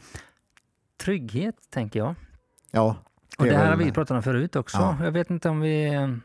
Trygghet, 0.98 1.56
tänker 1.70 2.00
jag. 2.00 2.16
Ja, 2.72 2.96
Och 3.38 3.48
är 3.48 3.52
det 3.52 3.58
här 3.58 3.70
har 3.70 3.78
vi 3.78 3.92
pratat 3.92 4.16
om 4.16 4.24
förut 4.24 4.56
också. 4.56 4.78
Ja. 4.78 4.98
Jag 5.04 5.12
vet 5.12 5.30
inte 5.30 5.50
om 5.50 5.60
vi 5.60 5.94
eh, 5.94 6.16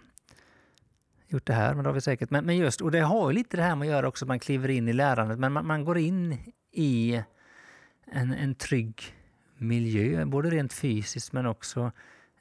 gjort 1.29 1.47
det 1.47 1.53
här, 1.53 1.75
men 1.75 1.85
det 1.85 1.89
har 1.89 1.95
vi 1.95 2.01
säkert. 2.01 2.31
Men, 2.31 2.45
men 2.45 2.57
just, 2.57 2.81
och 2.81 2.91
det 2.91 3.01
har 3.01 3.31
ju 3.31 3.35
lite 3.35 3.57
det 3.57 3.63
här 3.63 3.77
med 3.77 3.87
att 3.87 3.93
göra 3.93 4.09
också, 4.09 4.27
man 4.27 4.39
kliver 4.39 4.69
in 4.69 4.89
i 4.89 4.93
lärandet, 4.93 5.39
men 5.39 5.53
man, 5.53 5.67
man 5.67 5.85
går 5.85 5.99
in 5.99 6.39
i 6.73 7.23
en, 8.13 8.33
en 8.33 8.55
trygg 8.55 9.17
miljö, 9.57 10.25
både 10.25 10.51
rent 10.51 10.73
fysiskt 10.73 11.33
men 11.33 11.47
också 11.47 11.93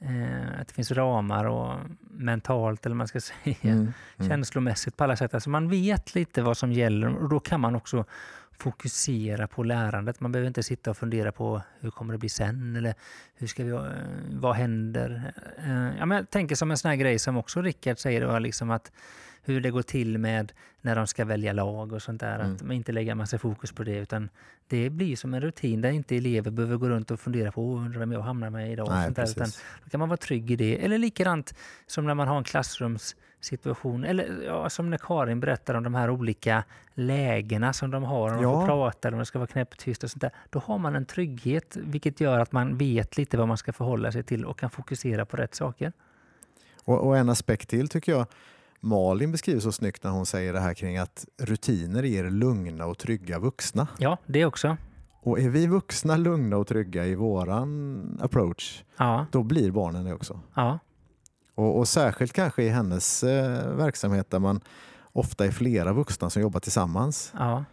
eh, 0.02 0.62
att 0.62 0.68
det 0.68 0.74
finns 0.74 0.92
ramar 0.92 1.46
och 1.46 1.80
mentalt, 2.12 2.86
eller 2.86 2.96
man 2.96 3.08
ska 3.08 3.20
säga, 3.44 3.56
Mm, 3.62 3.78
mm. 4.18 4.30
känslomässigt 4.30 4.98
på 4.98 5.04
alla 5.04 5.16
sätt. 5.16 5.34
Alltså 5.34 5.50
man 5.50 5.70
vet 5.70 6.16
lite 6.16 6.42
vad 6.42 6.58
som 6.58 6.72
gäller 6.72 7.16
och 7.16 7.30
då 7.30 7.40
kan 7.40 7.60
man 7.60 7.76
också 7.76 8.06
fokusera 8.52 9.48
på 9.48 9.64
lärandet. 9.64 10.20
Man 10.20 10.32
behöver 10.32 10.48
inte 10.48 10.64
sitta 10.64 10.92
och 10.92 10.98
fundera 10.98 11.32
på 11.32 11.62
hur 11.80 11.92
kommer 11.92 12.14
det 12.14 12.18
bli 12.18 12.30
sen 12.30 12.76
eller 12.76 12.94
hur 13.36 13.48
ska 13.48 13.64
vi, 13.64 13.70
eh, 13.72 13.82
vad 14.32 14.56
händer? 14.56 15.34
Eh, 15.58 15.98
Ja, 16.00 16.06
men 16.06 16.18
jag 16.18 16.30
tänker 16.30 16.56
som 16.56 16.72
en 16.72 16.78
sån 16.78 16.90
här 16.90 16.96
grej 16.96 17.20
som 17.20 17.38
också 17.38 17.62
Rickard 17.62 17.98
säger, 18.00 18.28
då, 18.28 18.40
liksom 18.40 18.72
att 18.72 18.92
hur 19.50 19.62
det 19.62 19.70
går 19.72 19.82
till 19.82 20.18
med 20.18 20.52
när 20.82 20.96
de 20.96 21.08
ska 21.08 21.26
välja 21.26 21.54
lag 21.54 21.94
och 21.94 22.02
sånt 22.02 22.20
där. 22.22 22.40
Att 22.40 22.46
Mm. 22.46 22.58
man 22.64 22.72
inte 22.72 22.92
lägger 22.92 23.16
massa 23.16 23.38
fokus 23.38 23.72
på 23.72 23.84
det 23.84 23.98
utan 23.98 24.30
det 24.68 24.90
blir 24.90 25.16
som 25.16 25.34
en 25.34 25.42
rutin 25.42 25.82
där 25.82 25.90
inte 25.90 26.16
elever 26.18 26.52
behöver 26.52 26.78
gå 26.78 26.90
runt 26.90 27.12
och 27.12 27.20
fundera 27.20 27.52
på 27.52 27.64
"Åh, 27.64 27.86
undrar 27.86 28.00
vem 28.00 28.12
jag 28.12 28.22
hamnar 28.22 28.50
med 28.50 28.72
idag. 28.72 28.88
och 28.88 28.94
Nej, 28.94 29.04
sånt 29.06 29.16
där, 29.16 29.24
utan 29.30 29.48
då 29.84 29.90
kan 29.90 30.00
man 30.00 30.10
vara 30.10 30.18
trygg 30.18 30.52
i 30.52 30.56
det. 30.56 30.86
Eller 30.86 30.98
likadant 30.98 31.54
som 31.88 32.06
när 32.06 32.14
man 32.14 32.28
har 32.28 32.38
en 32.38 32.44
klassrumssituation. 32.44 34.04
Eller 34.04 34.44
ja, 34.46 34.70
som 34.70 34.90
när 34.90 34.98
Karin 34.98 35.40
berättar 35.40 35.74
om 35.76 35.84
de 35.84 35.96
här 35.96 36.10
olika 36.10 36.64
lägena 36.94 37.74
som 37.74 37.92
de 37.92 38.04
har. 38.04 38.30
Om 38.30 38.36
de 38.36 38.44
Ja. 38.44 38.60
får 38.62 38.66
prata 38.68 39.08
eller 39.08 39.16
om 39.16 39.20
det 39.20 39.26
ska 39.26 39.40
vara 39.40 39.48
knäpptyst 39.48 40.04
och 40.04 40.12
sånt 40.12 40.22
där. 40.22 40.32
Då 40.50 40.60
har 40.60 40.78
man 40.78 40.96
en 40.96 41.06
trygghet 41.06 41.78
vilket 41.82 42.22
gör 42.22 42.40
att 42.40 42.52
man 42.52 42.78
vet 42.78 43.18
lite 43.18 43.38
vad 43.38 43.48
man 43.48 43.58
ska 43.58 43.74
förhålla 43.74 44.12
sig 44.12 44.24
till 44.24 44.46
och 44.46 44.60
kan 44.60 44.70
fokusera 44.70 45.26
på 45.26 45.38
rätt 45.38 45.56
saker. 45.56 45.92
Och, 46.86 47.08
och 47.08 47.18
en 47.18 47.30
aspekt 47.30 47.70
till 47.70 47.88
tycker 47.90 48.12
jag 48.12 48.26
Malin 48.80 49.32
beskriver 49.32 49.60
så 49.62 49.72
snyggt 49.72 50.04
när 50.04 50.12
hon 50.12 50.26
säger 50.26 50.54
det 50.54 50.60
här 50.60 50.74
kring 50.74 50.98
att 50.98 51.26
rutiner 51.42 52.04
ger 52.04 52.30
lugna 52.30 52.86
och 52.86 52.98
trygga 52.98 53.40
vuxna. 53.40 53.88
Ja, 53.98 54.18
det 54.26 54.46
också. 54.46 54.78
Och 55.22 55.40
är 55.40 55.50
vi 55.50 55.68
vuxna 55.68 56.18
lugna 56.18 56.58
och 56.58 56.68
trygga 56.68 57.06
i 57.06 57.16
våran 57.16 58.20
approach, 58.22 58.84
Ja, 58.98 59.26
då 59.32 59.44
blir 59.44 59.72
barnen 59.72 60.06
det 60.06 60.14
också. 60.14 60.40
ja, 60.56 60.80
Och, 61.56 61.78
och 61.80 61.88
särskilt 61.88 62.34
kanske 62.34 62.64
i 62.64 62.70
hennes 62.70 63.24
eh, 63.24 63.70
verksamhet 63.76 64.30
där 64.30 64.40
man 64.40 64.62
ofta 65.14 65.46
är 65.46 65.52
flera 65.52 65.94
vuxna 65.94 66.30
som 66.30 66.42
jobbar 66.42 66.60
tillsammans. 66.60 67.34
ja. 67.40 67.64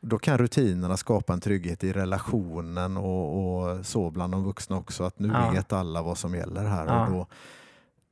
Då 0.00 0.18
kan 0.18 0.38
rutinerna 0.38 0.96
skapa 0.96 1.32
en 1.32 1.40
trygghet 1.40 1.84
i 1.84 1.92
relationen 1.92 2.96
och, 2.96 3.58
och 3.58 3.86
så 3.86 4.10
bland 4.10 4.32
de 4.32 4.44
vuxna 4.44 4.76
också. 4.76 5.04
Att 5.04 5.18
nu 5.18 5.28
Ja. 5.28 5.50
vet 5.50 5.72
alla 5.72 6.02
vad 6.02 6.18
som 6.18 6.34
gäller 6.34 6.64
här. 6.64 7.02
Och 7.06 7.12
då, 7.12 7.26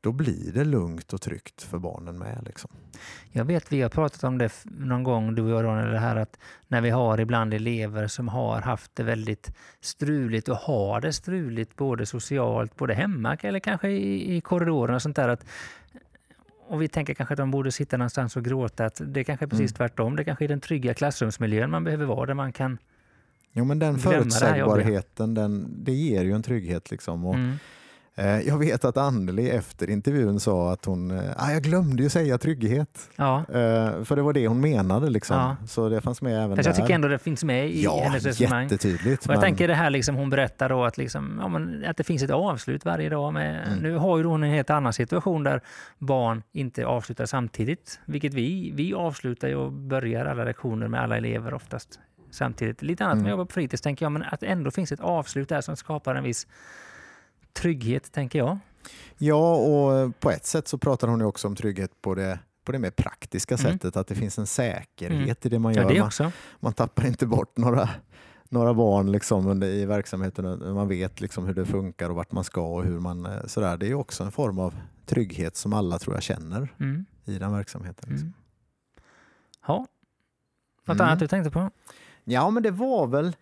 då 0.00 0.12
blir 0.12 0.52
det 0.52 0.64
lugnt 0.64 1.12
och 1.12 1.20
tryggt 1.20 1.62
för 1.62 1.78
barnen 1.78 2.18
med. 2.18 2.42
Liksom. 2.46 2.70
Jag 3.32 3.44
vet, 3.44 3.72
vi 3.72 3.82
har 3.82 3.88
pratat 3.88 4.24
om 4.24 4.38
det 4.38 4.52
någon 4.64 5.02
gång, 5.02 5.34
du 5.34 5.42
och 5.42 5.50
jag 5.50 5.64
Ronny, 5.64 5.90
det 5.90 5.98
här 5.98 6.16
att 6.16 6.38
när 6.68 6.80
vi 6.80 6.90
har 6.90 7.20
ibland 7.20 7.54
elever 7.54 8.06
som 8.06 8.28
har 8.28 8.60
haft 8.60 8.90
det 8.94 9.02
väldigt 9.02 9.50
struligt 9.80 10.48
och 10.48 10.56
har 10.56 11.00
det 11.00 11.12
struligt 11.12 11.76
både 11.76 12.06
socialt, 12.06 12.76
både 12.76 12.94
hemma 12.94 13.36
eller 13.40 13.58
kanske 13.58 13.88
i, 13.88 14.36
i 14.36 14.40
korridoren 14.40 14.94
och 14.94 15.02
sånt 15.02 15.16
där. 15.16 15.28
Att, 15.28 15.44
och 16.68 16.82
vi 16.82 16.88
tänker 16.88 17.14
kanske 17.14 17.32
att 17.32 17.38
de 17.38 17.50
borde 17.50 17.72
sitta 17.72 17.96
någonstans 17.96 18.36
och 18.36 18.44
gråta. 18.44 18.84
Att 18.84 19.00
det 19.04 19.24
kanske 19.24 19.44
är 19.44 19.48
precis 19.48 19.70
Mm. 19.70 19.76
tvärtom. 19.76 20.16
Det 20.16 20.24
kanske 20.24 20.44
är 20.44 20.48
den 20.48 20.60
trygga 20.60 20.94
klassrumsmiljön 20.94 21.70
man 21.70 21.84
behöver 21.84 22.04
vara 22.06 22.26
där 22.26 22.34
man 22.34 22.52
kan... 22.52 22.78
Jo, 23.52 23.64
men 23.64 23.78
den 23.78 23.94
Glömma 23.94 24.10
det 24.16 24.18
förutsägbarheten, 24.18 25.34
den, 25.34 25.84
det 25.84 25.92
ger 25.92 26.24
ju 26.24 26.32
en 26.32 26.42
trygghet. 26.42 26.90
Liksom. 26.90 27.24
Och, 27.26 27.34
Mm. 27.34 27.56
Eh, 28.16 28.40
jag 28.40 28.58
vet 28.58 28.84
att 28.84 28.96
Anneli 28.96 29.50
efter 29.50 29.90
intervjun 29.90 30.40
sa 30.40 30.72
att 30.72 30.84
hon, 30.84 31.10
eh, 31.10 31.22
ah, 31.36 31.50
jag 31.52 31.62
glömde 31.62 32.02
ju 32.02 32.08
säga 32.08 32.38
trygghet. 32.38 33.10
Ja, 33.16 33.38
Eh, 33.38 34.04
för 34.04 34.16
det 34.16 34.22
var 34.22 34.32
det 34.32 34.48
hon 34.48 34.60
menade. 34.60 35.10
Liksom. 35.10 35.36
Ja. 35.36 35.56
Så 35.66 35.88
det 35.88 36.00
fanns 36.00 36.22
med 36.22 36.44
även 36.44 36.56
fast 36.56 36.64
där. 36.64 36.70
jag 36.70 36.76
tycker 36.76 36.94
ändå 36.94 37.08
det 37.08 37.18
finns 37.18 37.44
med 37.44 37.70
i 37.70 37.82
ja, 37.84 38.00
hennes 38.04 38.24
resonemang. 38.24 38.62
jättetydligt. 38.62 39.22
Och 39.26 39.30
jag 39.32 39.36
men- 39.36 39.40
tänker 39.40 39.68
det 39.68 39.74
här 39.74 39.90
liksom 39.90 40.14
hon 40.16 40.30
berättar 40.30 40.68
då 40.68 40.84
att, 40.84 40.98
liksom, 40.98 41.38
ja, 41.42 41.48
men 41.48 41.84
att 41.84 41.96
det 41.96 42.04
finns 42.04 42.22
ett 42.22 42.30
avslut 42.30 42.84
varje 42.84 43.08
dag. 43.08 43.32
Med, 43.32 43.66
Mm. 43.66 43.78
Nu 43.78 43.96
har 43.96 44.18
ju 44.18 44.24
hon 44.24 44.42
en 44.42 44.50
helt 44.50 44.70
annan 44.70 44.92
situation 44.92 45.42
där 45.44 45.60
barn 45.98 46.42
inte 46.52 46.86
avslutar 46.86 47.26
samtidigt. 47.26 48.00
Vilket 48.04 48.34
vi, 48.34 48.72
vi 48.74 48.94
avslutar 48.94 49.54
och 49.54 49.72
börjar 49.72 50.26
alla 50.26 50.44
lektioner 50.44 50.88
med 50.88 51.00
alla 51.00 51.16
elever 51.16 51.54
oftast 51.54 51.98
samtidigt. 52.30 52.82
Lite 52.82 53.04
annat 53.04 53.12
Mm. 53.14 53.22
när 53.22 53.30
jag 53.30 53.34
jobbar 53.34 53.44
på 53.44 53.52
fritids 53.52 53.82
tänker 53.82 54.04
jag, 54.04 54.12
men 54.12 54.22
att 54.22 54.40
det 54.40 54.46
ändå 54.46 54.70
finns 54.70 54.92
ett 54.92 55.00
avslut 55.00 55.48
där 55.48 55.60
som 55.60 55.76
skapar 55.76 56.14
en 56.14 56.24
viss 56.24 56.46
trygghet 57.56 58.12
tänker 58.12 58.38
jag. 58.38 58.58
Ja, 59.18 59.54
och 59.56 60.20
på 60.20 60.30
ett 60.30 60.46
sätt 60.46 60.68
så 60.68 60.78
pratar 60.78 61.08
hon 61.08 61.20
ju 61.20 61.26
också 61.26 61.48
om 61.48 61.56
trygghet 61.56 62.02
på 62.02 62.14
det, 62.14 62.38
på 62.64 62.72
det 62.72 62.78
mer 62.78 62.90
praktiska 62.90 63.54
Mm. 63.54 63.72
sättet. 63.72 63.96
Att 63.96 64.06
det 64.06 64.14
finns 64.14 64.38
en 64.38 64.46
säkerhet 64.46 65.12
Mm. 65.12 65.28
i 65.42 65.48
det 65.48 65.58
man 65.58 65.74
Ja, 65.74 65.82
gör. 65.82 65.88
det 65.88 65.98
man, 65.98 66.06
också. 66.06 66.32
man 66.60 66.72
tappar 66.72 67.06
inte 67.06 67.26
bort 67.26 67.56
några, 67.56 67.88
några 68.48 68.74
barn 68.74 69.12
liksom 69.12 69.46
under, 69.46 69.66
i 69.68 69.84
verksamheten. 69.86 70.74
Man 70.74 70.88
vet 70.88 71.20
liksom 71.20 71.46
hur 71.46 71.54
det 71.54 71.66
funkar 71.66 72.10
och 72.10 72.16
vart 72.16 72.32
man 72.32 72.44
ska 72.44 72.66
och 72.66 72.84
hur 72.84 73.00
man... 73.00 73.26
eh, 73.26 73.46
Sådär. 73.46 73.76
Det 73.76 73.86
är 73.88 73.94
också 73.94 74.24
en 74.24 74.32
form 74.32 74.58
av 74.58 74.74
trygghet 75.06 75.56
som 75.56 75.72
alla 75.72 75.98
tror 75.98 76.16
jag 76.16 76.22
känner 76.22 76.68
Mm. 76.80 77.04
i 77.24 77.38
den 77.38 77.52
verksamheten. 77.52 78.08
Liksom. 78.10 78.28
Mm. 78.28 78.34
Ja. 79.66 79.86
Något 80.84 80.94
Mm. 80.96 81.06
annat 81.06 81.18
du 81.18 81.26
tänkte 81.28 81.50
på? 81.50 81.70
Ja, 82.24 82.50
men 82.50 82.62
det 82.62 82.70
var 82.70 83.06
väl 83.06 83.36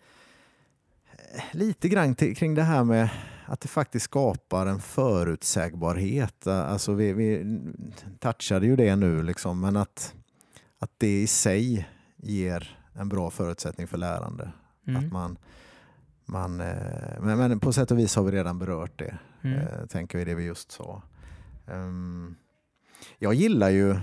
eh, 1.11 1.43
lite 1.51 1.89
grann 1.89 2.15
till, 2.15 2.35
kring 2.35 2.55
det 2.55 2.63
här 2.63 2.83
med 2.83 3.09
att 3.45 3.61
det 3.61 3.67
faktiskt 3.67 4.05
skapar 4.05 4.65
en 4.65 4.79
förutsägbarhet. 4.79 6.47
Alltså 6.47 6.93
vi, 6.93 7.13
vi 7.13 7.59
touchade 8.19 8.65
ju 8.65 8.75
det 8.75 8.95
nu, 8.95 9.23
liksom, 9.23 9.59
men 9.61 9.77
att, 9.77 10.13
att 10.79 10.91
det 10.97 11.21
i 11.21 11.27
sig 11.27 11.89
ger 12.17 12.77
en 12.93 13.09
bra 13.09 13.29
förutsättning 13.29 13.87
för 13.87 13.97
lärande. 13.97 14.51
Mm. 14.87 15.05
Att 15.05 15.11
man, 15.11 15.37
man, 16.25 16.61
eh, 16.61 17.21
men, 17.21 17.37
men 17.37 17.59
på 17.59 17.73
sätt 17.73 17.91
och 17.91 17.99
vis 17.99 18.15
har 18.15 18.23
vi 18.23 18.31
redan 18.31 18.59
berört 18.59 18.99
det, 18.99 19.17
Mm. 19.41 19.59
eh, 19.59 19.85
tänker 19.85 20.17
vi 20.17 20.25
det 20.25 20.35
vi 20.35 20.43
just 20.43 20.71
sa. 20.71 21.01
Ehm, 21.67 22.35
jag 23.17 23.33
gillar 23.33 23.69
ju 23.69 23.95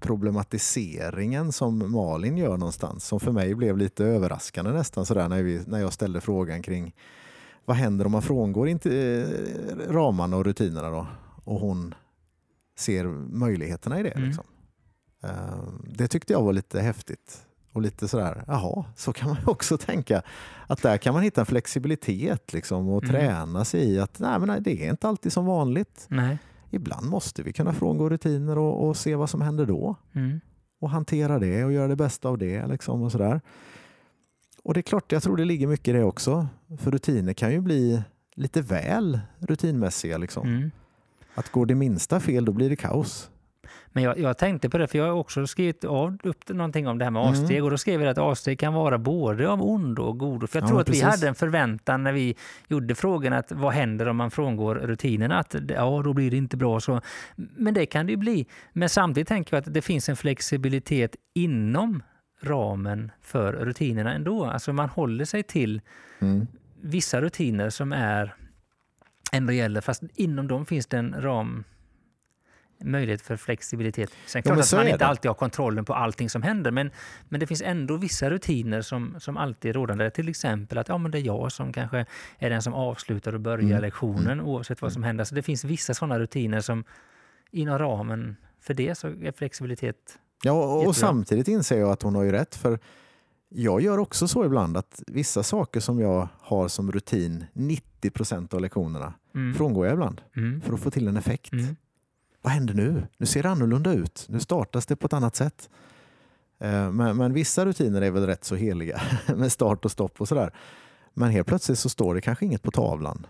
problematiseringen 0.00 1.52
som 1.52 1.92
Malin 1.92 2.36
gör 2.36 2.56
någonstans, 2.56 3.04
som 3.04 3.20
för 3.20 3.32
mig 3.32 3.54
blev 3.54 3.78
lite 3.78 4.04
överraskande 4.04 4.72
nästan 4.72 5.06
sådär 5.06 5.28
när, 5.28 5.42
vi, 5.42 5.62
när 5.66 5.78
jag 5.78 5.92
ställde 5.92 6.20
frågan 6.20 6.62
kring 6.62 6.94
vad 7.64 7.76
händer 7.76 8.04
om 8.06 8.12
man 8.12 8.22
frångår 8.22 8.68
inte, 8.68 8.90
eh, 8.96 9.92
ramarna 9.92 10.36
och 10.36 10.44
rutinerna 10.44 10.90
då? 10.90 11.06
Och 11.44 11.60
hon 11.60 11.94
ser 12.78 13.04
möjligheterna 13.38 14.00
i 14.00 14.02
det. 14.02 14.10
Mm. 14.10 14.24
Liksom. 14.28 14.44
Ehm, 15.22 15.86
det 15.94 16.08
tyckte 16.08 16.32
jag 16.32 16.42
var 16.42 16.52
lite 16.52 16.80
häftigt 16.80 17.46
Och 17.72 17.82
lite 17.82 18.08
sådär, 18.08 18.44
jaha, 18.46 18.84
så 18.96 19.12
kan 19.12 19.28
man 19.28 19.38
också 19.46 19.78
tänka. 19.78 20.22
Att 20.66 20.82
där 20.82 20.96
kan 20.96 21.14
man 21.14 21.22
hitta 21.22 21.40
en 21.40 21.46
flexibilitet 21.46 22.52
liksom, 22.52 22.88
och 22.88 23.04
Mm. 23.04 23.14
träna 23.14 23.64
sig 23.64 23.80
i 23.90 24.00
att 24.00 24.18
nej, 24.18 24.38
men 24.38 24.62
det 24.62 24.84
är 24.86 24.90
inte 24.90 25.08
alltid 25.08 25.32
som 25.32 25.46
vanligt. 25.46 26.06
Nej. 26.08 26.38
Ibland 26.70 27.06
måste 27.06 27.42
vi 27.42 27.52
kunna 27.52 27.72
frångå 27.72 28.08
rutiner 28.08 28.58
och, 28.58 28.88
och 28.88 28.96
se 28.96 29.14
vad 29.14 29.30
som 29.30 29.40
händer 29.40 29.66
då. 29.66 29.96
Mm. 30.12 30.40
Och 30.80 30.90
hantera 30.90 31.38
det 31.38 31.64
och 31.64 31.72
göra 31.72 31.88
det 31.88 31.96
bästa 31.96 32.28
av 32.28 32.38
det. 32.38 32.66
Liksom, 32.66 33.02
och 33.02 33.12
sådär. 33.12 33.40
Och 34.64 34.74
det 34.74 34.80
är 34.80 34.82
klart, 34.82 35.12
jag 35.12 35.22
tror 35.22 35.36
det 35.36 35.44
ligger 35.44 35.66
mycket 35.66 35.88
i 35.88 35.92
det 35.92 36.04
också. 36.04 36.46
För 36.78 36.90
rutiner 36.90 37.32
kan 37.32 37.52
ju 37.52 37.60
bli 37.60 38.02
lite 38.34 38.62
väl 38.62 39.20
rutinmässiga. 39.38 40.18
Liksom. 40.18 40.48
Mm. 40.48 40.70
Att 41.34 41.52
går 41.52 41.66
det 41.66 41.74
minsta 41.74 42.20
fel, 42.20 42.44
då 42.44 42.52
blir 42.52 42.70
det 42.70 42.76
kaos. 42.76 43.28
Men 43.88 44.02
jag, 44.02 44.18
jag 44.18 44.38
tänkte 44.38 44.70
på 44.70 44.78
det, 44.78 44.86
för 44.88 44.98
jag 44.98 45.04
har 45.04 45.12
också 45.12 45.46
skrivit 45.46 45.84
av 45.84 46.18
upp 46.22 46.48
någonting 46.48 46.86
om 46.88 46.98
det 46.98 47.04
här 47.04 47.10
med 47.10 47.22
Mm. 47.22 47.30
avsteg. 47.30 47.64
Och 47.64 47.70
då 47.70 47.78
skrev 47.78 48.00
jag 48.02 48.10
att 48.10 48.18
avsteg 48.18 48.58
kan 48.58 48.74
vara 48.74 48.98
både 48.98 49.48
av 49.48 49.62
ondo 49.62 50.02
och 50.02 50.18
godo. 50.18 50.46
För 50.46 50.58
jag 50.58 50.64
Ja, 50.64 50.68
tror 50.68 50.80
att 50.80 50.88
vi 50.88 50.92
precis. 50.92 51.04
hade 51.04 51.28
en 51.28 51.34
förväntan 51.34 52.02
när 52.02 52.12
vi 52.12 52.36
gjorde 52.68 52.94
frågan 52.94 53.32
att 53.32 53.52
vad 53.52 53.72
händer 53.72 54.08
om 54.08 54.16
man 54.16 54.30
frångår 54.30 54.74
rutinerna? 54.74 55.38
Att 55.38 55.54
ja, 55.68 56.02
då 56.04 56.12
blir 56.12 56.30
det 56.30 56.36
inte 56.36 56.56
bra. 56.56 56.80
Så. 56.80 57.00
Men 57.36 57.74
det 57.74 57.86
kan 57.86 58.06
det 58.06 58.12
ju 58.12 58.16
bli. 58.16 58.46
Men 58.72 58.88
samtidigt 58.88 59.28
tänker 59.28 59.56
jag 59.56 59.60
att 59.66 59.74
det 59.74 59.82
finns 59.82 60.08
en 60.08 60.16
flexibilitet 60.16 61.16
inom 61.34 62.02
ramen 62.42 63.10
för 63.22 63.52
rutinerna 63.52 64.14
ändå. 64.14 64.44
Alltså 64.44 64.72
man 64.72 64.88
håller 64.88 65.24
sig 65.24 65.42
till 65.42 65.80
Mm. 66.18 66.46
vissa 66.80 67.20
rutiner 67.20 67.70
som 67.70 67.92
är 67.92 68.34
ändå 69.32 69.52
gäller, 69.52 69.80
fast 69.80 70.02
inom 70.14 70.48
dem 70.48 70.66
finns 70.66 70.86
det 70.86 70.98
en 70.98 71.22
ram 71.22 71.64
möjlighet 72.84 73.22
för 73.22 73.36
flexibilitet. 73.36 74.10
Sen 74.26 74.38
Ja, 74.38 74.42
klart 74.42 74.56
men 74.56 74.60
att 74.62 74.72
man 74.72 74.86
inte 74.86 74.98
det. 74.98 75.06
alltid 75.06 75.28
har 75.28 75.34
kontrollen 75.34 75.84
på 75.84 75.94
allting 75.94 76.30
som 76.30 76.42
händer, 76.42 76.70
men, 76.70 76.90
men 77.28 77.40
det 77.40 77.46
finns 77.46 77.62
ändå 77.62 77.96
vissa 77.96 78.30
rutiner 78.30 78.80
som, 78.80 79.14
som 79.20 79.36
alltid 79.36 79.68
är 79.68 79.72
rådande. 79.72 80.10
Till 80.10 80.28
exempel 80.28 80.78
att 80.78 80.88
ja, 80.88 80.98
men 80.98 81.10
det 81.10 81.18
är 81.18 81.22
jag 81.22 81.52
som 81.52 81.72
kanske 81.72 82.06
är 82.38 82.50
den 82.50 82.62
som 82.62 82.74
avslutar 82.74 83.34
och 83.34 83.40
börjar 83.40 83.58
Mm. 83.68 83.80
lektionen 83.82 84.40
oavsett 84.40 84.82
vad 84.82 84.92
som 84.92 85.02
händer. 85.02 85.24
Så 85.24 85.34
det 85.34 85.42
finns 85.42 85.64
vissa 85.64 85.94
sådana 85.94 86.18
rutiner 86.18 86.60
som 86.60 86.84
inom 87.50 87.78
ramen 87.78 88.36
för 88.60 88.74
det 88.74 88.94
så 88.94 89.08
är 89.08 89.32
flexibilitet 89.32 90.18
Ja, 90.42 90.52
och, 90.52 90.78
Jättebra. 90.78 90.92
samtidigt 90.94 91.48
inser 91.48 91.78
jag 91.78 91.90
att 91.90 92.02
hon 92.02 92.14
har 92.14 92.22
ju 92.22 92.32
rätt. 92.32 92.54
För 92.54 92.78
jag 93.48 93.80
gör 93.80 93.98
också 93.98 94.28
så 94.28 94.44
ibland 94.44 94.76
att 94.76 95.02
vissa 95.06 95.42
saker 95.42 95.80
som 95.80 96.00
jag 96.00 96.28
har 96.40 96.68
som 96.68 96.92
rutin 96.92 97.44
90 97.52 98.10
procent 98.10 98.54
av 98.54 98.60
lektionerna 98.60 99.14
mm. 99.34 99.54
frångår 99.54 99.86
jag 99.86 99.92
ibland 99.94 100.20
Mm. 100.36 100.60
för 100.60 100.74
att 100.74 100.80
få 100.80 100.90
till 100.90 101.08
en 101.08 101.16
effekt. 101.16 101.52
Mm. 101.52 101.76
Vad 102.42 102.52
händer 102.52 102.74
nu? 102.74 103.06
Nu 103.18 103.26
ser 103.26 103.42
det 103.42 103.48
annorlunda 103.50 103.92
ut. 103.92 104.26
Nu 104.28 104.40
startas 104.40 104.86
det 104.86 104.96
på 104.96 105.06
ett 105.06 105.12
annat 105.12 105.36
sätt. 105.36 105.70
Eh, 106.60 106.90
Men, 106.92 107.16
men 107.16 107.32
vissa 107.32 107.64
rutiner 107.66 108.02
är 108.02 108.10
väl 108.10 108.26
rätt 108.26 108.44
så 108.44 108.54
heliga 108.54 109.00
med 109.36 109.52
start 109.52 109.84
och 109.84 109.90
stopp 109.90 110.20
och 110.20 110.28
sådär. 110.28 110.52
Men 111.14 111.30
helt 111.30 111.48
plötsligt 111.48 111.78
så 111.78 111.88
står 111.88 112.14
det 112.14 112.20
kanske 112.20 112.44
inget 112.44 112.62
på 112.62 112.70
tavlan. 112.70 113.26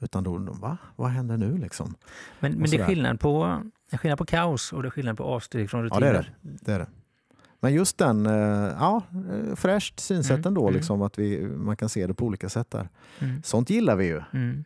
Utan 0.00 0.24
då, 0.24 0.38
va? 0.38 0.76
Vad 0.96 1.10
händer 1.10 1.36
nu 1.36 1.58
liksom? 1.58 1.94
Men, 2.40 2.52
men 2.52 2.70
det 2.70 2.76
är 2.76 2.86
skillnad 2.86 3.20
på, 3.20 3.62
det 3.92 3.96
är 3.96 3.98
skillnad 3.98 4.18
på 4.18 4.24
kaos 4.26 4.72
och 4.72 4.82
det 4.82 4.88
är 4.88 4.90
skillnad 4.90 5.16
på 5.16 5.24
avsteg 5.24 5.70
från 5.70 5.80
Ja, 5.80 5.86
rutiner. 5.86 6.12
det 6.12 6.18
är 6.18 6.22
det. 6.22 6.58
det, 6.64 6.72
är 6.72 6.78
det. 6.78 6.86
Men 7.60 7.72
just 7.74 7.98
den, 7.98 8.26
eh, 8.26 8.32
ja, 8.78 9.02
eh, 9.32 9.54
fräscht 9.56 10.00
synsätt 10.00 10.30
Mm, 10.38 10.46
ändå, 10.46 10.62
mm. 10.62 10.74
liksom, 10.74 11.02
att 11.02 11.18
vi, 11.18 11.40
man 11.46 11.76
kan 11.76 11.88
se 11.88 12.06
det 12.06 12.14
på 12.14 12.24
olika 12.26 12.48
sätt 12.48 12.70
där. 12.70 12.88
Mm. 13.18 13.42
Sånt 13.42 13.70
gillar 13.70 13.96
vi 13.96 14.04
ju. 14.06 14.22
Mm. 14.32 14.64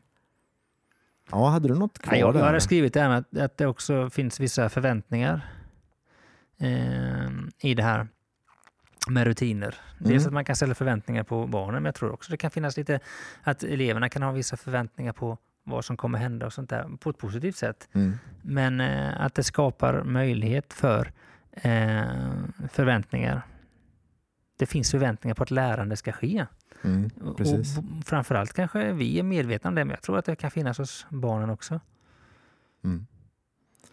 Ja, 1.31 1.49
hade 1.49 1.69
du 1.69 1.75
något 1.75 1.99
kvar 1.99 2.15
Ja, 2.15 2.19
jag, 2.21 2.29
jag 2.29 2.35
där? 2.35 2.47
hade 2.47 2.61
skrivit 2.61 2.95
det 2.95 3.01
här 3.01 3.09
med 3.09 3.19
att, 3.19 3.39
att 3.39 3.57
det 3.57 3.67
också 3.67 4.11
finns 4.11 4.41
vissa 4.41 4.69
förväntningar 4.69 5.41
eh, 6.61 7.29
i 7.71 7.75
det 7.75 7.83
här 7.83 8.09
med 9.09 9.25
rutiner. 9.27 9.75
Dels 9.99 10.11
Mm. 10.23 10.27
att 10.27 10.33
man 10.33 10.45
kan 10.45 10.57
ställa 10.57 10.75
förväntningar 10.75 11.23
på 11.23 11.47
barnen, 11.47 11.75
men 11.75 11.85
jag 11.85 11.95
tror 11.95 12.13
också 12.13 12.31
det 12.31 12.37
kan 12.37 12.51
finnas 12.51 12.77
lite 12.77 13.01
att 13.43 13.63
eleverna 13.63 14.09
kan 14.09 14.23
ha 14.23 14.33
vissa 14.33 14.57
förväntningar 14.57 15.13
på 15.13 15.39
vad 15.67 15.85
som 15.85 15.97
kommer 15.97 16.19
hända 16.19 16.47
och 16.47 16.53
sånt 16.53 16.71
där 16.71 16.97
på 17.01 17.11
ett 17.11 17.19
positivt 17.19 17.57
sätt. 17.57 17.89
Mm. 17.93 18.19
Men 18.43 18.81
eh, 18.81 19.21
att 19.21 19.35
det 19.35 19.45
skapar 19.45 20.03
möjlighet 20.05 20.73
för 20.73 21.13
eh, 21.53 22.05
förväntningar. 22.71 23.43
Det 24.59 24.67
finns 24.67 24.91
förväntningar 24.91 25.35
på 25.35 25.43
att 25.43 25.51
lärande 25.51 25.97
ska 25.97 26.13
ske. 26.13 26.47
Mm. 26.85 27.11
Precis. 27.37 27.79
Och 27.79 27.85
framförallt 28.05 28.53
kanske 28.53 28.93
vi 28.93 29.19
är 29.19 29.23
medvetna 29.23 29.69
om 29.69 29.75
det, 29.75 29.85
men 29.85 29.91
jag 29.91 30.03
tror 30.03 30.19
att 30.19 30.25
det 30.25 30.37
kan 30.37 30.51
finnas 30.51 30.79
hos 30.79 31.07
barnen 31.09 31.51
också. 31.51 31.81
Mm. 32.85 33.07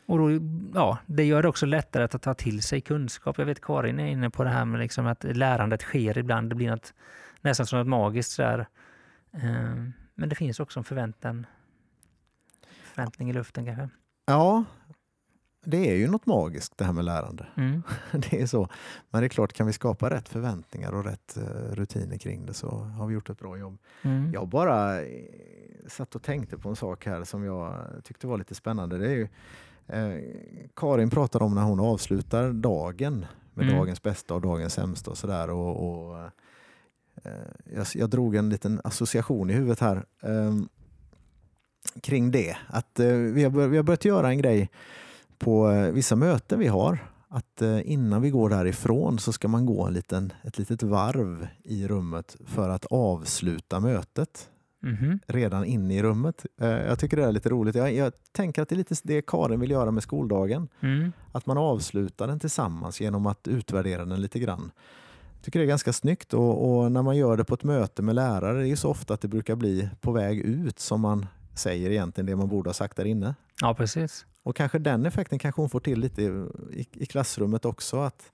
Och 0.06 0.18
då, 0.18 0.32
ja, 0.74 0.98
det 1.06 1.24
gör 1.24 1.42
det 1.42 1.48
också 1.48 1.66
lättare 1.66 2.04
att 2.04 2.22
ta 2.22 2.34
till 2.34 2.62
sig 2.62 2.82
kunskap. 2.82 3.38
Jag 3.38 3.46
vet 3.46 3.62
Karin 3.62 4.00
är 4.00 4.08
inne 4.08 4.30
på 4.30 4.44
det 4.44 4.50
här 4.50 4.66
med 4.66 4.80
liksom 4.80 5.08
att 5.08 5.24
lärandet 5.24 5.82
sker 5.82 6.18
ibland. 6.18 6.50
Det 6.50 6.56
blir 6.56 6.70
något, 6.70 6.94
nästan 7.42 7.66
som 7.66 7.80
något 7.80 7.88
magiskt. 7.88 8.38
Här. 8.38 8.60
Eh, 9.34 9.76
Men 10.16 10.30
det 10.30 10.36
finns 10.36 10.60
också 10.60 10.80
en 10.80 10.84
förväntan. 10.84 11.46
Förväntning 12.96 13.30
i 13.30 13.34
luften 13.34 13.66
kanske. 13.66 13.90
Ja, 14.26 14.64
det 15.66 15.92
är 15.92 15.96
ju 15.96 16.08
något 16.08 16.26
magiskt 16.26 16.78
det 16.78 16.86
här 16.86 16.94
med 16.94 17.06
lärande. 17.06 17.48
Mm. 17.58 17.84
Det 18.12 18.42
är 18.42 18.46
så. 18.46 18.68
Men 19.10 19.22
det 19.22 19.28
är 19.28 19.30
klart, 19.30 19.54
kan 19.54 19.68
vi 19.68 19.74
skapa 19.74 20.10
rätt 20.10 20.30
förväntningar 20.30 20.92
och 20.92 21.06
rätt 21.06 21.38
eh, 21.38 21.76
rutiner 21.76 22.18
kring 22.18 22.46
det 22.46 22.54
så 22.54 22.70
har 22.78 23.08
vi 23.08 23.14
gjort 23.14 23.30
ett 23.30 23.40
bra 23.40 23.58
jobb. 23.58 23.78
Mm. 24.02 24.34
Jag 24.34 24.48
bara 24.48 25.02
eh, 25.02 25.08
satt 25.88 26.16
och 26.16 26.24
tänkte 26.24 26.58
på 26.58 26.70
en 26.70 26.76
sak 26.76 27.06
här 27.06 27.24
som 27.24 27.44
jag 27.44 27.76
tyckte 28.04 28.28
var 28.28 28.38
lite 28.38 28.56
spännande. 28.56 28.98
Det 28.98 29.06
är 29.08 29.16
ju, 29.16 29.28
eh, 29.88 30.22
Karin 30.76 31.10
pratar 31.10 31.42
om 31.44 31.56
när 31.56 31.64
hon 31.64 31.80
avslutar 31.80 32.52
dagen 32.54 33.26
med 33.54 33.64
Mm. 33.66 33.78
dagens 33.78 34.02
bästa 34.04 34.34
och 34.34 34.42
dagens 34.42 34.74
sämsta 34.74 35.12
och 35.12 35.18
sådär. 35.18 35.50
Och, 35.50 35.90
och, 36.10 36.20
eh, 37.24 37.32
jag, 37.76 37.88
jag 37.96 38.10
drog 38.10 38.36
en 38.36 38.50
liten 38.50 38.82
association 38.84 39.50
i 39.50 39.54
huvudet 39.54 39.80
här 39.80 40.06
eh, 40.22 40.54
kring 42.02 42.32
det. 42.32 42.58
Att 42.68 43.00
eh, 43.00 43.08
vi, 43.08 43.44
har 43.44 43.50
bör, 43.50 43.68
vi 43.68 43.78
har 43.78 43.84
börjat 43.84 44.06
göra 44.06 44.30
en 44.30 44.38
grej 44.38 44.70
på 45.38 45.72
eh, 45.72 45.92
vissa 45.92 46.16
möten 46.16 46.60
vi 46.60 46.68
har. 46.68 46.98
Att 47.30 47.62
eh, 47.62 47.92
innan 47.92 48.22
vi 48.22 48.30
går 48.30 48.50
därifrån 48.50 49.20
så 49.20 49.32
ska 49.34 49.48
man 49.48 49.66
gå 49.66 49.86
en 49.88 49.94
liten, 49.94 50.34
ett 50.44 50.58
litet 50.58 50.84
varv 50.84 51.48
i 51.64 51.88
rummet 51.88 52.36
för 52.46 52.70
att 52.70 52.86
avsluta 52.86 53.80
mötet 53.80 54.50
Mhm. 54.86 55.20
redan 55.28 55.66
inne 55.66 55.96
i 55.96 56.04
rummet. 56.04 56.46
Eh, 56.62 56.68
Jag 56.68 57.00
tycker 57.00 57.18
det 57.18 57.24
är 57.26 57.32
lite 57.32 57.50
roligt. 57.50 57.76
Jag, 57.76 57.94
jag 57.94 58.14
tänker 58.32 58.62
att 58.62 58.70
det 58.70 58.76
är 58.76 58.78
lite 58.78 58.96
det 59.04 59.22
Karin 59.22 59.60
vill 59.60 59.72
göra 59.72 59.92
med 59.92 60.04
skoldagen. 60.04 60.68
Mm. 60.80 61.12
Att 61.32 61.46
man 61.46 61.58
avslutar 61.58 62.28
den 62.28 62.40
tillsammans 62.40 63.02
genom 63.02 63.26
att 63.26 63.48
utvärdera 63.48 64.06
den 64.06 64.22
lite 64.22 64.40
grann. 64.40 64.72
Jag 65.36 65.44
tycker 65.46 65.60
det 65.60 65.66
är 65.66 65.68
ganska 65.68 65.94
snyggt 65.94 66.34
och, 66.34 66.78
och 66.84 66.92
när 66.92 67.02
man 67.02 67.18
gör 67.18 67.38
det 67.38 67.44
på 67.44 67.54
ett 67.54 67.64
möte 67.64 68.02
med 68.02 68.16
lärare, 68.16 68.58
det 68.58 68.64
är 68.64 68.70
ju 68.70 68.76
så 68.76 68.90
ofta 68.90 69.14
att 69.14 69.22
det 69.22 69.28
brukar 69.28 69.56
bli 69.56 69.90
på 70.02 70.12
väg 70.12 70.40
ut 70.40 70.80
som 70.80 71.02
man 71.02 71.26
säger 71.56 71.90
egentligen 71.90 72.26
det 72.26 72.36
man 72.36 72.48
borde 72.50 72.70
ha 72.70 72.74
sagt 72.74 72.98
där 72.98 73.06
inne. 73.06 73.36
Ja, 73.62 73.74
precis. 73.74 74.26
Och 74.44 74.56
kanske 74.56 74.80
den 74.80 75.06
effekten 75.06 75.40
kanske 75.40 75.62
hon 75.62 75.70
får 75.70 75.80
till 75.80 76.00
lite 76.00 76.22
i, 76.24 76.88
i, 76.94 77.06
klassrummet 77.06 77.66
också. 77.66 78.00
Att, 78.00 78.32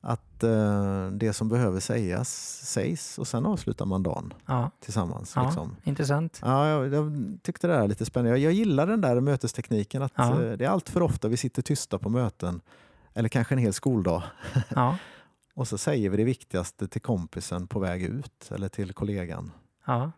att 0.00 0.42
eh, 0.42 1.06
det 1.10 1.32
som 1.32 1.48
behöver 1.48 1.80
sägas 1.80 2.28
sägs 2.64 3.18
och 3.18 3.26
sen 3.28 3.46
avslutar 3.46 3.84
man 3.86 4.02
dagen 4.02 4.34
Ja, 4.46 4.70
tillsammans. 4.80 5.32
Ja. 5.36 5.44
Liksom. 5.44 5.76
intressant. 5.84 6.40
Ja, 6.42 6.68
jag, 6.68 6.94
jag 6.94 7.38
tyckte 7.42 7.66
det 7.66 7.72
där 7.72 7.80
är 7.82 7.88
lite 7.88 8.04
spännande. 8.04 8.30
Jag, 8.30 8.38
jag 8.38 8.52
gillar 8.52 8.86
den 8.86 9.00
där 9.00 9.20
mötestekniken. 9.20 10.02
Att 10.02 10.12
Ja. 10.16 10.42
eh, 10.42 10.52
Det 10.52 10.64
är 10.64 10.68
allt 10.68 10.88
för 10.88 11.02
ofta 11.02 11.28
vi 11.28 11.36
sitter 11.36 11.62
tysta 11.62 11.98
på 11.98 12.08
möten, 12.08 12.60
eller 13.14 13.28
kanske 13.28 13.54
en 13.54 13.58
hel 13.58 13.72
skoldag, 13.72 14.22
Ja, 14.68 14.96
och 15.54 15.68
så 15.68 15.78
säger 15.78 16.10
vi 16.10 16.16
det 16.16 16.24
viktigaste 16.24 16.88
till 16.88 17.00
kompisen 17.02 17.66
på 17.66 17.78
väg 17.78 18.02
ut 18.02 18.50
eller 18.50 18.68
till 18.68 18.92
kollegan. 18.92 19.50
ja. 19.86 20.12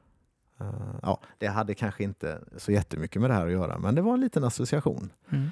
Ja, 1.03 1.21
det 1.39 1.47
hade 1.47 1.75
kanske 1.75 2.05
inte 2.05 2.41
så 2.57 2.73
jättemycket 2.73 3.21
med 3.23 3.31
det 3.31 3.35
här 3.35 3.47
att 3.47 3.53
göra, 3.53 3.79
men 3.79 3.95
det 3.95 4.03
var 4.03 4.15
en 4.15 4.21
liten 4.21 4.45
association. 4.45 5.11
Mm. 5.31 5.51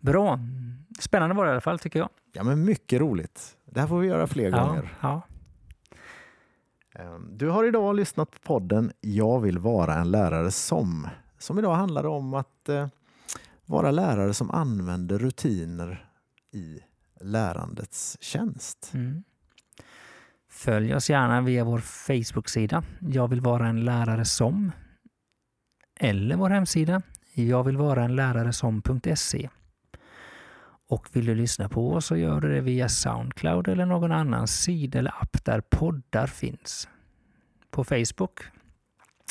Bra. 0.00 0.38
Spännande 1.00 1.34
var 1.36 1.44
det 1.44 1.48
i 1.48 1.52
alla 1.52 1.60
fall, 1.60 1.78
tycker 1.78 1.98
jag. 1.98 2.08
Ja, 2.32 2.42
men 2.44 2.64
mycket 2.64 3.00
roligt. 3.00 3.56
Det 3.64 3.80
här 3.80 3.86
får 3.86 3.98
vi 3.98 4.06
göra 4.06 4.26
fler 4.26 4.50
Ja, 4.50 4.66
gånger. 4.66 4.96
ja. 5.00 5.22
Eh, 6.94 7.18
Du 7.32 7.48
har 7.48 7.64
idag 7.64 7.96
lyssnat 7.96 8.30
på 8.30 8.38
podden 8.38 8.92
Jag 9.00 9.40
vill 9.40 9.58
vara 9.58 9.94
en 9.94 10.10
lärare 10.10 10.50
som, 10.50 11.08
som 11.38 11.58
idag 11.58 11.74
handlar 11.74 12.06
om 12.06 12.34
att 12.34 12.68
eh, 12.68 12.88
vara 13.66 13.90
lärare 13.90 14.34
som 14.34 14.50
använder 14.50 15.18
rutiner 15.18 16.08
i 16.52 16.80
lärandets 17.20 18.16
tjänst. 18.20 18.90
Mm. 18.94 19.22
Följ 20.58 20.94
oss 20.94 21.10
gärna 21.10 21.40
via 21.40 21.64
vår 21.64 21.78
Facebook-sida 21.78 22.82
Jag 23.00 23.28
vill 23.28 23.40
vara 23.40 23.68
en 23.68 23.84
lärare 23.84 24.24
som 24.24 24.72
eller 26.00 26.36
vår 26.36 26.50
hemsida 26.50 27.02
Jag 27.34 27.64
vill 27.64 27.76
vara 27.76 28.04
en 28.04 28.16
lärare 28.16 28.52
som.se. 28.52 29.48
Och 30.88 31.06
vill 31.12 31.26
du 31.26 31.34
lyssna 31.34 31.68
på 31.68 31.92
oss 31.92 32.06
så 32.06 32.16
gör 32.16 32.40
du 32.40 32.54
det 32.54 32.60
via 32.60 32.88
Soundcloud 32.88 33.68
eller 33.68 33.86
någon 33.86 34.12
annan 34.12 34.48
sida 34.48 34.98
eller 34.98 35.22
app 35.22 35.44
där 35.44 35.60
poddar 35.60 36.26
finns. 36.26 36.88
På 37.70 37.84
Facebook 37.84 38.40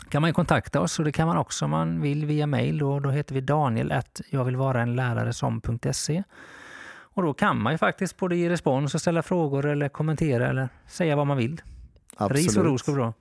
kan 0.10 0.22
man 0.22 0.34
kontakta 0.34 0.82
oss 0.82 1.00
och 1.00 1.06
det 1.06 1.12
kan 1.12 1.28
man 1.28 1.38
också 1.38 1.66
om 1.66 1.72
man 1.72 2.02
vill 2.02 2.26
via 2.26 2.48
mail. 2.48 2.78
Då, 2.78 3.00
då 3.00 3.10
heter 3.10 3.36
vi 3.36 3.42
Daniel 3.42 3.92
att 3.92 4.22
jag 4.30 4.44
vill 4.44 4.56
vara 4.56 4.82
en 4.82 4.96
lärare 4.96 5.34
som.se. 5.34 6.24
Och 7.18 7.24
då 7.24 7.34
kan 7.34 7.62
man 7.62 7.74
ju 7.74 7.78
faktiskt 7.78 8.18
både 8.18 8.36
ge 8.36 8.50
respons 8.50 8.96
och 8.96 9.02
ställa 9.02 9.24
frågor 9.24 9.66
eller 9.66 9.90
kommentera 9.90 10.48
eller 10.48 10.70
säga 10.88 11.16
vad 11.16 11.28
man 11.28 11.38
vill. 11.38 11.62
Ris 12.18 12.58
och 12.58 12.66
ros 12.66 12.82
går 12.82 12.94
bra. 12.94 13.14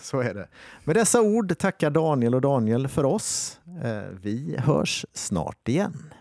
Så 0.00 0.20
är 0.20 0.34
det. 0.34 0.48
Med 0.84 0.96
dessa 0.96 1.20
ord 1.20 1.58
tackar 1.58 1.90
Daniel 1.90 2.34
och 2.34 2.40
Daniel 2.40 2.88
för 2.88 3.04
oss. 3.04 3.60
Eh, 3.84 4.02
vi 4.22 4.56
hörs 4.58 5.06
snart 5.12 5.68
igen. 5.68 6.12